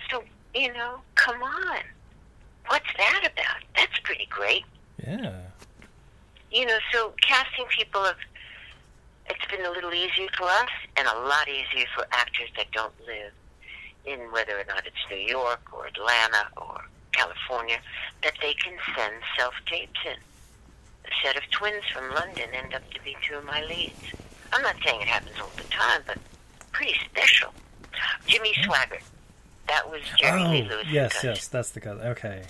So, 0.09 0.23
you 0.53 0.73
know, 0.73 0.99
come 1.15 1.41
on. 1.41 1.79
What's 2.67 2.93
that 2.97 3.29
about? 3.31 3.63
That's 3.75 3.99
pretty 4.03 4.27
great. 4.29 4.63
Yeah. 5.05 5.39
You 6.51 6.65
know, 6.65 6.77
so 6.91 7.13
casting 7.21 7.65
people 7.65 8.03
have 8.03 8.17
it's 9.29 9.45
been 9.49 9.65
a 9.65 9.71
little 9.71 9.93
easier 9.93 10.27
for 10.37 10.45
us 10.45 10.69
and 10.97 11.07
a 11.07 11.19
lot 11.19 11.47
easier 11.47 11.85
for 11.95 12.05
actors 12.11 12.49
that 12.57 12.71
don't 12.71 12.93
live 13.07 13.31
in 14.05 14.19
whether 14.31 14.59
or 14.59 14.63
not 14.67 14.85
it's 14.85 14.97
New 15.09 15.17
York 15.17 15.61
or 15.71 15.85
Atlanta 15.87 16.49
or 16.57 16.81
California, 17.13 17.77
that 18.23 18.33
they 18.41 18.53
can 18.53 18.73
send 18.95 19.13
self 19.37 19.53
tapes 19.67 19.99
in. 20.05 20.17
A 21.05 21.09
set 21.23 21.37
of 21.37 21.43
twins 21.51 21.83
from 21.93 22.13
London 22.13 22.49
end 22.53 22.73
up 22.73 22.89
to 22.91 23.01
be 23.03 23.15
two 23.27 23.35
of 23.35 23.45
my 23.45 23.63
leads. 23.65 24.13
I'm 24.53 24.61
not 24.61 24.75
saying 24.83 25.01
it 25.01 25.07
happens 25.07 25.35
all 25.39 25.51
the 25.55 25.63
time, 25.63 26.01
but 26.05 26.17
pretty 26.71 26.95
special. 27.09 27.53
Jimmy 28.27 28.53
Swaggart. 28.63 29.03
That 29.71 29.89
was 29.89 30.01
Jerry 30.17 30.43
Lee 30.43 30.67
Oh, 30.69 30.75
Lewis. 30.75 30.87
yes, 30.91 31.17
yes, 31.23 31.47
that's 31.47 31.69
the 31.71 31.79
guy. 31.79 31.91
Okay. 31.91 32.41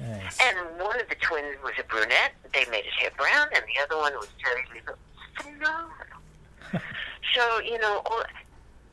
Nice. 0.00 0.38
And 0.42 0.56
one 0.80 0.98
of 0.98 1.06
the 1.10 1.14
twins 1.16 1.56
was 1.62 1.74
a 1.78 1.82
brunette. 1.84 2.32
They 2.54 2.64
made 2.70 2.84
his 2.84 2.94
hair 2.98 3.10
brown, 3.18 3.48
and 3.54 3.62
the 3.66 3.82
other 3.82 3.98
one 4.00 4.14
was 4.14 4.28
Jerry 4.42 4.64
Lee 4.72 4.80
Lewis. 4.86 4.98
Phenomenal. 5.36 6.88
so, 7.34 7.60
you 7.60 7.78
know, 7.78 8.00
all, 8.06 8.22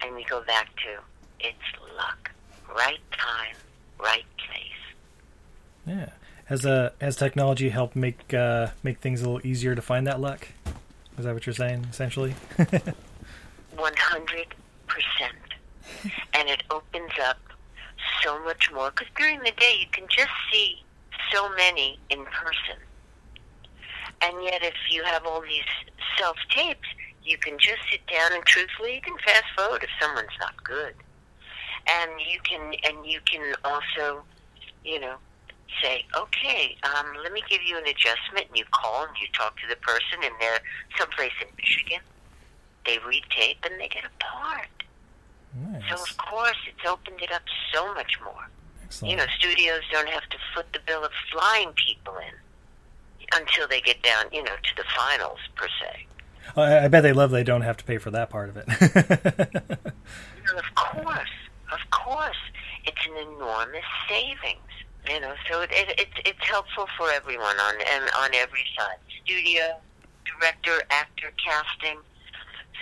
and 0.03 0.13
we 0.13 0.25
go 0.25 0.43
back 0.43 0.67
to 0.83 0.99
it's 1.39 1.57
luck. 1.97 2.29
Right 2.75 2.99
time, 3.13 3.55
right 3.99 4.25
place. 4.37 4.83
Yeah. 5.97 6.09
Has 6.45 6.65
uh 6.65 6.89
has 6.99 7.15
technology 7.15 7.69
helped 7.69 7.95
make 7.95 8.33
uh 8.33 8.67
make 8.83 8.99
things 8.99 9.21
a 9.21 9.29
little 9.29 9.47
easier 9.47 9.75
to 9.75 9.81
find 9.81 10.05
that 10.07 10.19
luck? 10.19 10.49
Is 11.17 11.23
that 11.23 11.33
what 11.33 11.45
you're 11.45 11.55
saying, 11.55 11.87
essentially? 11.89 12.35
100%. 12.57 12.93
And 16.33 16.49
it 16.49 16.63
opens 16.69 17.11
up 17.23 17.37
so 18.23 18.43
much 18.43 18.71
more. 18.73 18.91
Because 18.91 19.07
during 19.17 19.39
the 19.39 19.51
day, 19.51 19.77
you 19.79 19.87
can 19.91 20.05
just 20.09 20.31
see 20.51 20.83
so 21.33 21.49
many 21.55 21.99
in 22.09 22.25
person. 22.25 22.79
And 24.21 24.43
yet, 24.43 24.63
if 24.63 24.75
you 24.89 25.03
have 25.03 25.25
all 25.25 25.41
these 25.41 25.69
self 26.17 26.37
tapes, 26.49 26.87
you 27.23 27.37
can 27.37 27.57
just 27.59 27.79
sit 27.91 28.05
down 28.07 28.33
and 28.33 28.43
truthfully, 28.45 28.95
you 28.95 29.01
can 29.01 29.17
fast 29.25 29.45
forward 29.55 29.83
if 29.83 29.89
someone's 29.99 30.37
not 30.39 30.63
good. 30.63 30.93
And 31.89 32.11
you 32.31 32.39
can, 32.43 32.73
and 32.83 33.05
you 33.05 33.19
can 33.25 33.53
also, 33.63 34.23
you 34.83 34.99
know, 34.99 35.15
say, 35.81 36.05
okay, 36.15 36.77
um, 36.83 37.07
let 37.23 37.31
me 37.33 37.41
give 37.49 37.61
you 37.65 37.77
an 37.77 37.85
adjustment. 37.87 38.47
And 38.49 38.57
you 38.57 38.65
call 38.71 39.05
and 39.05 39.15
you 39.19 39.27
talk 39.33 39.55
to 39.57 39.67
the 39.67 39.77
person, 39.77 40.23
and 40.23 40.33
they're 40.39 40.59
someplace 40.97 41.33
in 41.41 41.47
Michigan. 41.57 42.01
They 42.85 42.97
read 43.07 43.23
tape 43.29 43.57
and 43.63 43.79
they 43.79 43.87
get 43.87 44.03
a 44.05 44.23
part. 44.23 44.67
Nice. 45.53 45.83
So 45.89 45.95
of 46.01 46.17
course, 46.17 46.57
it's 46.67 46.87
opened 46.87 47.21
it 47.21 47.31
up 47.31 47.43
so 47.73 47.93
much 47.93 48.19
more. 48.23 48.49
Excellent. 48.83 49.11
You 49.11 49.17
know, 49.17 49.25
studios 49.37 49.81
don't 49.91 50.09
have 50.09 50.27
to 50.29 50.37
foot 50.53 50.65
the 50.73 50.79
bill 50.85 51.03
of 51.03 51.11
flying 51.31 51.73
people 51.73 52.15
in 52.17 53.39
until 53.39 53.67
they 53.67 53.81
get 53.81 54.01
down, 54.03 54.25
you 54.31 54.43
know, 54.43 54.55
to 54.63 54.75
the 54.75 54.83
finals 54.95 55.39
per 55.55 55.67
se. 55.67 56.05
Oh, 56.57 56.61
I, 56.63 56.87
bet 56.87 57.03
they 57.03 57.13
love 57.13 57.31
they 57.31 57.43
don't 57.43 57.61
have 57.61 57.77
to 57.77 57.83
pay 57.85 57.97
for 57.97 58.11
that 58.11 58.29
part 58.29 58.49
of 58.49 58.57
it. 58.57 58.65
You 60.41 60.53
know, 60.53 60.59
of 60.59 60.75
course, 60.75 61.29
of 61.71 61.79
course, 61.91 62.37
it's 62.85 63.05
an 63.07 63.15
enormous 63.15 63.85
savings. 64.09 64.57
You 65.07 65.19
know, 65.19 65.33
so 65.49 65.61
it, 65.61 65.69
it, 65.71 65.99
it's 65.99 66.29
it's 66.29 66.47
helpful 66.47 66.87
for 66.97 67.11
everyone 67.11 67.59
on 67.59 67.75
and 67.93 68.09
on 68.17 68.29
every 68.33 68.65
side, 68.77 68.97
studio, 69.23 69.77
director, 70.25 70.81
actor, 70.89 71.31
casting. 71.43 71.99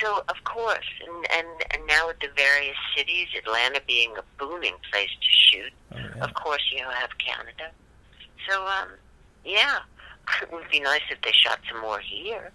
So 0.01 0.23
of 0.29 0.43
course, 0.45 0.85
and 1.05 1.31
and 1.31 1.47
and 1.71 1.85
now 1.87 2.07
with 2.07 2.19
the 2.19 2.29
various 2.35 2.77
cities, 2.95 3.27
Atlanta 3.37 3.81
being 3.87 4.11
a 4.17 4.23
booming 4.43 4.75
place 4.91 5.09
to 5.09 5.27
shoot, 5.31 5.73
Oh, 5.91 5.97
yeah. 5.97 6.23
of 6.23 6.33
course 6.33 6.61
you 6.71 6.83
have 6.85 7.09
Canada. 7.17 7.71
So 8.49 8.65
um, 8.65 8.87
yeah, 9.43 9.79
it 10.41 10.51
would 10.53 10.69
be 10.71 10.79
nice 10.79 11.01
if 11.11 11.21
they 11.21 11.31
shot 11.33 11.59
some 11.71 11.81
more 11.81 11.99
here, 11.99 12.51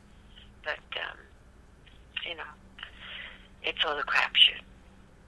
but 0.64 0.78
um, 1.00 1.18
you 2.28 2.34
know, 2.36 2.42
it's 3.62 3.78
all 3.84 3.98
a 3.98 4.02
crapshoot. 4.04 4.62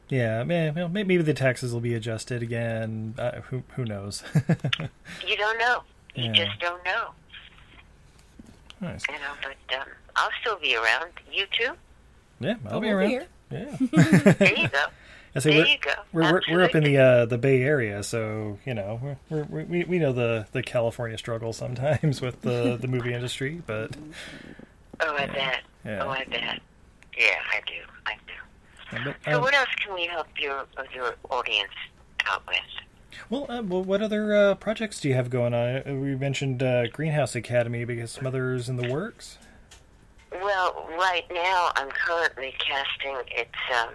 Yeah, 0.08 0.44
well, 0.44 0.88
maybe 0.88 1.16
the 1.18 1.34
taxes 1.34 1.72
will 1.74 1.80
be 1.80 1.92
adjusted 1.94 2.40
again. 2.42 3.14
Uh, 3.18 3.40
who 3.50 3.62
who 3.74 3.84
knows? 3.84 4.22
You 5.26 5.36
don't 5.36 5.58
know. 5.58 5.82
You 6.14 6.24
Yeah. 6.26 6.32
just 6.46 6.58
don't 6.60 6.82
know. 6.84 7.10
nice. 8.80 9.02
You 9.08 9.14
know, 9.16 9.32
but 9.42 9.76
um, 9.80 9.88
I'll 10.14 10.30
still 10.40 10.56
be 10.58 10.76
around. 10.76 11.10
You 11.32 11.44
too. 11.58 11.72
Yeah, 12.40 12.54
I'll 12.68 12.80
be 12.80 12.88
We'll 12.88 12.96
around. 12.98 13.10
here. 13.10 13.26
Yeah. 13.50 13.76
There 14.38 14.54
you 14.58 14.68
go. 14.68 14.84
I 15.34 15.38
say 15.38 15.50
There 15.50 15.60
we're, 15.60 15.66
you 15.66 15.78
go. 15.78 15.90
we're, 16.12 16.32
we're 16.32 16.40
we're 16.50 16.64
up 16.64 16.74
in 16.74 16.82
the 16.84 16.96
uh, 16.96 17.26
the 17.26 17.36
Bay 17.38 17.62
Area, 17.62 18.02
so 18.02 18.58
you 18.64 18.72
know 18.74 19.16
we're, 19.30 19.44
we're, 19.44 19.64
we 19.64 19.84
we 19.84 19.98
know 19.98 20.12
the, 20.12 20.46
the 20.52 20.62
California 20.62 21.18
struggle 21.18 21.52
sometimes 21.52 22.20
with 22.22 22.40
the, 22.42 22.76
the 22.80 22.88
movie 22.88 23.12
industry, 23.12 23.62
but 23.66 23.94
Oh, 25.00 25.14
I 25.14 25.26
bet. 25.26 25.60
Yeah. 25.84 26.02
Oh, 26.04 26.08
I 26.08 26.24
bet. 26.24 26.60
Yeah, 27.18 27.34
I 27.52 27.60
do. 27.66 27.74
I 28.06 28.14
do. 28.26 28.98
but, 29.04 29.16
So, 29.26 29.36
um, 29.36 29.42
what 29.42 29.54
else 29.54 29.68
can 29.84 29.94
we 29.94 30.06
help 30.06 30.26
your 30.38 30.64
your 30.94 31.14
audience 31.30 31.70
out 32.26 32.42
with? 32.48 32.56
well, 33.30 33.46
uh, 33.50 33.62
well, 33.62 33.82
what 33.84 34.00
other 34.02 34.34
uh, 34.34 34.54
projects 34.54 35.00
do 35.00 35.08
you 35.08 35.14
have 35.14 35.28
going 35.30 35.52
on? 35.54 35.76
Uh, 35.76 35.82
We 36.00 36.16
mentioned 36.16 36.62
uh, 36.62 36.86
Greenhouse 36.88 37.34
Academy 37.36 37.84
because 37.84 38.10
some 38.10 38.26
others 38.26 38.68
in 38.70 38.76
the 38.76 38.90
works. 38.90 39.36
Well, 40.32 40.88
right 40.98 41.24
now 41.32 41.70
I'm 41.76 41.88
currently 41.90 42.54
casting. 42.58 43.16
It's 43.30 43.50
um, 43.80 43.90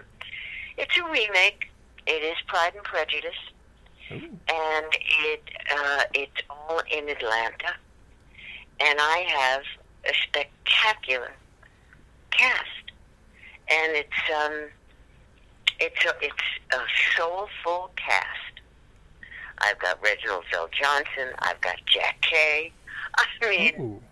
it's 0.76 0.96
a 0.98 1.04
remake. 1.04 1.68
It 2.06 2.22
is 2.22 2.36
Pride 2.46 2.74
and 2.74 2.84
Prejudice, 2.84 3.30
Ooh. 4.10 4.16
and 4.48 4.86
it 5.24 5.42
uh, 5.76 6.02
it's 6.14 6.42
all 6.50 6.80
in 6.90 7.08
Atlanta, 7.08 7.74
and 8.80 8.98
I 9.00 9.26
have 9.28 9.62
a 10.04 10.12
spectacular 10.26 11.32
cast, 12.30 12.90
and 13.70 13.92
it's 13.92 14.08
um, 14.44 14.68
it's 15.78 16.04
a 16.04 16.14
it's 16.20 16.34
a 16.72 16.80
soulful 17.16 17.90
cast. 17.96 18.38
I've 19.58 19.78
got 19.78 20.02
Reginald 20.02 20.44
VelJohnson. 20.52 21.34
I've 21.38 21.60
got 21.60 21.76
Jackée. 21.86 22.72
I 23.14 23.48
mean, 23.48 23.74
Ooh. 23.80 24.02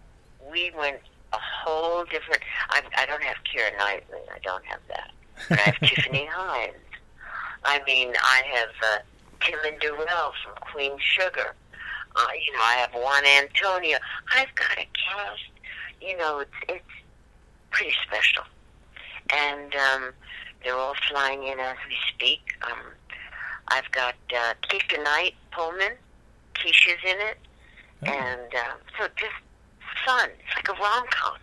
we 0.51 0.71
went 0.79 1.01
a 1.33 1.39
whole 1.39 2.05
different. 2.05 2.43
I, 2.70 2.83
I 2.97 3.07
don't 3.07 3.22
have 3.22 3.37
Keira 3.45 3.76
Knightley. 3.78 4.18
I 4.35 4.39
don't 4.43 4.64
have 4.64 4.81
that. 4.89 5.11
But 5.49 5.59
I 5.59 5.62
have 5.62 5.81
Tiffany 5.83 6.26
Hines. 6.31 6.74
I 7.64 7.81
mean, 7.87 8.12
I 8.22 8.43
have 8.55 8.68
uh, 8.83 8.99
Timon 9.41 9.78
Durrett 9.81 10.09
from 10.09 10.55
Queen 10.72 10.93
Sugar. 10.99 11.55
Uh, 12.16 12.26
you 12.45 12.53
know, 12.53 12.62
I 12.62 12.74
have 12.74 12.91
Juan 12.93 13.24
Antonio. 13.24 13.99
I've 14.35 14.55
got 14.55 14.72
a 14.78 14.89
cast. 14.95 15.43
You 16.01 16.16
know, 16.16 16.41
it's 16.41 16.51
it's 16.68 16.85
pretty 17.70 17.95
special, 18.07 18.45
and 19.33 19.74
um, 19.74 20.12
they're 20.64 20.74
all 20.74 20.95
flying 21.09 21.45
in 21.45 21.61
as 21.61 21.76
we 21.87 21.95
speak. 22.14 22.41
Um, 22.62 22.78
I've 23.68 23.91
got 23.93 24.14
uh, 24.35 24.55
Keshia 24.62 25.03
Knight 25.05 25.35
Pulliam. 25.53 25.93
Keshia's 26.55 26.99
in 27.05 27.20
it, 27.20 27.39
Oh, 28.03 28.11
and 28.11 28.55
uh, 28.55 28.74
so 28.99 29.09
just 29.16 29.33
fun. 30.07 30.30
It's 30.38 30.57
like 30.57 30.68
a 30.68 30.80
rom 30.80 31.05
com, 31.11 31.36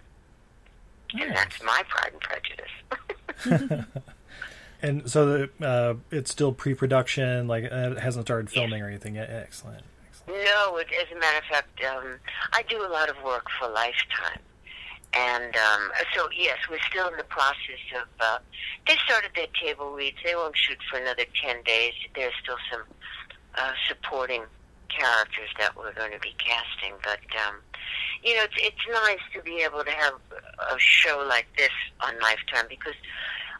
and 1.19 1.35
that's 1.35 1.61
my 1.63 1.83
Pride 1.87 2.13
and 2.13 2.21
Prejudice. 2.21 3.87
And 4.81 5.09
so 5.09 5.25
the, 5.25 5.65
uh, 5.65 5.95
it's 6.11 6.31
still 6.31 6.53
pre-production, 6.53 7.47
like 7.47 7.63
uh, 7.65 7.93
it 7.95 7.99
hasn't 7.99 8.25
started 8.25 8.49
filming 8.49 8.81
or 8.81 8.87
anything 8.87 9.15
yet. 9.15 9.29
Excellent. 9.29 9.83
Excellent. 10.07 10.43
no, 10.45 10.77
it, 10.77 10.87
as 11.01 11.15
a 11.15 11.19
matter 11.19 11.37
of 11.39 11.43
fact, 11.45 11.83
um, 11.83 12.19
I 12.53 12.63
do 12.63 12.85
a 12.85 12.89
lot 12.89 13.09
of 13.09 13.15
work 13.23 13.47
for 13.59 13.67
Lifetime, 13.69 14.39
and 15.13 15.55
um, 15.55 15.91
so 16.15 16.29
yes, 16.35 16.57
we're 16.69 16.79
still 16.89 17.07
in 17.07 17.17
the 17.17 17.23
process 17.23 17.81
of. 17.99 18.07
Uh, 18.19 18.39
they 18.87 18.95
started 19.05 19.31
their 19.35 19.47
table 19.59 19.91
reads. 19.93 20.17
They 20.23 20.35
won't 20.35 20.55
shoot 20.55 20.77
for 20.89 20.99
another 20.99 21.25
ten 21.41 21.63
days. 21.63 21.93
There's 22.15 22.33
still 22.43 22.57
some 22.71 22.83
uh, 23.55 23.71
supporting 23.87 24.43
characters 24.89 25.49
that 25.59 25.75
we're 25.75 25.93
going 25.93 26.11
to 26.11 26.19
be 26.19 26.33
casting, 26.38 26.93
but 27.03 27.19
um, 27.47 27.55
you 28.23 28.35
know, 28.35 28.43
it's 28.43 28.55
it's 28.57 28.88
nice 29.05 29.19
to 29.33 29.41
be 29.41 29.61
able 29.61 29.83
to 29.83 29.91
have 29.91 30.13
a 30.73 30.79
show 30.79 31.23
like 31.27 31.47
this 31.57 31.71
on 32.01 32.13
Lifetime 32.19 32.65
because 32.69 32.95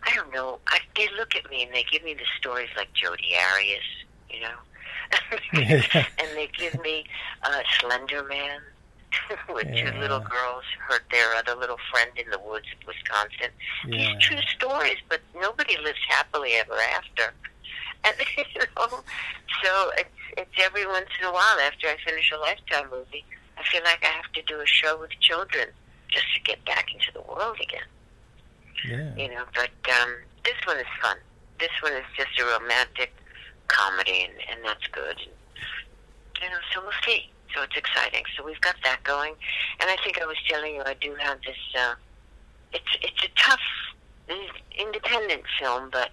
I 0.04 0.16
don't 0.16 0.34
know. 0.34 0.60
I, 0.68 0.80
they 0.96 1.08
look 1.18 1.36
at 1.36 1.50
me 1.50 1.64
and 1.64 1.74
they 1.74 1.84
give 1.92 2.04
me 2.04 2.14
the 2.14 2.26
stories 2.40 2.70
like 2.78 2.92
Jodi 2.94 3.36
Arias, 3.54 3.84
you 4.30 4.42
know, 4.42 4.58
and 5.54 6.30
they 6.36 6.50
give 6.58 6.80
me 6.82 7.06
uh, 7.44 7.62
Slender 7.80 8.24
Man. 8.24 8.60
with 9.50 9.66
Yeah. 9.72 9.90
two 9.92 10.00
little 10.00 10.20
girls 10.20 10.64
hurt 10.86 11.02
their 11.12 11.34
other 11.36 11.56
little 11.56 11.78
friend 11.90 12.12
in 12.18 12.30
the 12.30 12.38
woods 12.40 12.66
of 12.80 12.86
Wisconsin. 12.86 13.52
Yeah. 13.88 14.14
These 14.14 14.22
true 14.22 14.42
stories, 14.54 14.98
but 15.08 15.22
nobody 15.40 15.78
lives 15.78 15.98
happily 16.10 16.54
ever 16.56 16.76
after. 16.94 17.34
And 18.04 18.16
you 18.38 18.62
know, 18.76 19.04
so 19.64 19.92
it's 19.98 20.10
it's 20.38 20.58
every 20.64 20.86
once 20.86 21.10
in 21.20 21.28
a 21.28 21.32
while 21.32 21.60
after 21.66 21.88
I 21.88 21.98
finish 22.06 22.32
a 22.32 22.40
lifetime 22.40 22.90
movie, 22.92 23.26
I 23.58 23.64
feel 23.64 23.82
like 23.84 24.04
I 24.04 24.08
have 24.08 24.32
to 24.34 24.42
do 24.44 24.62
a 24.62 24.66
show 24.66 25.00
with 25.00 25.12
children 25.20 25.70
just 26.10 26.26
to 26.36 26.42
get 26.42 26.64
back 26.66 26.94
into 26.94 27.12
the 27.14 27.22
world 27.22 27.58
again. 27.62 27.88
Yeah. 28.88 29.16
You 29.16 29.34
know, 29.34 29.44
but 29.54 29.72
um, 30.02 30.16
this 30.44 30.56
one 30.66 30.78
is 30.78 30.86
fun. 31.02 31.18
This 31.60 31.72
one 31.82 31.94
is 31.94 32.06
just 32.16 32.40
a 32.40 32.46
romantic 32.46 33.12
comedy, 33.68 34.24
and, 34.24 34.34
and 34.52 34.64
that's 34.64 34.86
good. 34.92 35.18
And, 35.18 35.34
you 36.42 36.50
know, 36.50 36.62
so 36.74 36.82
we'll 36.82 36.92
see. 37.04 37.30
So 37.56 37.64
it's 37.64 37.76
exciting. 37.76 38.24
So 38.38 38.46
we've 38.46 38.62
got 38.62 38.76
that 38.84 39.04
going, 39.04 39.34
and 39.80 39.90
I 39.90 39.98
think 40.04 40.22
I 40.22 40.26
was 40.26 40.38
telling 40.48 40.76
you 40.76 40.84
I 40.86 40.94
do 41.00 41.16
have 41.20 41.40
this. 41.42 41.58
Uh, 41.78 41.96
it's 42.74 42.98
it's 43.02 43.24
a 43.24 43.30
tough 43.38 43.60
independent 44.78 45.44
film, 45.60 45.90
but 45.92 46.12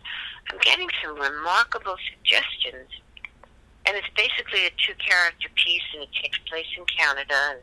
I'm 0.51 0.59
getting 0.59 0.89
some 1.03 1.19
remarkable 1.19 1.97
suggestions. 2.11 2.89
And 3.87 3.97
it's 3.97 4.09
basically 4.17 4.67
a 4.67 4.71
two 4.71 4.95
character 4.99 5.49
piece, 5.55 5.83
and 5.95 6.05
it 6.05 6.09
takes 6.23 6.39
place 6.49 6.67
in 6.77 6.85
Canada. 6.87 7.35
And 7.51 7.61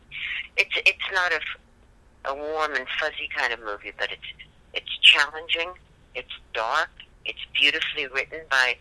it's 0.58 0.76
it's 0.86 1.10
not 1.14 1.32
a, 1.34 2.32
a 2.32 2.36
warm 2.36 2.76
and 2.76 2.86
fuzzy 2.99 3.30
kind 3.36 3.54
of 3.54 3.60
movie, 3.60 3.91
but 3.97 4.12
it's 4.12 4.30
it's 4.74 4.97
challenging. 5.02 5.72
It's 6.14 6.34
dark. 6.54 6.89
It's 7.26 7.39
beautifully 7.54 8.08
written 8.08 8.41
by 8.49 8.76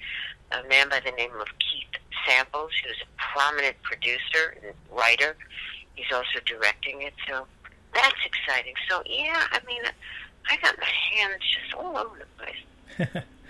a 0.53 0.67
man 0.69 0.89
by 0.89 1.01
the 1.01 1.13
name 1.13 1.33
of 1.41 1.47
Keith 1.59 2.01
Samples, 2.27 2.73
who's 2.85 2.97
a 3.03 3.33
prominent 3.33 3.77
producer 3.83 4.57
and 4.63 4.75
writer. 4.91 5.37
He's 5.95 6.13
also 6.13 6.41
directing 6.45 7.03
it, 7.03 7.15
so 7.29 7.47
that's 7.95 8.21
exciting. 8.25 8.75
So 8.89 9.03
yeah, 9.07 9.47
I 9.53 9.61
mean, 9.67 9.83
I 10.49 10.57
got 10.57 10.77
my 10.79 11.17
hands 11.17 11.43
just 11.43 11.75
all 11.75 11.97
over 11.97 12.19
the 12.19 13.05
place. 13.05 13.25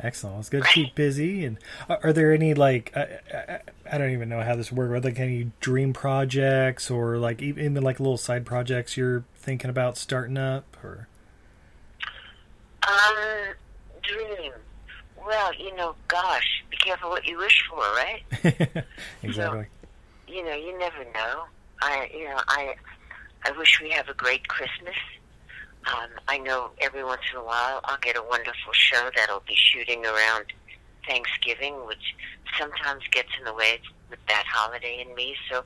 Excellent. 0.00 0.40
It's 0.40 0.48
good 0.50 0.62
to 0.62 0.68
keep 0.68 0.94
busy. 0.94 1.44
And 1.44 1.58
are, 1.88 1.98
are 2.04 2.12
there 2.12 2.32
any 2.32 2.52
like 2.54 2.92
I, 2.94 3.18
I, 3.32 3.60
I, 3.92 3.98
don't 3.98 4.10
even 4.10 4.28
know 4.28 4.42
how 4.42 4.54
this 4.54 4.70
works. 4.70 4.90
Are 4.90 5.00
there 5.00 5.10
like 5.12 5.20
any 5.20 5.52
dream 5.60 5.92
projects 5.92 6.90
or 6.90 7.16
like 7.16 7.40
even 7.40 7.74
like 7.82 7.98
little 7.98 8.18
side 8.18 8.44
projects 8.44 8.96
you're 8.96 9.24
thinking 9.36 9.70
about 9.70 9.96
starting 9.96 10.36
up 10.36 10.76
or? 10.84 11.08
Um, 12.86 13.54
dream. 14.02 14.52
Well, 15.26 15.54
you 15.54 15.74
know, 15.74 15.94
gosh, 16.08 16.62
be 16.70 16.76
careful 16.76 17.10
what 17.10 17.26
you 17.26 17.38
wish 17.38 17.64
for, 17.68 17.78
right? 17.78 18.22
exactly. 19.22 19.64
So, 19.64 20.32
you 20.32 20.44
know, 20.44 20.54
you 20.54 20.78
never 20.78 21.04
know. 21.14 21.44
I, 21.82 22.10
you 22.12 22.24
know, 22.24 22.40
I, 22.48 22.74
I 23.44 23.50
wish 23.52 23.80
we 23.80 23.90
have 23.90 24.08
a 24.08 24.14
great 24.14 24.46
Christmas. 24.48 24.94
Um, 25.86 26.10
I 26.26 26.38
know 26.38 26.70
every 26.80 27.04
once 27.04 27.22
in 27.32 27.38
a 27.38 27.44
while 27.44 27.80
I'll 27.84 27.98
get 27.98 28.16
a 28.16 28.22
wonderful 28.22 28.72
show 28.72 29.10
that'll 29.14 29.44
be 29.46 29.54
shooting 29.54 30.04
around 30.04 30.46
Thanksgiving, 31.06 31.86
which 31.86 32.14
sometimes 32.58 33.04
gets 33.10 33.28
in 33.38 33.44
the 33.44 33.54
way 33.54 33.80
with 34.10 34.18
that 34.28 34.44
holiday 34.48 35.04
in 35.06 35.14
me. 35.14 35.36
So 35.50 35.64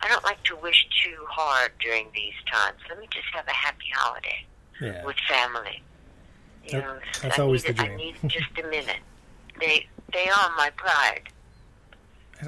I 0.00 0.08
don't 0.08 0.24
like 0.24 0.42
to 0.44 0.56
wish 0.56 0.86
too 1.04 1.16
hard 1.28 1.72
during 1.80 2.08
these 2.14 2.34
times. 2.50 2.78
Let 2.88 2.98
me 2.98 3.06
just 3.10 3.26
have 3.32 3.46
a 3.46 3.52
happy 3.52 3.86
holiday 3.94 4.44
yeah. 4.80 5.04
with 5.04 5.16
family. 5.28 5.82
You 6.64 6.72
that, 6.72 6.82
know, 6.82 6.98
that's 7.22 7.38
I 7.38 7.42
always 7.42 7.64
need, 7.64 7.76
the 7.76 7.84
dream. 7.84 7.92
I 7.92 7.96
need 7.96 8.16
just 8.26 8.58
a 8.62 8.66
minute. 8.66 9.00
They 9.60 9.86
they 10.12 10.28
are 10.28 10.50
my 10.56 10.70
pride. 10.76 11.22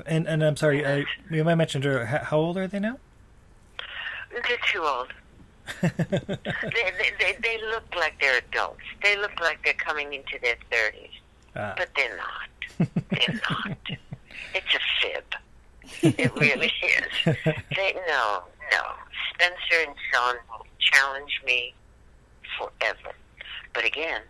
And 0.06 0.26
and 0.26 0.42
I'm 0.42 0.56
sorry, 0.56 0.84
I, 0.84 1.04
you 1.30 1.44
might 1.44 1.54
mention 1.54 1.82
how 1.82 2.38
old 2.38 2.56
are 2.56 2.66
they 2.66 2.80
now? 2.80 2.98
They're 4.30 4.58
too 4.70 4.82
old. 4.82 5.12
they, 5.82 5.90
they, 5.92 7.10
they, 7.18 7.36
they 7.42 7.58
look 7.70 7.84
like 7.96 8.20
they're 8.20 8.38
adults. 8.38 8.80
They 9.02 9.16
look 9.16 9.38
like 9.40 9.64
they're 9.64 9.74
coming 9.74 10.12
into 10.12 10.38
their 10.42 10.56
30s. 10.70 11.10
Ah. 11.56 11.74
But 11.76 11.88
they're 11.96 12.16
not. 12.16 12.88
They're 13.10 13.40
not. 13.50 13.78
It's 14.54 14.74
a 14.74 14.80
fib. 15.00 16.18
It 16.18 16.34
really 16.36 16.72
is. 16.82 17.36
They, 17.74 17.94
no, 18.08 18.42
no. 18.72 18.82
Spencer 19.34 19.86
and 19.86 19.94
Sean 20.12 20.36
will 20.50 20.66
challenge 20.78 21.40
me 21.44 21.74
forever. 22.58 23.14
But 23.72 23.84
again, 23.84 24.22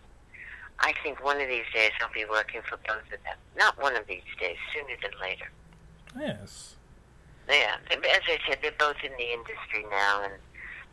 I 0.81 0.93
think 1.03 1.25
one 1.25 1.41
of 1.41 1.49
these 1.49 1.65
days 1.73 1.93
I'll 2.01 2.13
be 2.13 2.25
working 2.29 2.61
for 2.69 2.77
both 2.87 3.05
of 3.05 3.23
them. 3.25 3.37
Not 3.57 3.81
one 3.81 3.97
of 3.97 4.07
these 4.07 4.23
days, 4.41 4.57
sooner 4.75 4.97
than 5.03 5.13
later. 5.21 5.51
Yes. 6.19 6.75
Yeah, 7.49 7.77
as 7.91 8.23
I 8.27 8.39
said, 8.49 8.59
they're 8.61 8.73
both 8.79 8.97
in 9.05 9.13
the 9.13 9.33
industry 9.33 9.85
now, 9.89 10.23
and 10.25 10.33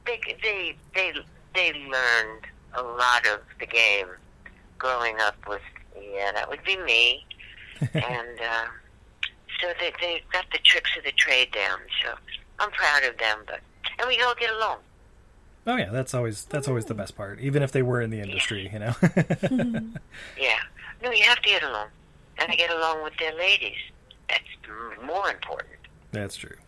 they 0.05 0.19
they 0.41 0.75
they 0.95 1.13
they 1.55 1.73
learned 1.73 2.45
a 2.75 2.81
lot 2.81 3.25
of 3.27 3.39
the 3.59 3.65
game 3.65 4.07
growing 4.77 5.15
up 5.19 5.35
with 5.47 5.61
yeah 6.13 6.31
that 6.31 6.49
would 6.49 6.63
be 6.63 6.77
me. 6.77 7.25
And 7.93 8.39
uh, 8.39 8.65
so 9.61 9.67
they 9.79 9.91
they 9.99 10.21
got 10.31 10.45
the 10.51 10.59
tricks 10.59 10.91
of 10.97 11.03
the 11.03 11.11
trade 11.13 11.51
down 11.51 11.79
so 12.03 12.13
I'm 12.59 12.71
proud 12.71 13.03
of 13.03 13.17
them 13.17 13.39
but 13.45 13.59
and 13.99 14.07
we 14.07 14.21
all 14.21 14.35
get 14.35 14.51
along. 14.51 14.77
Oh 15.67 15.75
yeah 15.75 15.89
that's 15.91 16.13
always 16.13 16.45
that's 16.45 16.67
always 16.67 16.85
the 16.85 16.93
best 16.93 17.15
part 17.15 17.39
even 17.39 17.61
if 17.63 17.71
they 17.71 17.81
were 17.81 18.01
in 18.01 18.09
the 18.09 18.19
industry 18.21 18.69
you 18.71 18.79
know? 18.79 18.93
Yeah. 20.37 20.59
No 21.03 21.11
you 21.11 21.23
have 21.23 21.41
to 21.41 21.49
get 21.49 21.63
along 21.63 21.87
and 22.39 22.51
to 22.51 22.57
get 22.57 22.71
along 22.71 23.03
with 23.03 23.13
their 23.19 23.33
ladies. 23.35 23.77
That's 24.29 24.43
more 25.05 25.29
important. 25.29 25.69
That's 26.11 26.35
true. 26.35 26.55
yeah 26.57 26.62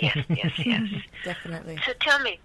Yes, 0.00 0.18
yes, 0.28 0.52
yes. 0.58 0.88
Definitely. 1.24 1.78
So 1.86 1.92
tell 2.00 2.20
me, 2.20 2.38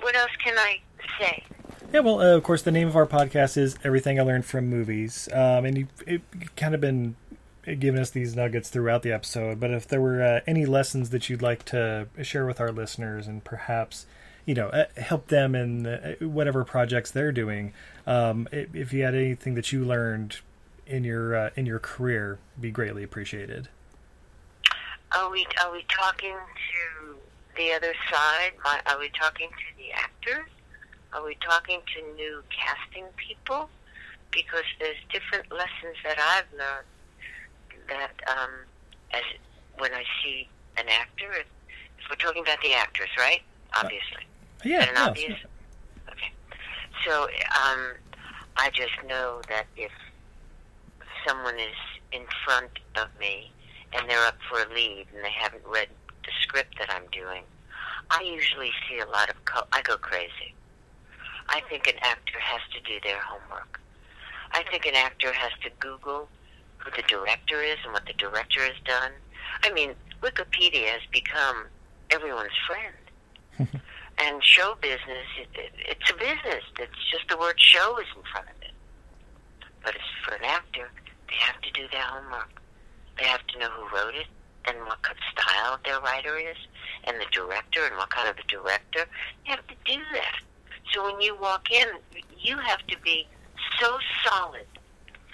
what 0.00 0.16
else 0.16 0.30
can 0.42 0.58
I 0.58 0.80
say? 1.18 1.44
Yeah, 1.92 2.00
well, 2.00 2.20
uh, 2.20 2.36
of 2.36 2.42
course, 2.42 2.62
the 2.62 2.70
name 2.70 2.88
of 2.88 2.96
our 2.96 3.06
podcast 3.06 3.56
is 3.56 3.76
Everything 3.84 4.18
I 4.20 4.22
Learned 4.22 4.44
from 4.44 4.66
Movies. 4.66 5.28
Um, 5.32 5.64
and 5.64 5.78
you've 5.78 6.04
it, 6.06 6.22
kind 6.56 6.74
of 6.74 6.80
been 6.80 7.16
giving 7.64 8.00
us 8.00 8.10
these 8.10 8.34
nuggets 8.34 8.68
throughout 8.68 9.02
the 9.02 9.12
episode. 9.12 9.60
But 9.60 9.70
if 9.70 9.86
there 9.86 10.00
were 10.00 10.22
uh, 10.22 10.40
any 10.46 10.66
lessons 10.66 11.10
that 11.10 11.28
you'd 11.28 11.42
like 11.42 11.64
to 11.66 12.08
share 12.22 12.46
with 12.46 12.60
our 12.60 12.72
listeners 12.72 13.26
and 13.26 13.44
perhaps, 13.44 14.06
you 14.44 14.54
know, 14.54 14.68
uh, 14.68 14.86
help 14.96 15.28
them 15.28 15.54
in 15.54 15.86
uh, 15.86 16.14
whatever 16.20 16.64
projects 16.64 17.10
they're 17.10 17.32
doing, 17.32 17.72
um, 18.06 18.48
if 18.52 18.92
you 18.92 19.04
had 19.04 19.14
anything 19.14 19.54
that 19.54 19.72
you 19.72 19.84
learned 19.84 20.38
in 20.86 21.04
your 21.04 21.36
uh, 21.36 21.50
in 21.54 21.66
your 21.66 21.78
career, 21.78 22.38
be 22.60 22.70
greatly 22.70 23.02
appreciated. 23.02 23.68
Are 25.16 25.30
we 25.30 25.46
are 25.64 25.72
we 25.72 25.84
talking 25.88 26.34
to 26.34 27.16
the 27.56 27.72
other 27.72 27.94
side? 28.10 28.52
Are 28.86 28.98
we 28.98 29.10
talking 29.18 29.48
to 29.48 29.76
the 29.76 29.92
actors? 29.92 30.50
Are 31.12 31.24
we 31.24 31.36
talking 31.36 31.80
to 31.94 32.14
new 32.14 32.42
casting 32.50 33.06
people? 33.16 33.70
Because 34.30 34.64
there's 34.78 34.98
different 35.10 35.50
lessons 35.50 35.96
that 36.04 36.18
I've 36.18 36.58
learned 36.58 36.86
that 37.88 38.12
um, 38.28 38.50
as 39.12 39.22
when 39.78 39.94
I 39.94 40.04
see 40.22 40.48
an 40.76 40.84
actor, 40.88 41.32
if, 41.32 41.46
if 41.98 42.10
we're 42.10 42.16
talking 42.16 42.42
about 42.42 42.60
the 42.62 42.74
actors, 42.74 43.08
right? 43.16 43.40
Obviously. 43.74 44.26
Uh, 44.60 44.68
yeah. 44.68 44.90
No, 44.94 45.06
obvious. 45.06 45.38
Okay. 46.10 46.32
So 47.06 47.22
um, 47.22 47.94
I 48.56 48.70
just 48.74 48.92
know 49.06 49.40
that 49.48 49.66
if 49.76 49.92
someone 51.26 51.58
is 51.58 51.76
in 52.12 52.22
front 52.44 52.70
of 52.96 53.08
me 53.18 53.50
and 53.92 54.08
they're 54.08 54.26
up 54.26 54.36
for 54.48 54.60
a 54.62 54.74
lead 54.74 55.06
and 55.14 55.24
they 55.24 55.30
haven't 55.30 55.64
read 55.66 55.88
the 56.24 56.30
script 56.42 56.78
that 56.78 56.90
I'm 56.90 57.06
doing, 57.10 57.42
I 58.10 58.22
usually 58.22 58.70
see 58.88 58.98
a 58.98 59.06
lot 59.06 59.28
of. 59.28 59.44
Co- 59.44 59.66
I 59.72 59.82
go 59.82 59.96
crazy. 59.96 60.54
I 61.48 61.62
think 61.68 61.86
an 61.86 61.98
actor 62.02 62.38
has 62.38 62.60
to 62.74 62.80
do 62.80 62.98
their 63.02 63.18
homework. 63.20 63.80
I 64.52 64.62
think 64.70 64.86
an 64.86 64.94
actor 64.94 65.32
has 65.32 65.52
to 65.62 65.70
Google 65.80 66.28
who 66.78 66.90
the 66.90 67.06
director 67.08 67.62
is 67.62 67.76
and 67.84 67.92
what 67.92 68.06
the 68.06 68.12
director 68.14 68.60
has 68.60 68.76
done. 68.84 69.12
I 69.62 69.72
mean, 69.72 69.94
Wikipedia 70.22 70.86
has 70.88 71.02
become 71.10 71.66
everyone's 72.10 72.50
friend. 72.66 73.68
and 74.18 74.42
show 74.42 74.76
business, 74.80 75.26
it, 75.38 75.48
it, 75.54 75.72
it's 75.78 76.10
a 76.10 76.14
business. 76.14 76.64
It's 76.78 77.10
just 77.10 77.28
the 77.28 77.36
word 77.36 77.58
show 77.58 77.98
is 77.98 78.06
in 78.16 78.22
front 78.30 78.46
of 78.46 78.62
it. 78.62 78.72
But 79.82 79.94
as 79.94 80.00
for 80.24 80.34
an 80.34 80.44
actor, 80.44 80.90
they 81.28 81.36
have 81.38 81.60
to 81.62 81.70
do 81.72 81.86
their 81.92 82.02
homework. 82.02 82.60
They 83.18 83.26
have 83.26 83.46
to 83.48 83.58
know 83.58 83.70
who 83.70 83.96
wrote 83.96 84.14
it 84.14 84.26
and 84.66 84.78
what 84.86 85.02
kind 85.02 85.16
of 85.16 85.42
style 85.42 85.78
their 85.84 86.00
writer 86.00 86.36
is, 86.36 86.56
and 87.04 87.16
the 87.18 87.26
director 87.32 87.84
and 87.84 87.96
what 87.96 88.10
kind 88.10 88.28
of 88.28 88.36
a 88.38 88.46
director. 88.46 89.06
You 89.46 89.52
have 89.56 89.66
to 89.66 89.74
do 89.84 89.98
that. 90.12 90.40
So 90.92 91.04
when 91.04 91.20
you 91.20 91.36
walk 91.40 91.70
in, 91.70 91.86
you 92.38 92.56
have 92.58 92.86
to 92.86 92.96
be 93.02 93.26
so 93.80 93.98
solid. 94.24 94.66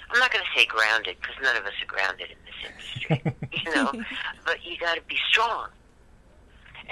I'm 0.09 0.19
not 0.19 0.31
going 0.31 0.43
to 0.43 0.59
say 0.59 0.65
grounded 0.65 1.17
because 1.19 1.35
none 1.41 1.55
of 1.57 1.65
us 1.65 1.73
are 1.81 1.85
grounded 1.85 2.29
in 2.29 2.37
this 2.45 2.71
industry, 2.71 3.47
you 3.65 3.75
know. 3.75 3.91
But 4.45 4.65
you 4.65 4.77
got 4.77 4.95
to 4.95 5.01
be 5.03 5.17
strong, 5.29 5.69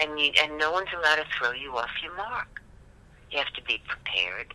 and 0.01 0.19
you 0.19 0.31
and 0.41 0.57
no 0.57 0.71
one's 0.71 0.89
allowed 0.97 1.17
to 1.17 1.25
throw 1.37 1.51
you 1.51 1.75
off 1.77 1.91
your 2.03 2.15
mark. 2.15 2.61
You 3.31 3.37
have 3.39 3.53
to 3.53 3.63
be 3.63 3.81
prepared, 3.87 4.53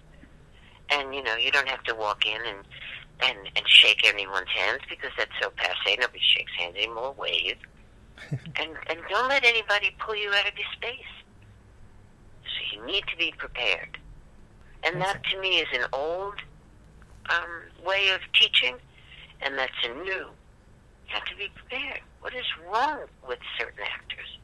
and 0.91 1.15
you 1.15 1.23
know 1.23 1.37
you 1.37 1.51
don't 1.51 1.69
have 1.69 1.83
to 1.85 1.95
walk 1.95 2.27
in 2.27 2.41
and 2.47 2.59
and 3.21 3.39
and 3.57 3.67
shake 3.69 4.07
anyone's 4.07 4.49
hands 4.55 4.81
because 4.89 5.11
that's 5.17 5.33
so 5.41 5.51
passe. 5.57 5.97
Nobody 5.99 6.21
shakes 6.21 6.53
hands 6.59 6.77
anymore. 6.77 7.15
Wave, 7.19 7.57
and 8.31 8.71
and 8.89 8.99
don't 9.09 9.29
let 9.29 9.45
anybody 9.45 9.95
pull 9.99 10.17
you 10.17 10.31
out 10.31 10.49
of 10.49 10.55
your 10.57 10.69
space. 10.73 11.13
So 12.45 12.77
you 12.77 12.87
need 12.87 13.05
to 13.09 13.17
be 13.17 13.33
prepared, 13.37 13.99
and 14.85 15.01
that 15.01 15.23
to 15.25 15.41
me 15.41 15.57
is 15.59 15.69
an 15.73 15.87
old 15.93 16.35
um, 17.31 17.85
way 17.85 18.09
of 18.11 18.21
teaching, 18.39 18.77
and 19.41 19.59
that's 19.59 19.73
a 19.85 19.95
new. 19.95 20.27
You 21.09 21.15
have 21.15 21.25
to 21.25 21.37
be 21.37 21.49
prepared. 21.55 22.01
What 22.21 22.35
is 22.35 22.45
wrong 22.67 23.01
with 23.27 23.39
certain 23.59 23.85
actors? 23.85 24.39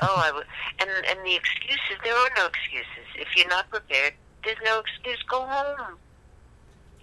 Oh, 0.00 0.14
I 0.16 0.32
would. 0.32 0.46
And 0.78 0.88
and 0.90 1.26
the 1.26 1.34
excuses. 1.34 1.98
There 2.02 2.14
are 2.14 2.30
no 2.36 2.46
excuses. 2.46 3.06
If 3.16 3.28
you're 3.36 3.48
not 3.48 3.68
prepared, 3.70 4.14
there's 4.44 4.56
no 4.64 4.80
excuse. 4.80 5.22
Go 5.28 5.42
home. 5.42 5.98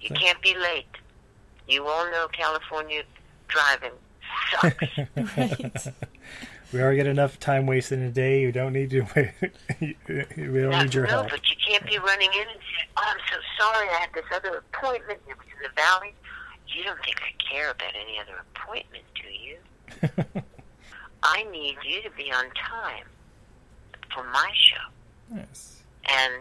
You 0.01 0.09
can't 0.15 0.41
be 0.41 0.55
late. 0.55 0.85
You 1.67 1.85
all 1.87 2.09
know 2.11 2.27
California 2.31 3.03
driving 3.47 3.91
sucks. 4.51 4.75
Right. 5.37 5.93
We 6.71 6.81
already 6.81 6.97
get 6.97 7.07
enough 7.07 7.39
time 7.39 7.65
wasted 7.65 7.97
in 7.97 8.05
a 8.05 8.11
day. 8.11 8.41
You 8.41 8.51
don't 8.51 8.73
need 8.73 8.91
to. 8.91 9.01
we 9.81 9.95
don't 10.37 10.69
Not- 10.69 10.83
need 10.85 10.93
your 10.93 11.05
no, 11.05 11.09
help. 11.09 11.29
but 11.31 11.49
you 11.49 11.55
can't 11.67 11.83
be 11.83 11.97
running 11.97 12.29
in 12.31 12.41
and 12.41 12.59
saying, 12.59 12.89
"Oh, 12.95 13.03
I'm 13.07 13.17
so 13.31 13.37
sorry. 13.59 13.89
I 13.89 13.93
had 14.01 14.09
this 14.13 14.25
other 14.35 14.57
appointment. 14.71 15.19
It 15.27 15.35
was 15.35 15.47
in 15.47 15.63
the 15.63 15.69
valley." 15.75 16.13
You 16.67 16.83
don't 16.83 16.99
think 17.03 17.15
I 17.23 17.31
care 17.51 17.71
about 17.71 17.93
any 17.99 18.19
other 18.19 18.43
appointment, 18.53 19.03
do 19.15 19.27
you? 19.27 20.43
I 21.23 21.43
need 21.45 21.77
you 21.83 22.03
to 22.03 22.11
be 22.15 22.31
on 22.31 22.45
time 22.51 23.05
for 24.13 24.23
my 24.25 24.51
show. 24.53 25.35
Yes. 25.35 25.81
And 26.07 26.33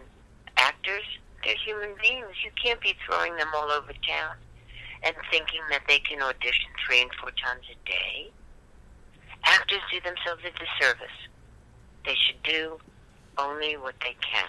actors, 0.57 1.05
they're 1.43 1.55
human 1.65 1.95
beings. 2.01 2.35
You 2.43 2.51
can't 2.61 2.79
be 2.81 2.95
throwing 3.05 3.35
them 3.37 3.47
all 3.55 3.71
over 3.71 3.91
town 4.07 4.35
and 5.03 5.15
thinking 5.31 5.61
that 5.69 5.81
they 5.87 5.99
can 5.99 6.21
audition 6.21 6.69
three 6.85 7.01
and 7.01 7.11
four 7.21 7.31
times 7.31 7.65
a 7.71 7.89
day. 7.89 8.31
Actors 9.45 9.79
do 9.91 9.99
themselves 10.01 10.41
a 10.45 10.51
disservice. 10.51 11.15
They 12.05 12.15
should 12.27 12.41
do 12.43 12.77
only 13.37 13.77
what 13.77 13.95
they 14.01 14.15
can. 14.21 14.47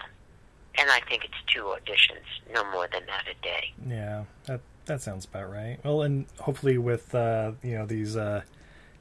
And 0.77 0.89
I 0.89 0.99
think 1.09 1.23
it's 1.25 1.33
two 1.53 1.63
auditions, 1.63 2.53
no 2.53 2.69
more 2.71 2.87
than 2.91 3.05
that 3.07 3.25
a 3.29 3.41
day. 3.43 3.73
Yeah, 3.87 4.23
that 4.45 4.61
that 4.85 5.01
sounds 5.01 5.25
about 5.25 5.51
right. 5.51 5.77
Well, 5.83 6.01
and 6.01 6.25
hopefully 6.39 6.77
with 6.77 7.13
uh, 7.13 7.51
you 7.61 7.77
know 7.77 7.85
these 7.85 8.15
uh, 8.15 8.41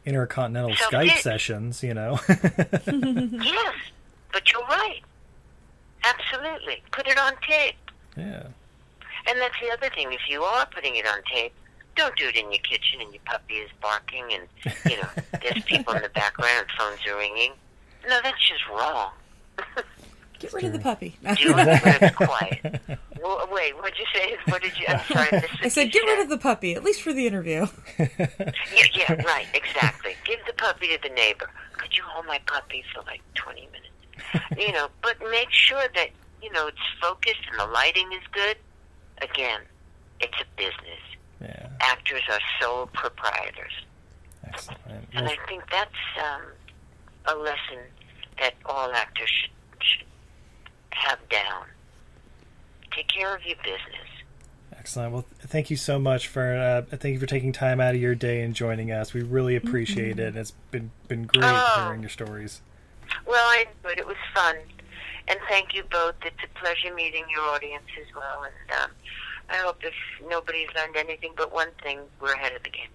intercontinental 0.04 0.74
So 0.76 0.86
Skype 0.90 1.16
it- 1.16 1.22
sessions, 1.22 1.82
you 1.82 1.94
know. 1.94 2.18
yes, 2.28 3.74
but 4.32 4.50
you're 4.52 4.62
right. 4.66 5.00
Absolutely. 6.04 6.82
Put 6.92 7.06
it 7.08 7.18
on 7.18 7.32
tape. 7.48 7.76
yeah. 8.16 8.44
And 9.28 9.38
that's 9.38 9.54
the 9.60 9.70
other 9.70 9.94
thing. 9.94 10.12
If 10.12 10.22
you 10.28 10.42
are 10.42 10.66
putting 10.66 10.96
it 10.96 11.06
on 11.06 11.18
tape, 11.32 11.52
don't 11.94 12.16
do 12.16 12.28
it 12.28 12.36
in 12.36 12.50
your 12.50 12.60
kitchen 12.62 13.00
and 13.02 13.12
your 13.12 13.20
puppy 13.26 13.54
is 13.54 13.70
barking 13.82 14.24
and, 14.32 14.48
you 14.90 14.96
know, 14.96 15.08
there's 15.42 15.62
people 15.66 15.92
in 15.94 16.02
the 16.02 16.08
background, 16.08 16.66
phones 16.78 17.00
are 17.06 17.16
ringing. 17.18 17.52
No, 18.08 18.18
that's 18.22 18.38
just 18.48 18.66
wrong. 18.68 19.10
Get 20.38 20.54
rid 20.54 20.64
of 20.64 20.72
the 20.72 20.78
puppy. 20.78 21.16
Do 21.22 21.50
it 21.50 21.54
where 21.54 21.98
it's 22.00 22.16
quiet. 22.16 22.80
Well, 23.22 23.46
wait, 23.52 23.76
what'd 23.76 23.98
you 23.98 24.06
say? 24.14 24.36
What 24.46 24.62
did 24.62 24.72
you? 24.78 24.86
I'm 24.88 25.00
sorry. 25.12 25.28
I 25.32 25.44
I 25.64 25.68
said, 25.68 25.92
you 25.94 26.00
get 26.00 26.06
rid 26.06 26.20
of 26.20 26.30
the 26.30 26.38
puppy, 26.38 26.74
at 26.74 26.82
least 26.82 27.02
for 27.02 27.12
the 27.12 27.26
interview. 27.26 27.66
Yeah, 27.98 28.86
yeah, 28.94 29.12
right, 29.24 29.46
exactly. 29.52 30.14
Give 30.24 30.38
the 30.46 30.54
puppy 30.54 30.88
to 30.96 30.98
the 31.02 31.14
neighbor. 31.14 31.50
Could 31.76 31.94
you 31.94 32.02
hold 32.06 32.24
my 32.26 32.40
puppy 32.46 32.82
for 32.94 33.02
like 33.02 33.20
20 33.34 33.60
minutes? 33.66 33.89
You 34.58 34.72
know, 34.72 34.88
but 35.02 35.16
make 35.30 35.50
sure 35.50 35.82
that, 35.94 36.08
you 36.42 36.50
know, 36.52 36.66
it's 36.66 36.78
focused 37.00 37.40
and 37.50 37.60
the 37.60 37.66
lighting 37.72 38.10
is 38.12 38.22
good. 38.32 38.56
Again, 39.22 39.60
it's 40.20 40.36
a 40.40 40.44
business. 40.56 41.00
Yeah. 41.40 41.68
Actors 41.80 42.22
are 42.30 42.38
sole 42.60 42.86
proprietors. 42.92 43.72
Excellent. 44.46 44.80
And 45.14 45.26
I 45.28 45.36
think 45.48 45.62
that's 45.70 45.90
um, 46.22 46.42
a 47.26 47.34
lesson 47.36 47.78
that 48.38 48.54
all 48.66 48.90
actors 48.92 49.30
should, 49.30 49.50
should 49.82 50.06
have 50.90 51.18
down. 51.28 51.64
Take 52.92 53.08
care 53.08 53.34
of 53.34 53.44
your 53.46 53.56
business. 53.58 54.08
excellent. 54.76 55.12
Well, 55.12 55.24
thank 55.40 55.70
you 55.70 55.76
so 55.76 55.98
much 55.98 56.26
for 56.28 56.54
uh, 56.56 56.82
thank 56.96 57.14
you 57.14 57.20
for 57.20 57.26
taking 57.26 57.52
time 57.52 57.80
out 57.80 57.94
of 57.94 58.00
your 58.00 58.14
day 58.14 58.42
and 58.42 58.54
joining 58.54 58.90
us. 58.90 59.14
We 59.14 59.22
really 59.22 59.54
appreciate 59.56 60.18
it. 60.18 60.34
It's 60.36 60.50
been 60.70 60.90
been 61.08 61.24
great 61.24 61.44
Oh. 61.44 61.84
hearing 61.84 62.00
your 62.00 62.10
stories. 62.10 62.60
Well, 63.26 63.44
I 63.46 63.66
enjoyed 63.76 63.98
it. 63.98 64.00
It 64.00 64.06
was 64.06 64.16
fun. 64.34 64.56
And 65.28 65.38
thank 65.48 65.74
you 65.74 65.84
both. 65.90 66.16
It's 66.24 66.36
a 66.44 66.58
pleasure 66.58 66.92
meeting 66.94 67.24
your 67.30 67.42
audience 67.42 67.84
as 68.00 68.14
well. 68.14 68.44
And 68.44 68.82
um, 68.82 68.90
I 69.48 69.56
hope 69.56 69.78
if 69.82 69.94
nobody's 70.28 70.68
learned 70.74 70.96
anything 70.96 71.32
but 71.36 71.52
one 71.52 71.68
thing, 71.82 72.00
we're 72.20 72.32
ahead 72.32 72.52
of 72.54 72.62
the 72.62 72.70
game. 72.70 72.88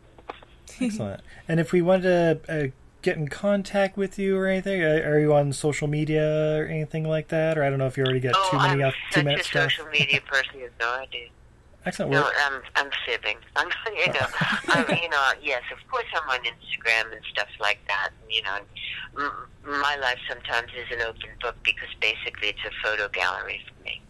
Excellent. 0.82 1.22
And 1.47 1.59
if 1.59 1.72
we 1.72 1.82
wanted 1.82 2.43
to 2.45 2.66
uh, 2.66 2.68
get 3.01 3.18
in 3.18 3.28
contact 3.28 3.95
with 3.95 4.20
you 4.20 4.38
or 4.38 4.47
anything, 4.47 4.82
are, 4.82 5.13
are 5.13 5.20
you 5.20 5.34
on 5.34 5.53
social 5.53 5.88
media 5.88 6.59
or 6.59 6.66
anything 6.66 7.07
like 7.07 7.30
that? 7.30 7.57
Or 7.57 7.63
I 7.63 7.70
don't 7.70 7.80
know 7.80 7.88
if 7.88 7.97
you 7.97 8.03
already 8.03 8.20
get 8.20 8.34
oh, 8.36 8.47
too 8.51 8.57
many 8.57 8.84
I'm 8.84 8.89
off 8.89 8.95
two 9.11 9.22
such 9.22 9.39
a 9.39 9.43
stuff. 9.43 9.72
social 9.72 9.86
media 9.86 10.20
person. 10.22 10.61
No 10.80 10.89
idea. 10.95 11.28
Excellent. 11.86 12.11
No, 12.13 12.29
I'm 12.45 12.61
I'm 12.75 12.89
fibbing. 13.05 13.38
I'm 13.55 13.69
you 13.95 14.07
know 14.13 14.27
I'm 14.69 14.89
you 15.01 15.09
know 15.09 15.31
yes 15.41 15.61
of 15.71 15.79
course 15.91 16.05
I'm 16.15 16.29
on 16.29 16.39
Instagram 16.39 17.11
and 17.15 17.21
stuff 17.31 17.47
like 17.59 17.79
that. 17.88 18.09
You 18.29 18.41
know, 18.43 18.57
m- 19.19 19.71
my 19.81 19.95
life 20.01 20.17
sometimes 20.27 20.69
is 20.75 20.91
an 20.91 21.01
open 21.01 21.29
book 21.41 21.55
because 21.63 21.89
basically 22.01 22.49
it's 22.49 22.59
a 22.65 22.71
photo 22.83 23.07
gallery 23.09 23.61
for 23.67 23.83
me. 23.83 24.01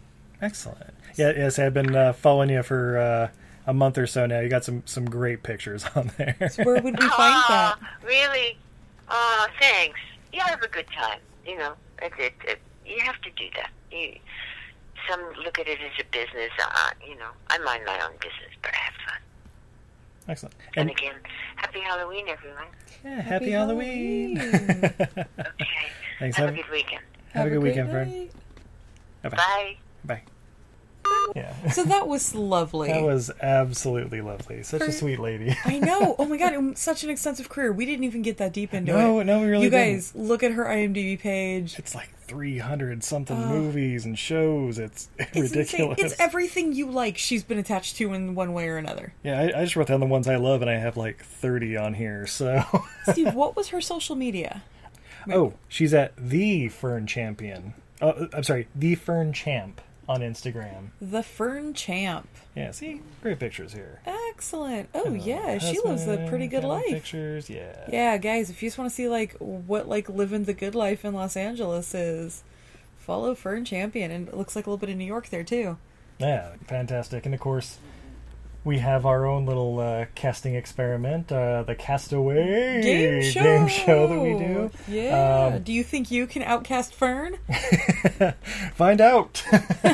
excellent. 0.41 0.93
Yeah, 1.15 1.31
yes, 1.35 1.59
I've 1.59 1.73
been 1.73 1.95
uh, 1.95 2.11
following 2.11 2.49
you 2.49 2.61
for 2.61 2.97
uh, 2.97 3.29
a 3.67 3.73
month 3.73 3.97
or 3.97 4.05
so 4.05 4.25
now. 4.25 4.39
You 4.41 4.49
got 4.49 4.63
some 4.65 4.83
some 4.85 5.05
great 5.05 5.43
pictures 5.43 5.85
on 5.95 6.11
there. 6.17 6.35
Where 6.63 6.75
would 6.81 6.99
we 6.99 7.07
find 7.09 7.43
that? 7.49 7.75
Really? 8.03 8.57
Oh, 9.09 9.47
thanks. 9.59 9.99
You 10.33 10.41
have 10.41 10.61
a 10.61 10.67
good 10.67 10.87
time. 10.87 11.19
You 11.45 11.57
know, 11.57 11.73
it, 12.01 12.11
it, 12.19 12.33
it, 12.45 12.59
you 12.85 12.99
have 13.01 13.21
to 13.21 13.29
do 13.31 13.45
that. 13.55 13.69
You, 13.91 14.17
some 15.09 15.21
look 15.43 15.59
at 15.59 15.67
it 15.67 15.79
as 15.81 15.91
a 15.99 16.03
business. 16.11 16.51
Uh, 16.61 16.89
you 17.07 17.15
know, 17.17 17.29
I 17.49 17.57
mind 17.59 17.83
my 17.85 17.99
own 18.05 18.13
business, 18.13 18.53
but 18.61 18.71
I 18.73 18.77
have 18.77 18.93
fun. 19.07 19.19
Excellent. 20.27 20.55
And, 20.75 20.89
And 20.89 20.97
again, 20.97 21.15
happy 21.55 21.79
Halloween, 21.81 22.25
everyone. 22.27 22.65
yeah, 23.03 23.21
happy, 23.21 23.51
Halloween. 23.51 24.39
Okay. 24.39 25.25
Thanks. 26.19 26.37
Have 26.37 26.49
Have, 26.49 26.53
a 26.53 26.57
good 26.61 26.71
weekend. 26.71 27.03
have 27.33 27.47
a 27.47 27.49
good 27.49 27.61
weekend, 27.63 27.91
friend. 27.91 28.11
night. 28.11 28.31
Bye-bye. 29.23 29.37
Bye. 29.37 29.77
Bye. 30.05 30.21
Yeah. 31.35 31.53
So 31.71 31.83
that 31.83 32.07
was 32.07 32.33
lovely. 32.33 32.87
That 32.91 33.03
was 33.03 33.29
absolutely 33.41 34.21
lovely. 34.21 34.63
Such 34.63 34.81
a 34.81 34.91
sweet 34.91 35.19
lady. 35.19 35.55
I 35.65 35.79
know. 35.79 36.15
Oh 36.19 36.25
my 36.25 36.37
god, 36.37 36.77
such 36.77 37.03
an 37.03 37.09
extensive 37.11 37.49
career. 37.49 37.71
We 37.71 37.85
didn't 37.85 38.05
even 38.05 38.21
get 38.23 38.37
that 38.37 38.53
deep 38.53 38.73
into 38.73 38.91
No, 38.93 39.19
it. 39.19 39.25
no, 39.25 39.37
no, 39.37 39.41
we 39.45 39.51
really 39.51 39.65
You 39.65 39.69
guys, 39.69 40.13
look 40.15 40.41
at 40.43 40.51
her 40.53 40.65
IMDb 40.65 41.19
page. 41.19 41.77
It's 41.77 41.93
like 41.93 42.09
300 42.27 43.03
something 43.03 43.37
movies 43.47 44.05
and 44.05 44.17
shows. 44.17 44.79
It's, 44.79 45.09
It's 45.19 45.35
ridiculous. 45.35 45.97
insane. 45.99 46.05
It's 46.05 46.19
everything 46.19 46.73
you 46.73 46.89
like. 46.91 47.17
She's 47.17 47.43
been 47.43 47.57
attached 47.57 47.95
to 47.97 48.13
in 48.13 48.35
one 48.35 48.53
way 48.53 48.67
or 48.67 48.77
another. 48.77 49.13
yeah, 49.23 49.39
I, 49.39 49.59
I 49.61 49.63
just 49.63 49.75
wrote 49.75 49.87
down 49.87 49.99
the 49.99 50.05
ones 50.05 50.27
I 50.27 50.35
love, 50.37 50.61
and 50.61 50.69
I 50.69 50.75
have 50.75 50.97
like 50.97 51.23
30 51.23 51.77
on 51.77 51.93
here. 51.93 52.25
So, 52.27 52.63
Steve, 53.11 53.33
what 53.33 53.55
was 53.55 53.69
her 53.69 53.81
social 53.81 54.15
media? 54.15 54.63
oh, 55.31 55.53
she's 55.67 55.93
at 55.93 56.13
the 56.17 56.67
Fern 56.69 57.07
Champion. 57.07 57.73
Oh, 58.01 58.09
uh, 58.09 58.27
I'm 58.33 58.43
sorry, 58.43 58.67
the 58.75 58.95
Fern 58.95 59.33
Champ 59.33 59.81
on 60.07 60.21
Instagram. 60.21 60.89
The 61.01 61.23
Fern 61.23 61.73
Champ. 61.73 62.27
Yeah, 62.55 62.71
see, 62.71 63.01
great 63.21 63.39
pictures 63.39 63.73
here. 63.73 64.01
Excellent. 64.29 64.89
Oh 64.93 65.09
know, 65.09 65.13
yeah, 65.13 65.57
she 65.57 65.79
lives 65.83 66.07
a 66.07 66.25
pretty 66.29 66.47
good 66.47 66.63
life. 66.63 66.85
Pictures, 66.87 67.49
yeah. 67.49 67.85
Yeah, 67.91 68.17
guys, 68.17 68.49
if 68.49 68.61
you 68.61 68.67
just 68.67 68.77
want 68.77 68.89
to 68.89 68.95
see 68.95 69.07
like 69.07 69.33
what 69.39 69.87
like 69.87 70.09
living 70.09 70.43
the 70.43 70.53
good 70.53 70.75
life 70.75 71.03
in 71.03 71.13
Los 71.13 71.35
Angeles 71.35 71.93
is, 71.93 72.43
follow 72.97 73.35
Fern 73.35 73.65
Champion, 73.65 74.11
and 74.11 74.27
it 74.27 74.37
looks 74.37 74.55
like 74.55 74.67
a 74.67 74.69
little 74.69 74.77
bit 74.77 74.89
of 74.89 74.97
New 74.97 75.05
York 75.05 75.29
there 75.29 75.43
too. 75.43 75.77
Yeah, 76.19 76.51
fantastic. 76.67 77.25
And 77.25 77.35
of 77.35 77.41
course, 77.41 77.77
we 78.65 78.79
have 78.79 79.05
our 79.05 79.25
own 79.25 79.45
little 79.45 79.79
uh, 79.79 80.05
casting 80.15 80.55
experiment, 80.55 81.31
uh, 81.31 81.63
the 81.63 81.75
Castaway 81.75 82.81
Game 82.81 83.21
show. 83.21 83.43
game 83.43 83.67
show 83.67 84.07
that 84.07 84.19
we 84.19 84.33
do. 84.33 84.71
Yeah. 84.87 85.51
Um, 85.53 85.63
do 85.63 85.71
you 85.71 85.83
think 85.83 86.09
you 86.09 86.25
can 86.25 86.41
outcast 86.41 86.93
Fern? 86.93 87.37
Find 88.73 88.99
out. 88.99 89.33
Play 89.51 89.91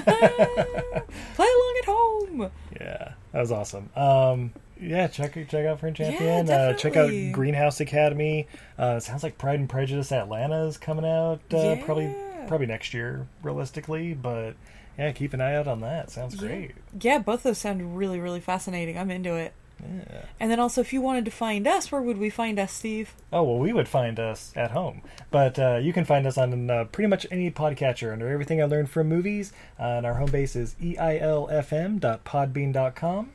along 1.38 1.76
at 1.80 1.86
home. 1.86 2.51
yeah, 2.80 3.13
that 3.34 3.39
was 3.41 3.51
awesome. 3.51 3.89
Um, 3.95 4.53
yeah, 4.80 5.07
check 5.07 5.34
check 5.34 5.65
out 5.65 5.82
Fern 5.82 5.93
Champion. 5.93 6.47
Yeah, 6.47 6.55
uh, 6.55 6.74
check 6.74 6.95
out. 6.95 7.11
Greenhouse 7.34 7.82
Academy. 7.82 8.47
Uh, 8.80 8.95
it 8.97 9.01
sounds 9.01 9.22
like 9.22 9.38
Pride 9.38 9.59
and 9.59 9.69
Prejudice 9.69 10.13
Atlanta 10.13 10.65
is 10.65 10.78
coming 10.78 11.05
out 11.05 11.41
uh, 11.53 11.76
probably 11.84 12.15
probably 12.47 12.67
next 12.67 12.93
year, 12.93 13.28
realistically. 13.43 14.13
But 14.13 14.55
yeah, 14.97 15.11
keep 15.11 15.33
an 15.33 15.41
eye 15.41 15.55
out 15.55 15.67
on 15.67 15.81
that. 15.81 16.09
Sounds 16.11 16.35
great. 16.35 16.71
Yeah, 16.99 17.19
both 17.19 17.39
of 17.39 17.43
those 17.43 17.57
sound 17.57 17.97
really, 17.97 18.19
really 18.19 18.39
fascinating. 18.39 18.97
I'm 18.97 19.11
into 19.11 19.35
it. 19.35 19.53
Yeah. 19.81 20.25
And 20.39 20.49
then 20.51 20.59
also, 20.59 20.81
if 20.81 20.93
you 20.93 21.01
wanted 21.01 21.25
to 21.25 21.31
find 21.31 21.67
us, 21.67 21.91
where 21.91 22.01
would 22.01 22.19
we 22.19 22.29
find 22.29 22.59
us, 22.59 22.71
Steve? 22.71 23.15
Oh 23.33 23.41
well, 23.43 23.57
we 23.57 23.73
would 23.73 23.87
find 23.87 24.19
us 24.19 24.53
at 24.55 24.69
home, 24.71 25.01
but 25.31 25.57
uh, 25.57 25.79
you 25.81 25.91
can 25.91 26.05
find 26.05 26.27
us 26.27 26.37
on 26.37 26.69
uh, 26.69 26.83
pretty 26.85 27.07
much 27.07 27.25
any 27.31 27.49
podcatcher 27.49 28.13
under 28.13 28.27
everything 28.27 28.61
I 28.61 28.65
learned 28.65 28.91
from 28.91 29.07
movies. 29.07 29.53
Uh, 29.79 29.83
and 29.83 30.05
our 30.05 30.13
home 30.15 30.29
base 30.29 30.55
is 30.55 30.75
eilfm.podbean.com. 30.81 33.31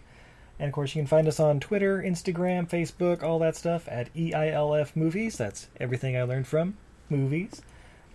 And 0.59 0.68
of 0.68 0.72
course, 0.72 0.94
you 0.94 1.02
can 1.02 1.07
find 1.07 1.28
us 1.28 1.38
on 1.38 1.61
Twitter, 1.61 2.02
Instagram, 2.02 2.66
Facebook, 2.68 3.22
all 3.22 3.38
that 3.40 3.57
stuff 3.57 3.86
at 3.88 4.12
EILF 4.14 4.96
Movies. 4.96 5.36
That's 5.36 5.68
everything 5.78 6.16
I 6.16 6.22
learned 6.22 6.46
from 6.46 6.78
movies. 7.11 7.61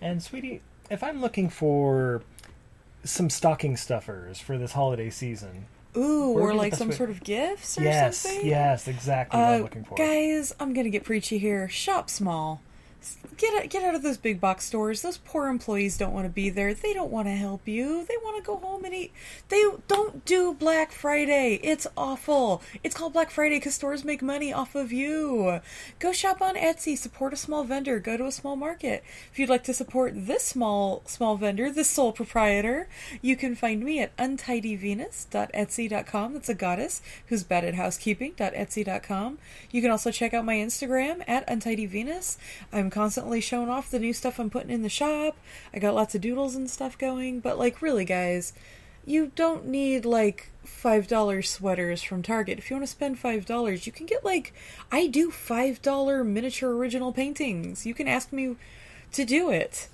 And 0.00 0.20
sweetie, 0.22 0.60
if 0.90 1.04
I'm 1.04 1.20
looking 1.20 1.48
for 1.48 2.22
some 3.04 3.28
stocking 3.30 3.76
stuffers 3.76 4.38
for 4.38 4.56
this 4.58 4.72
holiday 4.72 5.10
season, 5.10 5.66
Ooh, 5.96 6.30
or 6.38 6.54
like 6.54 6.74
some 6.74 6.88
way- 6.88 6.94
sort 6.96 7.10
of 7.10 7.22
gifts 7.22 7.78
or 7.78 7.82
yes, 7.82 8.18
something? 8.18 8.46
yes, 8.46 8.88
exactly 8.88 9.38
what 9.40 9.46
I'm 9.48 9.60
Uh, 9.60 9.62
looking 9.64 9.84
for. 9.84 9.94
guys, 9.96 10.54
I'm 10.60 10.72
gonna 10.72 10.88
get 10.90 11.04
preachy 11.04 11.38
here. 11.38 11.68
Shop 11.68 12.08
small. 12.08 12.60
Get 13.36 13.70
get 13.70 13.82
out 13.82 13.94
of 13.94 14.02
those 14.02 14.18
big 14.18 14.40
box 14.40 14.64
stores. 14.64 15.02
Those 15.02 15.18
poor 15.18 15.48
employees 15.48 15.98
don't 15.98 16.12
want 16.12 16.26
to 16.26 16.32
be 16.32 16.50
there. 16.50 16.74
They 16.74 16.92
don't 16.92 17.10
want 17.10 17.26
to 17.26 17.32
help 17.32 17.66
you. 17.66 18.06
They 18.06 18.14
want 18.22 18.36
to 18.36 18.46
go 18.46 18.56
home 18.56 18.84
and 18.84 18.94
eat. 18.94 19.12
They 19.48 19.64
don't 19.88 20.24
do 20.24 20.54
Black 20.54 20.92
Friday. 20.92 21.58
It's 21.62 21.88
awful. 21.96 22.62
It's 22.84 22.94
called 22.94 23.14
Black 23.14 23.30
Friday 23.30 23.56
because 23.56 23.74
stores 23.74 24.04
make 24.04 24.22
money 24.22 24.52
off 24.52 24.76
of 24.76 24.92
you. 24.92 25.60
Go 25.98 26.12
shop 26.12 26.40
on 26.40 26.54
Etsy. 26.54 26.96
Support 26.96 27.32
a 27.32 27.36
small 27.36 27.64
vendor. 27.64 27.98
Go 27.98 28.16
to 28.16 28.26
a 28.26 28.32
small 28.32 28.54
market. 28.54 29.02
If 29.32 29.38
you'd 29.38 29.48
like 29.48 29.64
to 29.64 29.74
support 29.74 30.12
this 30.14 30.44
small 30.44 31.02
small 31.06 31.36
vendor, 31.36 31.70
this 31.70 31.90
sole 31.90 32.12
proprietor, 32.12 32.88
you 33.20 33.34
can 33.34 33.56
find 33.56 33.82
me 33.82 33.98
at 34.00 34.16
untidyvenus.etsy.com. 34.16 36.34
That's 36.34 36.48
a 36.48 36.54
goddess 36.54 37.02
who's 37.26 37.42
bad 37.42 37.64
at 37.64 37.74
housekeeping.etsy.com. 37.74 39.38
You 39.72 39.82
can 39.82 39.90
also 39.90 40.12
check 40.12 40.34
out 40.34 40.44
my 40.44 40.56
Instagram 40.56 41.24
at 41.26 41.48
untidyvenus. 41.48 42.36
I'm 42.72 42.91
constantly 42.92 43.40
showing 43.40 43.68
off 43.68 43.90
the 43.90 43.98
new 43.98 44.12
stuff 44.12 44.38
I'm 44.38 44.50
putting 44.50 44.70
in 44.70 44.82
the 44.82 44.88
shop. 44.88 45.36
I 45.74 45.80
got 45.80 45.94
lots 45.94 46.14
of 46.14 46.20
doodles 46.20 46.54
and 46.54 46.70
stuff 46.70 46.96
going, 46.96 47.40
but 47.40 47.58
like 47.58 47.82
really 47.82 48.04
guys, 48.04 48.52
you 49.04 49.32
don't 49.34 49.66
need 49.66 50.04
like 50.04 50.50
$5 50.64 51.44
sweaters 51.44 52.02
from 52.02 52.22
Target. 52.22 52.58
If 52.58 52.70
you 52.70 52.76
want 52.76 52.86
to 52.86 52.92
spend 52.92 53.20
$5, 53.20 53.86
you 53.86 53.92
can 53.92 54.06
get 54.06 54.24
like 54.24 54.54
I 54.92 55.08
do 55.08 55.30
$5 55.30 56.26
miniature 56.26 56.76
original 56.76 57.12
paintings. 57.12 57.84
You 57.84 57.94
can 57.94 58.06
ask 58.06 58.32
me 58.32 58.56
to 59.12 59.24
do 59.24 59.50
it. 59.50 59.88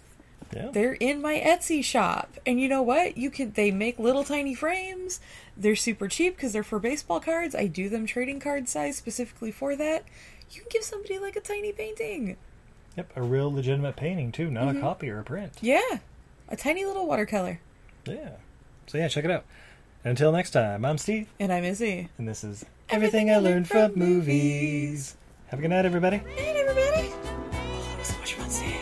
Yeah. 0.54 0.70
They're 0.72 0.94
in 0.94 1.20
my 1.20 1.34
Etsy 1.34 1.84
shop. 1.84 2.38
And 2.46 2.60
you 2.60 2.68
know 2.68 2.82
what? 2.82 3.16
You 3.16 3.30
can 3.30 3.52
they 3.52 3.70
make 3.70 3.98
little 3.98 4.24
tiny 4.24 4.54
frames. 4.54 5.20
They're 5.56 5.76
super 5.76 6.08
cheap 6.08 6.36
because 6.36 6.52
they're 6.52 6.62
for 6.62 6.78
baseball 6.78 7.20
cards. 7.20 7.54
I 7.54 7.66
do 7.66 7.88
them 7.88 8.06
trading 8.06 8.40
card 8.40 8.68
size 8.68 8.96
specifically 8.96 9.50
for 9.50 9.76
that. 9.76 10.04
You 10.50 10.62
can 10.62 10.68
give 10.70 10.84
somebody 10.84 11.18
like 11.18 11.36
a 11.36 11.40
tiny 11.40 11.72
painting. 11.72 12.36
Yep, 12.98 13.12
a 13.14 13.22
real 13.22 13.52
legitimate 13.52 13.94
painting 13.94 14.32
too, 14.32 14.50
not 14.50 14.66
mm-hmm. 14.66 14.78
a 14.78 14.80
copy 14.80 15.08
or 15.08 15.20
a 15.20 15.22
print. 15.22 15.52
Yeah, 15.60 16.00
a 16.48 16.56
tiny 16.56 16.84
little 16.84 17.06
watercolor. 17.06 17.60
Yeah. 18.04 18.30
So 18.88 18.98
yeah, 18.98 19.06
check 19.06 19.24
it 19.24 19.30
out. 19.30 19.44
Until 20.02 20.32
next 20.32 20.50
time, 20.50 20.84
I'm 20.84 20.98
Steve. 20.98 21.28
And 21.38 21.52
I'm 21.52 21.62
Izzy. 21.62 22.08
And 22.18 22.26
this 22.26 22.42
is 22.42 22.64
Everything, 22.88 23.30
Everything 23.30 23.30
I, 23.30 23.38
Learned 23.38 23.68
from, 23.68 23.92
from 23.92 24.00
movies. 24.00 24.26
movies. 24.26 25.16
Have 25.46 25.60
a 25.60 25.62
good 25.62 25.68
night, 25.68 25.84
everybody. 25.84 26.18
Good 26.18 26.26
night, 26.26 26.56
everybody. 26.56 27.12
Oh, 27.52 27.98
so 28.02 28.18
much 28.18 28.34
fun, 28.34 28.50
Steve. 28.50 28.77